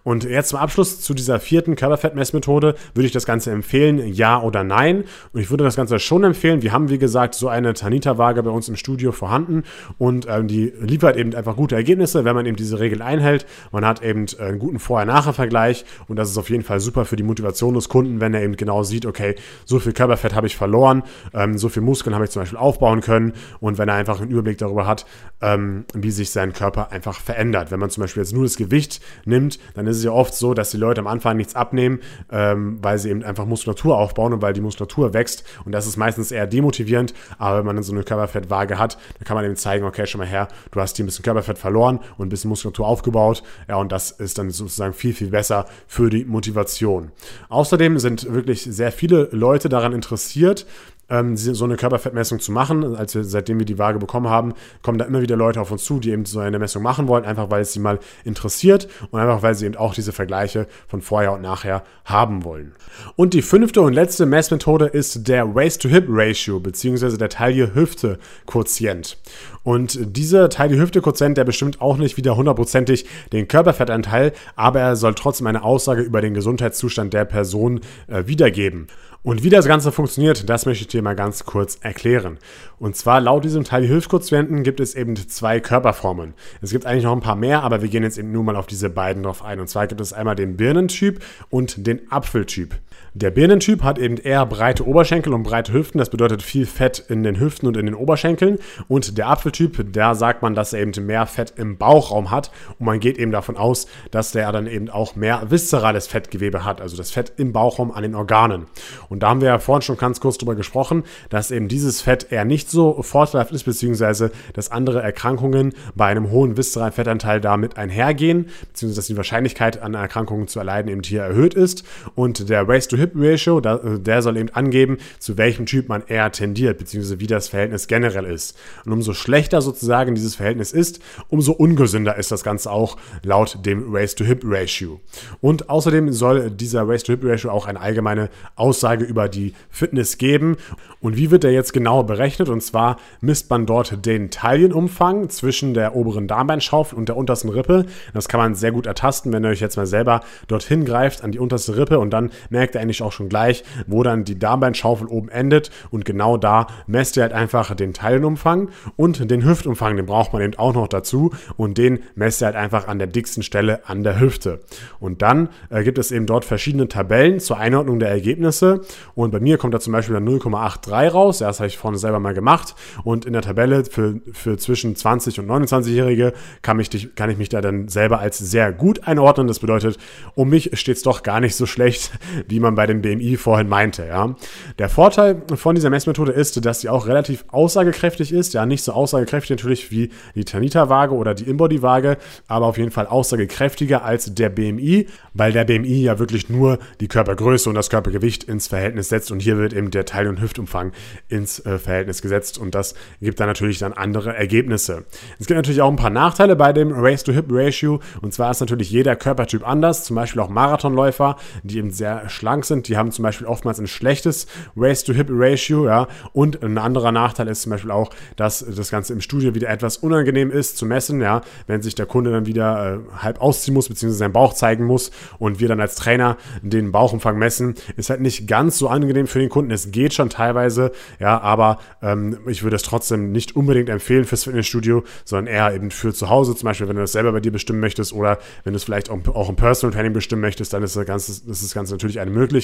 Und 0.04 0.24
jetzt 0.24 0.50
zum 0.50 0.60
Abschluss 0.60 1.02
zu 1.02 1.14
dieser 1.14 1.40
vierten 1.40 1.76
Körperfettmessmethode 1.76 2.76
würde 2.94 3.06
ich 3.06 3.12
das 3.12 3.26
Ganze 3.26 3.52
empfehlen, 3.52 4.14
ja 4.14 4.42
oder 4.42 4.64
nein. 4.64 5.04
Und 5.34 5.42
ich 5.42 5.50
würde 5.50 5.64
das 5.64 5.76
Ganze 5.76 6.00
schon 6.00 6.24
empfehlen. 6.24 6.62
Wir 6.62 6.72
haben, 6.72 6.90
wie 6.90 6.98
gesagt, 6.98 7.36
so 7.36 7.48
eine 7.48 7.74
Tanita-Waage 7.74 8.44
bei 8.44 8.50
uns 8.50 8.70
im 8.70 8.76
Studio 8.76 9.12
vorhanden 9.12 9.64
und 9.98 10.28
ähm, 10.30 10.48
die 10.48 10.74
liefert 10.80 11.18
eben 11.18 11.34
einfach 11.36 11.56
gute 11.56 11.76
Ergebnisse, 11.76 12.26
wenn 12.26 12.36
man 12.36 12.46
eben 12.46 12.56
diese 12.56 12.80
Regel 12.80 13.02
einhält. 13.02 13.46
Man 13.72 13.86
hat 13.86 14.04
eben 14.04 14.26
äh, 14.40 14.44
einen 14.44 14.60
guten 14.60 14.80
Vorher-Nachher-Vergleich 14.80 15.86
und 16.08 16.18
das 16.18 16.30
ist 16.30 16.38
auf 16.38 16.50
jeden 16.50 16.64
Fall 16.64 16.80
super 16.80 17.06
für 17.06 17.16
die 17.16 17.24
Motivation 17.24 17.74
des 17.74 17.90
Kunden, 17.90 18.22
wenn 18.22 18.34
er 18.34 18.44
eben 18.44 18.56
genau 18.56 18.84
sieht, 18.84 19.06
okay, 19.06 19.36
so 19.66 19.80
viel 19.80 19.94
Körperfett 19.94 20.36
habe 20.36 20.48
ich 20.48 20.56
verloren, 20.56 21.04
ähm, 21.34 21.58
so 21.58 21.70
viel 21.70 21.84
Muskeln 21.84 22.16
habe 22.16 22.26
ich 22.26 22.32
zum 22.32 22.42
Beispiel 22.42 22.60
aufbauen 22.60 23.02
können 23.02 23.34
und 23.60 23.78
wenn 23.78 23.90
er 23.90 23.96
einfach 23.96 24.22
einen 24.22 24.32
Überblick 24.32 24.58
darüber 24.58 24.88
hat, 24.88 25.06
ähm, 25.42 25.86
wie 25.94 26.12
sich 26.12 26.32
sein 26.32 26.54
Körper 26.54 26.92
einfach 26.92 27.20
verändert. 27.20 27.72
Wenn 27.72 27.80
man 27.80 27.90
zum 27.90 28.02
Beispiel 28.02 28.24
jetzt 28.24 28.34
nur 28.34 28.44
das 28.44 28.58
Gewicht 28.58 29.02
nimmt, 29.26 29.60
dann 29.74 29.88
ist 29.88 29.98
es 29.98 30.04
ja 30.04 30.12
oft 30.12 30.34
so, 30.34 30.54
dass 30.54 30.72
die 30.72 30.78
Leute 30.78 31.02
am 31.02 31.08
Anfang 31.08 31.38
nichts 31.38 31.56
abnehmen, 31.56 32.00
ähm, 32.32 32.80
weil 32.82 32.98
sie 32.98 33.10
eben 33.10 33.24
einfach 33.24 33.46
Muskulatur 33.46 33.98
aufbauen 33.98 34.34
und 34.34 34.42
weil 34.42 34.54
die 34.54 34.62
Muskulatur 34.62 35.14
wächst. 35.14 35.44
Und 35.66 35.72
das 35.72 35.88
ist 35.88 35.98
meistens 35.98 36.32
eher 36.32 36.48
demotivierend. 36.48 37.14
Aber 37.38 37.60
wenn 37.60 37.66
man 37.66 37.76
dann 37.76 37.84
so 37.84 37.94
eine 37.94 38.04
Körperfettwaage 38.04 38.78
hat, 38.78 38.98
dann 39.18 39.26
kann 39.26 39.36
man 39.36 39.46
eben 39.46 39.56
zeigen, 39.56 39.86
okay, 39.86 40.06
schon 40.06 40.20
mal 40.20 40.28
her, 40.28 40.48
du 40.72 40.80
hast 40.80 40.98
hier 40.98 41.04
ein 41.04 41.08
bisschen 41.08 41.24
Körperfett 41.24 41.58
verloren 41.58 42.00
und 42.18 42.28
ein 42.28 42.30
bisschen 42.30 42.50
Muskulatur 42.50 42.88
aufgebaut. 42.88 43.44
Ja, 43.68 43.78
und 43.78 43.92
das 43.92 44.12
ist 44.12 44.38
dann 44.38 44.50
sozusagen 44.50 44.94
viel, 44.94 45.14
viel 45.14 45.30
besser 45.30 45.66
für 45.88 46.10
die 46.10 46.26
Motivation. 46.26 47.12
Außerdem 47.50 48.00
sind 48.00 48.32
wirklich 48.34 48.64
sehr 48.64 48.92
viele 48.92 49.30
Leute 49.32 49.70
daran 49.70 49.94
interessiert, 49.94 50.66
ähm, 51.12 51.38
so 51.38 51.66
eine 51.66 51.76
Körperfettmessung 51.76 52.40
zu 52.40 52.52
machen. 52.52 52.96
Als 52.96 53.14
wir, 53.14 53.24
seitdem 53.24 53.60
wir 53.60 53.66
die 53.66 53.78
Waage 53.78 54.00
bekommen 54.00 54.30
haben, 54.30 54.54
kommen 54.82 54.98
da 54.98 55.06
immer 55.06 55.22
wieder 55.22 55.36
Leute 55.36 55.62
auf 55.62 55.72
uns 55.72 55.84
zu, 55.84 56.00
die 56.00 56.12
eben 56.12 56.26
so 56.26 56.40
eine 56.40 56.58
Messung 56.58 56.82
machen 56.82 57.08
wollen, 57.08 57.26
einfach 57.26 57.52
weil 57.52 57.62
es 57.62 57.74
sie 57.74 57.80
mal 57.80 58.00
interessiert 58.24 58.88
und 59.12 59.20
einfach 59.20 59.44
weil 59.44 59.54
sie 59.54 59.66
eben 59.66 59.76
auch 59.76 59.94
diese 59.94 60.14
Vergleiche 60.14 60.68
von 60.88 61.02
vorher 61.02 61.34
und 61.34 61.42
nachher 61.42 61.84
haben 62.06 62.44
wollen. 62.44 62.74
Und 63.16 63.34
die 63.34 63.42
fünfte 63.42 63.82
und 63.82 63.94
letzte 63.94 64.26
Messmethode 64.26 64.86
ist 64.86 65.28
der 65.28 65.54
Waist-to-Hip-Ratio, 65.54 66.60
beziehungsweise 66.60 67.18
der 67.18 67.30
Taille-Hüfte-Quotient. 67.30 69.18
Und 69.64 70.18
dieser 70.18 70.50
Taille-Hüfte-Quotient, 70.50 71.38
der 71.38 71.44
bestimmt 71.44 71.82
auch 71.82 71.98
nicht 71.98 72.18
wieder 72.18 72.36
hundertprozentig 72.36 73.06
den 73.32 73.48
Körperfettanteil, 73.48 74.34
aber 74.56 74.80
er 74.80 74.96
soll 74.96 75.14
trotzdem 75.14 75.48
eine 75.48 75.64
Aussage 75.64 76.02
über 76.02 76.22
den 76.22 76.34
Gesundheitszustand 76.34 77.14
der 77.14 77.26
Person 77.26 77.82
äh, 78.08 78.26
wiedergeben. 78.26 78.88
Und 79.24 79.44
wie 79.44 79.50
das 79.50 79.68
Ganze 79.68 79.92
funktioniert, 79.92 80.50
das 80.50 80.66
möchte 80.66 80.82
ich 80.82 80.88
dir 80.88 81.04
mal 81.04 81.16
ganz 81.16 81.46
kurz 81.46 81.78
erklären. 81.82 82.40
Und 82.80 82.96
zwar 82.96 83.22
laut 83.22 83.44
diesem 83.44 83.64
Teil 83.64 83.86
Hilfsquotienten 83.86 84.64
gibt 84.64 84.80
es 84.80 84.96
eben 84.96 85.16
zwei 85.16 85.60
Körperformen. 85.60 86.34
Es 86.62 86.72
gibt 86.72 86.88
eigentlich 86.88 87.04
noch 87.04 87.12
ein 87.16 87.22
paar 87.22 87.36
mehr, 87.36 87.62
aber 87.62 87.84
wir 87.84 87.90
gehen 87.90 88.02
jetzt 88.02 88.18
eben 88.18 88.32
nur 88.32 88.44
mal 88.44 88.56
auf 88.56 88.66
diese 88.66 88.90
beiden 88.90 89.22
drauf 89.22 89.46
ein. 89.46 89.60
Und 89.60 89.68
zwar 89.68 89.86
gibt 89.86 90.02
es 90.02 90.12
einmal 90.12 90.36
den 90.36 90.58
Birnentyp 90.58 91.24
und 91.52 91.86
den 91.86 92.12
Apfeltyp. 92.12 92.74
Der 93.14 93.30
Birnentyp 93.30 93.84
hat 93.84 94.00
eben 94.00 94.16
eher 94.16 94.46
breite 94.46 94.88
Oberschenkel 94.88 95.34
und 95.34 95.44
breite 95.44 95.74
Hüften. 95.74 95.98
Das 95.98 96.10
bedeutet 96.10 96.42
viel 96.42 96.66
Fett 96.66 97.04
in 97.10 97.24
den 97.24 97.42
Hüften 97.42 97.68
und 97.68 97.76
in 97.76 97.86
den 97.86 97.94
Oberschenkeln. 97.94 98.58
Und 98.88 99.18
der 99.18 99.28
Apfeltyp, 99.28 99.86
da 99.92 100.16
sagt 100.16 100.42
man, 100.42 100.56
dass 100.56 100.72
er 100.72 100.80
eben 100.80 101.06
mehr 101.06 101.26
Fett 101.26 101.56
im 101.58 101.76
Bauchraum 101.76 102.32
hat. 102.32 102.52
Und 102.80 102.86
man 102.86 103.02
geht 103.02 103.18
eben 103.18 103.34
davon 103.34 103.58
aus, 103.58 103.88
dass 104.12 104.32
der 104.32 104.50
dann 104.54 104.66
eben 104.66 104.90
auch 104.90 105.18
mehr 105.18 105.44
viszerales 105.50 106.08
Fettgewebe 106.08 106.64
hat. 106.64 106.80
Also 106.80 106.96
das 106.96 107.12
Fett 107.12 107.34
im 107.36 107.52
Bauchraum 107.52 107.92
an 107.92 108.04
den 108.04 108.16
Organen. 108.16 108.68
Und 109.10 109.24
da 109.24 109.30
haben 109.32 109.42
wir 109.42 109.50
ja 109.50 109.60
vorhin 109.60 109.82
schon 109.82 109.98
ganz 109.98 110.22
kurz 110.22 110.38
drüber 110.38 110.56
gesprochen, 110.56 111.04
dass 111.28 111.52
eben 111.52 111.68
dieses 111.68 112.00
Fett 112.00 112.32
eher 112.32 112.46
nicht 112.46 112.70
so 112.70 113.02
vorteilhaft 113.02 113.52
ist, 113.52 113.66
beziehungsweise 113.66 114.32
dass 114.54 114.72
andere 114.72 115.02
Erkrankungen 115.02 115.74
bei 115.96 116.06
einem 116.06 116.32
hohen 116.32 116.56
viszeralen 116.56 116.94
Fettanteil 116.94 117.42
damit 117.42 117.78
einhergehen, 117.78 118.48
beziehungsweise 118.70 119.00
dass 119.00 119.08
die 119.08 119.18
Wahrscheinlichkeit 119.18 119.82
an 119.82 119.96
Erkrankungen 119.96 120.48
zu 120.48 120.60
erleiden 120.60 120.90
eben 120.90 121.04
hier 121.04 121.24
erhöht 121.24 121.56
ist. 121.56 121.84
Und 122.16 122.50
der 122.50 122.70
Waist-to-Hip-Ratio, 123.02 123.60
der 123.62 124.22
soll 124.22 124.38
eben 124.38 124.50
angeben, 124.50 124.98
zu 125.20 125.38
welchem 125.38 125.66
Typ 125.66 125.90
man 125.90 126.04
eher 126.08 126.32
tendiert, 126.32 126.78
beziehungsweise 126.78 127.20
wie 127.20 127.28
das 127.28 127.50
Verhältnis 127.50 127.88
generell 127.88 128.26
ist. 128.26 128.58
Und 128.86 128.94
umso 128.94 129.14
schlechter 129.14 129.62
sozusagen 129.62 130.16
dieses 130.16 130.36
Verhältnis 130.36 130.72
ist, 130.72 131.02
umso 131.30 131.54
ungesünder 131.54 132.16
ist 132.18 132.32
das 132.32 132.44
Ganze 132.44 132.72
auch 132.72 132.98
laut 133.24 133.66
dem 133.66 133.92
Waist-to-Hip-Ratio. 133.92 135.00
Und 135.42 135.70
außerdem 135.70 136.12
soll 136.14 136.52
dieser 136.52 136.88
Waist-to-Hip-Ratio 136.88 137.52
auch 137.52 137.66
eine 137.66 137.80
allgemeine 137.80 138.30
Aussage 138.56 139.06
über 139.06 139.28
die 139.30 139.54
Fitness 139.70 140.18
geben. 140.18 140.58
Und 141.00 141.18
wie 141.18 141.32
wird 141.32 141.44
der 141.44 141.52
jetzt 141.52 141.74
genau 141.74 142.04
berechnet? 142.04 142.50
Und 142.50 142.62
zwar 142.62 142.98
misst 143.22 143.50
man 143.50 143.66
dort 143.66 144.06
den 144.06 144.30
Taillenumfang 144.30 145.30
zwischen 145.30 145.74
der 145.74 145.96
oberen 145.96 146.28
Darmbeinschaufel 146.28 146.98
und 146.98 147.10
der 147.10 147.18
untersten 147.18 147.50
Rippe. 147.50 147.86
Das 148.14 148.28
kann 148.28 148.40
man 148.40 148.56
sehr 148.56 148.72
gut 148.72 148.86
ertasten, 148.86 149.34
wenn 149.34 149.44
ihr 149.44 149.50
euch 149.50 149.62
jetzt 149.62 149.78
mal 149.78 149.88
selber 149.88 150.22
dorthin 150.48 150.86
greift 150.86 151.24
an 151.24 151.32
die 151.32 151.40
unterste 151.40 151.78
Rippe 151.78 152.00
und 152.00 152.12
dann 152.12 152.32
merkt 152.50 152.76
ihr 152.76 152.82
eigentlich 152.92 153.04
auch 153.04 153.12
schon 153.12 153.30
gleich, 153.30 153.64
wo 153.88 154.04
dann 154.04 154.26
die 154.26 154.38
Darmbeinschaufel 154.38 155.08
oben 155.08 155.30
endet. 155.30 155.72
Und 155.90 156.06
genau 156.06 156.38
da 156.38 156.68
messt 156.88 157.16
ihr 157.16 157.24
halt 157.24 157.34
einfach 157.34 157.74
den 157.76 157.94
Taillenumfang 157.94 158.70
und 158.98 159.32
den 159.32 159.46
Hüftumfang, 159.46 159.96
den 159.96 160.06
braucht 160.06 160.34
man 160.34 160.42
eben 160.42 160.58
auch 160.58 160.74
noch 160.74 160.88
dazu. 160.88 161.32
Und 161.56 161.78
den 161.78 162.00
messt 162.16 162.42
ihr 162.42 162.48
halt 162.48 162.56
einfach 162.56 162.88
an 162.88 163.00
der 163.00 163.08
dicksten 163.08 163.44
Stelle 163.44 163.88
an 163.88 164.04
der 164.04 164.20
Hüfte. 164.20 164.60
Und 165.00 165.22
dann 165.22 165.50
äh, 165.70 165.84
gibt 165.84 165.98
es 165.98 166.12
eben 166.12 166.26
dort 166.26 166.44
verschiedene 166.44 166.88
Tabellen 166.88 167.40
zur 167.40 167.58
Einordnung 167.58 168.00
der 168.00 168.10
Ergebnisse. 168.10 168.82
Und 169.16 169.32
bei 169.32 169.40
mir 169.40 169.58
kommt 169.58 169.74
da 169.74 169.80
zum 169.80 169.94
Beispiel 169.94 170.16
dann 170.16 170.28
0,83 170.28 171.10
raus. 171.10 171.38
Das 171.40 171.60
habe 171.60 171.68
ich 171.68 171.78
vorne 171.78 171.98
selber 171.98 172.20
mal 172.20 172.34
gemacht. 172.34 172.76
Und 173.04 173.26
in 173.26 173.34
der 173.34 173.42
Tabelle 173.42 173.86
für, 173.86 174.20
für 174.34 174.58
zwischen 174.58 174.96
20 174.96 175.40
und 175.40 175.48
29-Jährige 175.48 176.34
kann, 176.62 176.82
kann 177.16 177.30
ich 177.30 177.38
mich 177.38 177.50
da 177.50 177.62
dann 177.62 177.88
selber 177.88 178.20
als 178.20 178.38
sehr 178.38 178.74
gut 178.74 179.08
einordnen. 179.08 179.48
Das 179.48 179.60
bedeutet, 179.60 179.98
um 180.36 180.50
mich 180.50 180.72
steht 180.74 180.98
es 180.98 181.04
doch 181.04 181.24
gar 181.24 181.40
nicht 181.40 181.56
so 181.56 181.66
schlecht, 181.66 182.12
wie 182.48 182.60
man 182.60 182.76
bei 182.76 182.81
dem 182.86 183.02
BMI 183.02 183.38
vorhin 183.38 183.68
meinte. 183.68 184.06
Ja. 184.06 184.36
Der 184.78 184.90
Vorteil 184.90 185.42
von 185.56 185.76
dieser 185.76 185.90
Messmethode 185.90 186.32
ist, 186.32 186.64
dass 186.66 186.82
sie 186.82 186.90
auch 186.90 187.08
relativ 187.08 187.46
aussagekräftig 187.50 188.32
ist. 188.32 188.54
Ja, 188.54 188.66
nicht 188.66 188.84
so 188.84 188.92
aussagekräftig 188.92 189.52
natürlich 189.52 189.92
wie 189.92 190.12
die 190.36 190.46
Tanita-Waage 190.46 191.14
oder 191.16 191.34
die 191.34 191.46
Inbody-Waage, 191.46 192.18
aber 192.48 192.66
auf 192.66 192.78
jeden 192.78 192.92
Fall 192.92 193.08
aussagekräftiger 193.08 194.04
als 194.04 194.34
der 194.34 194.50
BMI, 194.50 195.08
weil 195.34 195.54
der 195.54 195.66
BMI 195.66 196.04
ja 196.04 196.20
wirklich 196.20 196.50
nur 196.50 196.80
die 197.00 197.08
Körpergröße 197.08 197.70
und 197.70 197.76
das 197.76 197.90
Körpergewicht 197.90 198.44
ins 198.44 198.68
Verhältnis 198.68 198.82
Verhältnis 198.82 199.10
setzt. 199.10 199.32
Und 199.32 199.42
hier 199.42 199.58
wird 199.58 199.74
eben 199.74 199.92
der 199.92 200.06
Teil- 200.06 200.28
und 200.28 200.42
Hüftumfang 200.42 200.92
ins 201.30 201.60
äh, 201.66 201.78
Verhältnis 201.78 202.22
gesetzt 202.22 202.58
und 202.58 202.76
das 202.76 202.96
gibt 203.22 203.40
dann 203.40 203.48
natürlich 203.48 203.80
dann 203.80 203.94
andere 203.94 204.36
Ergebnisse. 204.36 205.06
Es 205.40 205.48
gibt 205.48 205.58
natürlich 205.58 205.82
auch 205.82 205.90
ein 205.90 205.96
paar 205.96 206.10
Nachteile 206.10 206.56
bei 206.56 206.74
dem 206.74 206.92
Race-to-Hip-Ratio 206.92 208.00
und 208.22 208.34
zwar 208.34 208.52
ist 208.52 208.60
natürlich 208.60 208.92
jeder 208.92 209.16
Körpertyp 209.16 209.68
anders. 209.68 210.04
Zum 210.04 210.16
Beispiel 210.16 210.42
auch 210.42 210.50
Marathonläufer, 210.50 211.38
die 211.64 211.78
eben 211.78 211.92
sehr 211.92 212.28
schlank 212.30 212.66
sind, 212.66 212.71
die 212.80 212.98
haben 212.98 213.12
zum 213.12 213.24
Beispiel 213.24 213.48
oftmals 213.48 213.80
ein 213.80 213.88
schlechtes 213.88 214.48
Race-to-Hip-Ratio. 214.76 215.86
Ja? 215.86 216.08
Und 216.34 216.64
ein 216.64 216.78
anderer 216.78 217.12
Nachteil 217.12 217.48
ist 217.48 217.64
zum 217.64 217.72
Beispiel 217.72 217.92
auch, 217.92 218.10
dass 218.36 218.66
das 218.66 218.92
Ganze 218.92 219.14
im 219.14 219.22
Studio 219.22 219.54
wieder 219.56 219.70
etwas 219.70 219.98
unangenehm 219.98 220.52
ist 220.52 220.78
zu 220.78 220.86
messen, 220.86 221.22
ja, 221.22 221.42
wenn 221.68 221.82
sich 221.82 221.96
der 221.96 222.06
Kunde 222.06 222.32
dann 222.32 222.46
wieder 222.46 222.96
äh, 222.96 223.00
halb 223.18 223.42
ausziehen 223.42 223.74
muss, 223.74 223.90
beziehungsweise 223.90 224.20
seinen 224.20 224.34
Bauch 224.34 224.54
zeigen 224.54 224.86
muss 224.86 225.12
und 225.40 225.60
wir 225.60 225.68
dann 225.68 225.82
als 225.82 225.96
Trainer 225.96 226.38
den 226.62 226.92
Bauchumfang 226.92 227.38
messen, 227.38 227.76
ist 227.98 228.10
halt 228.10 228.22
nicht 228.22 228.48
ganz 228.48 228.78
so 228.78 228.88
angenehm 228.88 229.28
für 229.28 229.40
den 229.40 229.50
Kunden. 229.50 229.72
Es 229.72 229.92
geht 229.92 230.14
schon 230.14 230.30
teilweise, 230.30 230.92
ja, 231.20 231.40
aber 231.40 231.80
ähm, 232.02 232.38
ich 232.48 232.64
würde 232.64 232.76
es 232.76 232.84
trotzdem 232.84 233.32
nicht 233.32 233.56
unbedingt 233.56 233.90
empfehlen 233.90 234.26
fürs 234.26 234.44
Fitnessstudio, 234.46 235.04
sondern 235.26 235.54
eher 235.54 235.74
eben 235.74 235.92
für 235.92 236.14
zu 236.14 236.30
Hause, 236.30 236.56
zum 236.56 236.68
Beispiel, 236.68 236.88
wenn 236.88 236.96
du 236.96 237.02
das 237.02 237.12
selber 237.12 237.32
bei 237.32 237.40
dir 237.40 237.52
bestimmen 237.52 237.80
möchtest 237.80 238.14
oder 238.14 238.38
wenn 238.64 238.74
du 238.74 238.78
es 238.78 238.84
vielleicht 238.84 239.10
auch, 239.10 239.20
auch 239.28 239.50
im 239.50 239.56
Personal 239.56 239.94
Training 239.94 240.14
bestimmen 240.14 240.42
möchtest, 240.42 240.74
dann 240.74 240.84
ist 240.84 240.96
das, 240.96 241.06
Ganze, 241.06 241.32
ist 241.32 241.64
das 241.64 241.74
Ganze 241.74 241.94
natürlich 241.94 242.20
eine 242.20 242.32
Möglichkeit, 242.32 242.61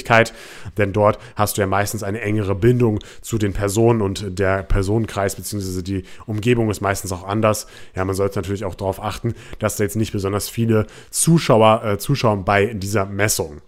denn 0.77 0.93
dort 0.93 1.19
hast 1.35 1.57
du 1.57 1.61
ja 1.61 1.67
meistens 1.67 2.03
eine 2.03 2.21
engere 2.21 2.55
Bindung 2.55 2.99
zu 3.21 3.37
den 3.37 3.53
Personen 3.53 4.01
und 4.01 4.39
der 4.39 4.63
Personenkreis 4.63 5.35
bzw. 5.35 5.81
die 5.81 6.03
Umgebung 6.25 6.69
ist 6.69 6.81
meistens 6.81 7.11
auch 7.11 7.23
anders. 7.25 7.67
Ja, 7.95 8.05
man 8.05 8.15
sollte 8.15 8.39
natürlich 8.39 8.65
auch 8.65 8.75
darauf 8.75 9.01
achten, 9.01 9.33
dass 9.59 9.77
da 9.77 9.83
jetzt 9.83 9.95
nicht 9.95 10.11
besonders 10.11 10.49
viele 10.49 10.87
Zuschauer 11.09 11.83
äh, 11.83 11.97
zuschauen 11.97 12.45
bei 12.45 12.73
dieser 12.73 13.05
Messung. 13.05 13.61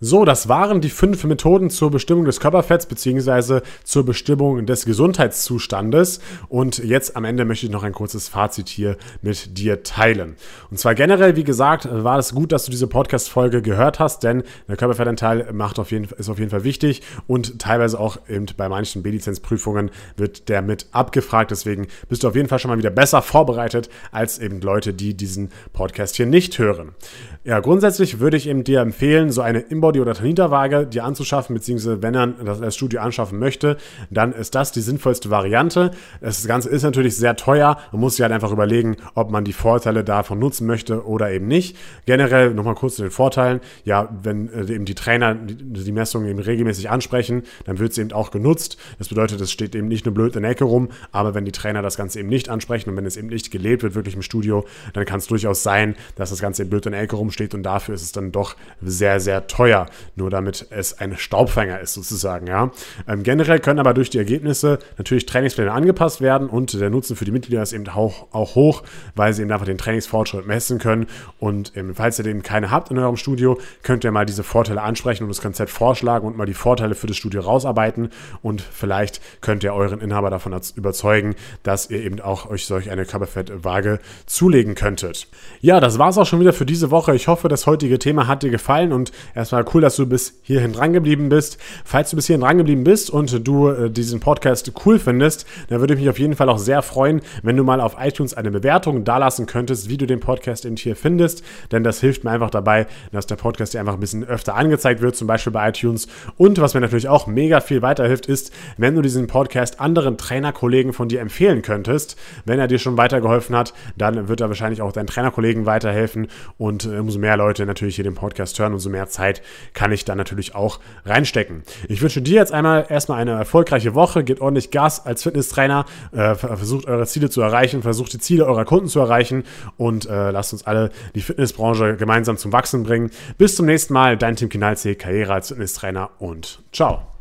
So, 0.00 0.24
das 0.24 0.48
waren 0.48 0.80
die 0.80 0.90
fünf 0.90 1.24
Methoden 1.24 1.70
zur 1.70 1.90
Bestimmung 1.90 2.24
des 2.24 2.38
Körperfetts 2.38 2.86
bzw. 2.86 3.62
zur 3.82 4.04
Bestimmung 4.06 4.64
des 4.64 4.84
Gesundheitszustandes. 4.84 6.20
Und 6.48 6.78
jetzt 6.78 7.16
am 7.16 7.24
Ende 7.24 7.44
möchte 7.44 7.66
ich 7.66 7.72
noch 7.72 7.82
ein 7.82 7.92
kurzes 7.92 8.28
Fazit 8.28 8.68
hier 8.68 8.96
mit 9.22 9.58
dir 9.58 9.82
teilen. 9.82 10.36
Und 10.70 10.78
zwar 10.78 10.94
generell, 10.94 11.34
wie 11.34 11.42
gesagt, 11.42 11.88
war 11.90 12.16
es 12.16 12.32
gut, 12.32 12.52
dass 12.52 12.64
du 12.64 12.70
diese 12.70 12.86
Podcast-Folge 12.86 13.60
gehört 13.60 13.98
hast, 13.98 14.22
denn 14.22 14.44
der 14.68 14.76
Körperfettanteil 14.76 15.52
macht 15.52 15.80
auf 15.80 15.90
jeden, 15.90 16.04
ist 16.16 16.28
auf 16.28 16.38
jeden 16.38 16.50
Fall 16.52 16.62
wichtig 16.62 17.02
und 17.26 17.58
teilweise 17.58 17.98
auch 17.98 18.18
eben 18.28 18.46
bei 18.56 18.68
manchen 18.68 19.02
B-Lizenz-Prüfungen 19.02 19.90
wird 20.16 20.48
der 20.48 20.62
mit 20.62 20.86
abgefragt. 20.92 21.50
Deswegen 21.50 21.88
bist 22.08 22.22
du 22.22 22.28
auf 22.28 22.36
jeden 22.36 22.48
Fall 22.48 22.60
schon 22.60 22.70
mal 22.70 22.78
wieder 22.78 22.90
besser 22.90 23.20
vorbereitet 23.20 23.90
als 24.12 24.38
eben 24.38 24.60
Leute, 24.60 24.94
die 24.94 25.14
diesen 25.14 25.50
Podcast 25.72 26.14
hier 26.14 26.26
nicht 26.26 26.56
hören. 26.60 26.94
Ja, 27.42 27.60
grundsätzlich 27.60 28.20
würde 28.20 28.36
ich 28.36 28.46
eben 28.46 28.62
dir 28.62 28.80
empfehlen, 28.80 29.32
so 29.32 29.40
eine 29.40 29.60
Inbody- 29.88 30.00
oder 30.00 30.14
Tanita-Waage 30.14 30.86
dir 30.86 31.04
anzuschaffen, 31.04 31.54
beziehungsweise 31.54 32.02
wenn 32.02 32.14
er 32.14 32.26
das 32.26 32.74
Studio 32.74 33.00
anschaffen 33.00 33.38
möchte, 33.38 33.76
dann 34.10 34.32
ist 34.32 34.54
das 34.54 34.72
die 34.72 34.80
sinnvollste 34.80 35.30
Variante. 35.30 35.90
Das 36.20 36.46
Ganze 36.46 36.68
ist 36.68 36.82
natürlich 36.82 37.16
sehr 37.16 37.36
teuer. 37.36 37.78
Man 37.92 38.00
muss 38.00 38.16
sich 38.16 38.22
halt 38.22 38.32
einfach 38.32 38.52
überlegen, 38.52 38.96
ob 39.14 39.30
man 39.30 39.44
die 39.44 39.52
Vorteile 39.52 40.04
davon 40.04 40.38
nutzen 40.38 40.66
möchte 40.66 41.06
oder 41.06 41.30
eben 41.30 41.46
nicht. 41.46 41.76
Generell 42.06 42.54
nochmal 42.54 42.74
kurz 42.74 42.96
zu 42.96 43.02
den 43.02 43.10
Vorteilen. 43.10 43.60
Ja, 43.84 44.08
wenn 44.22 44.52
äh, 44.52 44.72
eben 44.72 44.84
die 44.84 44.94
Trainer 44.94 45.34
die 45.34 45.92
Messungen 45.92 46.28
eben 46.28 46.38
regelmäßig 46.38 46.90
ansprechen, 46.90 47.42
dann 47.64 47.78
wird 47.78 47.94
sie 47.94 48.02
eben 48.02 48.12
auch 48.12 48.30
genutzt. 48.30 48.76
Das 48.98 49.08
bedeutet, 49.08 49.40
es 49.40 49.50
steht 49.50 49.74
eben 49.74 49.88
nicht 49.88 50.04
nur 50.04 50.14
blöd 50.14 50.36
in 50.36 50.42
der 50.42 50.52
Ecke 50.52 50.64
rum, 50.64 50.88
aber 51.12 51.34
wenn 51.34 51.44
die 51.44 51.52
Trainer 51.52 51.82
das 51.82 51.96
Ganze 51.96 52.20
eben 52.20 52.28
nicht 52.28 52.48
ansprechen 52.48 52.90
und 52.90 52.96
wenn 52.96 53.06
es 53.06 53.16
eben 53.16 53.28
nicht 53.28 53.50
gelebt 53.50 53.82
wird, 53.82 53.94
wirklich 53.94 54.14
im 54.14 54.22
Studio, 54.22 54.64
dann 54.92 55.04
kann 55.04 55.18
es 55.18 55.26
durchaus 55.26 55.62
sein, 55.62 55.96
dass 56.16 56.30
das 56.30 56.40
Ganze 56.40 56.62
eben 56.62 56.70
blöd 56.70 56.86
in 56.86 56.92
der 56.92 57.00
Ecke 57.00 57.16
rumsteht 57.16 57.38
steht 57.38 57.54
und 57.54 57.62
dafür 57.62 57.94
ist 57.94 58.02
es 58.02 58.12
dann 58.12 58.32
doch 58.32 58.56
sehr, 58.82 59.20
sehr 59.20 59.46
teuer, 59.46 59.77
nur 60.16 60.30
damit 60.30 60.66
es 60.70 60.98
ein 60.98 61.16
Staubfänger 61.16 61.80
ist 61.80 61.94
sozusagen, 61.94 62.46
ja. 62.46 62.70
Ähm, 63.06 63.22
generell 63.22 63.60
können 63.60 63.78
aber 63.78 63.94
durch 63.94 64.10
die 64.10 64.18
Ergebnisse 64.18 64.78
natürlich 64.96 65.26
Trainingspläne 65.26 65.72
angepasst 65.72 66.20
werden 66.20 66.48
und 66.48 66.72
der 66.72 66.90
Nutzen 66.90 67.16
für 67.16 67.24
die 67.24 67.32
Mitglieder 67.32 67.62
ist 67.62 67.72
eben 67.72 67.88
auch, 67.88 68.26
auch 68.32 68.54
hoch, 68.54 68.82
weil 69.14 69.32
sie 69.32 69.42
eben 69.42 69.52
einfach 69.52 69.66
den 69.66 69.78
Trainingsfortschritt 69.78 70.46
messen 70.46 70.78
können 70.78 71.06
und 71.38 71.72
ähm, 71.76 71.94
falls 71.94 72.18
ihr 72.18 72.24
den 72.24 72.42
keine 72.42 72.70
habt 72.70 72.90
in 72.90 72.98
eurem 72.98 73.16
Studio, 73.16 73.58
könnt 73.82 74.04
ihr 74.04 74.10
mal 74.10 74.26
diese 74.26 74.42
Vorteile 74.42 74.82
ansprechen 74.82 75.24
und 75.24 75.28
das 75.28 75.40
Konzept 75.40 75.70
vorschlagen 75.70 76.26
und 76.26 76.36
mal 76.36 76.46
die 76.46 76.54
Vorteile 76.54 76.94
für 76.94 77.06
das 77.06 77.16
Studio 77.16 77.42
rausarbeiten 77.42 78.10
und 78.42 78.60
vielleicht 78.60 79.20
könnt 79.40 79.64
ihr 79.64 79.74
euren 79.74 80.00
Inhaber 80.00 80.30
davon 80.30 80.58
überzeugen, 80.76 81.34
dass 81.62 81.90
ihr 81.90 82.02
eben 82.02 82.20
auch 82.20 82.48
euch 82.48 82.66
solch 82.66 82.90
eine 82.90 83.04
Körperfettwaage 83.04 84.00
zulegen 84.26 84.74
könntet. 84.74 85.28
Ja, 85.60 85.80
das 85.80 85.98
war 85.98 86.08
es 86.10 86.18
auch 86.18 86.26
schon 86.26 86.40
wieder 86.40 86.52
für 86.52 86.66
diese 86.66 86.90
Woche. 86.90 87.14
Ich 87.14 87.28
hoffe, 87.28 87.48
das 87.48 87.66
heutige 87.66 87.98
Thema 87.98 88.26
hat 88.26 88.42
dir 88.42 88.50
gefallen 88.50 88.92
und 88.92 89.12
erstmal 89.34 89.64
cool, 89.74 89.80
dass 89.80 89.96
du 89.96 90.06
bis 90.06 90.40
hierhin 90.42 90.72
drangeblieben 90.72 91.28
bist. 91.28 91.58
Falls 91.84 92.10
du 92.10 92.16
bis 92.16 92.26
hierhin 92.26 92.42
drangeblieben 92.42 92.84
bist 92.84 93.10
und 93.10 93.46
du 93.46 93.68
äh, 93.68 93.90
diesen 93.90 94.20
Podcast 94.20 94.72
cool 94.84 94.98
findest, 94.98 95.46
dann 95.68 95.80
würde 95.80 95.94
ich 95.94 96.00
mich 96.00 96.08
auf 96.08 96.18
jeden 96.18 96.34
Fall 96.34 96.48
auch 96.48 96.58
sehr 96.58 96.82
freuen, 96.82 97.20
wenn 97.42 97.56
du 97.56 97.64
mal 97.64 97.80
auf 97.80 97.96
iTunes 97.98 98.34
eine 98.34 98.50
Bewertung 98.50 99.04
dalassen 99.04 99.46
könntest, 99.46 99.88
wie 99.88 99.96
du 99.96 100.06
den 100.06 100.20
Podcast 100.20 100.64
eben 100.64 100.76
hier 100.76 100.96
findest, 100.96 101.42
denn 101.72 101.84
das 101.84 102.00
hilft 102.00 102.24
mir 102.24 102.30
einfach 102.30 102.50
dabei, 102.50 102.86
dass 103.12 103.26
der 103.26 103.36
Podcast 103.36 103.74
dir 103.74 103.80
einfach 103.80 103.94
ein 103.94 104.00
bisschen 104.00 104.24
öfter 104.24 104.54
angezeigt 104.54 105.00
wird, 105.00 105.16
zum 105.16 105.26
Beispiel 105.26 105.52
bei 105.52 105.68
iTunes. 105.68 106.08
Und 106.36 106.60
was 106.60 106.74
mir 106.74 106.80
natürlich 106.80 107.08
auch 107.08 107.26
mega 107.26 107.60
viel 107.60 107.82
weiterhilft, 107.82 108.26
ist, 108.26 108.52
wenn 108.76 108.94
du 108.94 109.02
diesen 109.02 109.26
Podcast 109.26 109.80
anderen 109.80 110.16
Trainerkollegen 110.16 110.92
von 110.92 111.08
dir 111.08 111.20
empfehlen 111.20 111.62
könntest. 111.62 112.16
Wenn 112.44 112.58
er 112.58 112.68
dir 112.68 112.78
schon 112.78 112.96
weitergeholfen 112.96 113.56
hat, 113.56 113.74
dann 113.96 114.28
wird 114.28 114.40
er 114.40 114.48
wahrscheinlich 114.48 114.82
auch 114.82 114.92
deinen 114.92 115.06
Trainerkollegen 115.06 115.66
weiterhelfen 115.66 116.28
und 116.56 116.84
äh, 116.84 116.98
umso 116.98 117.18
mehr 117.18 117.36
Leute 117.36 117.66
natürlich 117.66 117.96
hier 117.96 118.04
den 118.04 118.14
Podcast 118.14 118.58
hören, 118.58 118.72
umso 118.72 118.90
mehr 118.90 119.08
Zeit 119.08 119.42
kann 119.74 119.92
ich 119.92 120.04
da 120.04 120.14
natürlich 120.14 120.54
auch 120.54 120.80
reinstecken. 121.04 121.62
Ich 121.88 122.02
wünsche 122.02 122.22
dir 122.22 122.34
jetzt 122.34 122.52
einmal 122.52 122.86
erstmal 122.88 123.20
eine 123.20 123.32
erfolgreiche 123.32 123.94
Woche, 123.94 124.24
gebt 124.24 124.40
ordentlich 124.40 124.70
Gas 124.70 125.04
als 125.04 125.22
Fitnesstrainer, 125.22 125.84
äh, 126.12 126.34
versucht 126.34 126.86
eure 126.86 127.06
Ziele 127.06 127.30
zu 127.30 127.40
erreichen, 127.40 127.82
versucht 127.82 128.12
die 128.12 128.18
Ziele 128.18 128.46
eurer 128.46 128.64
Kunden 128.64 128.88
zu 128.88 129.00
erreichen 129.00 129.44
und 129.76 130.06
äh, 130.06 130.30
lasst 130.30 130.52
uns 130.52 130.66
alle 130.66 130.90
die 131.14 131.20
Fitnessbranche 131.20 131.96
gemeinsam 131.96 132.36
zum 132.36 132.52
Wachsen 132.52 132.82
bringen. 132.82 133.10
Bis 133.36 133.56
zum 133.56 133.66
nächsten 133.66 133.92
Mal, 133.92 134.16
dein 134.16 134.36
Team 134.36 134.48
Kinalzee, 134.48 134.94
Karriere 134.94 135.34
als 135.34 135.48
Fitnesstrainer 135.48 136.10
und 136.18 136.62
ciao. 136.72 137.17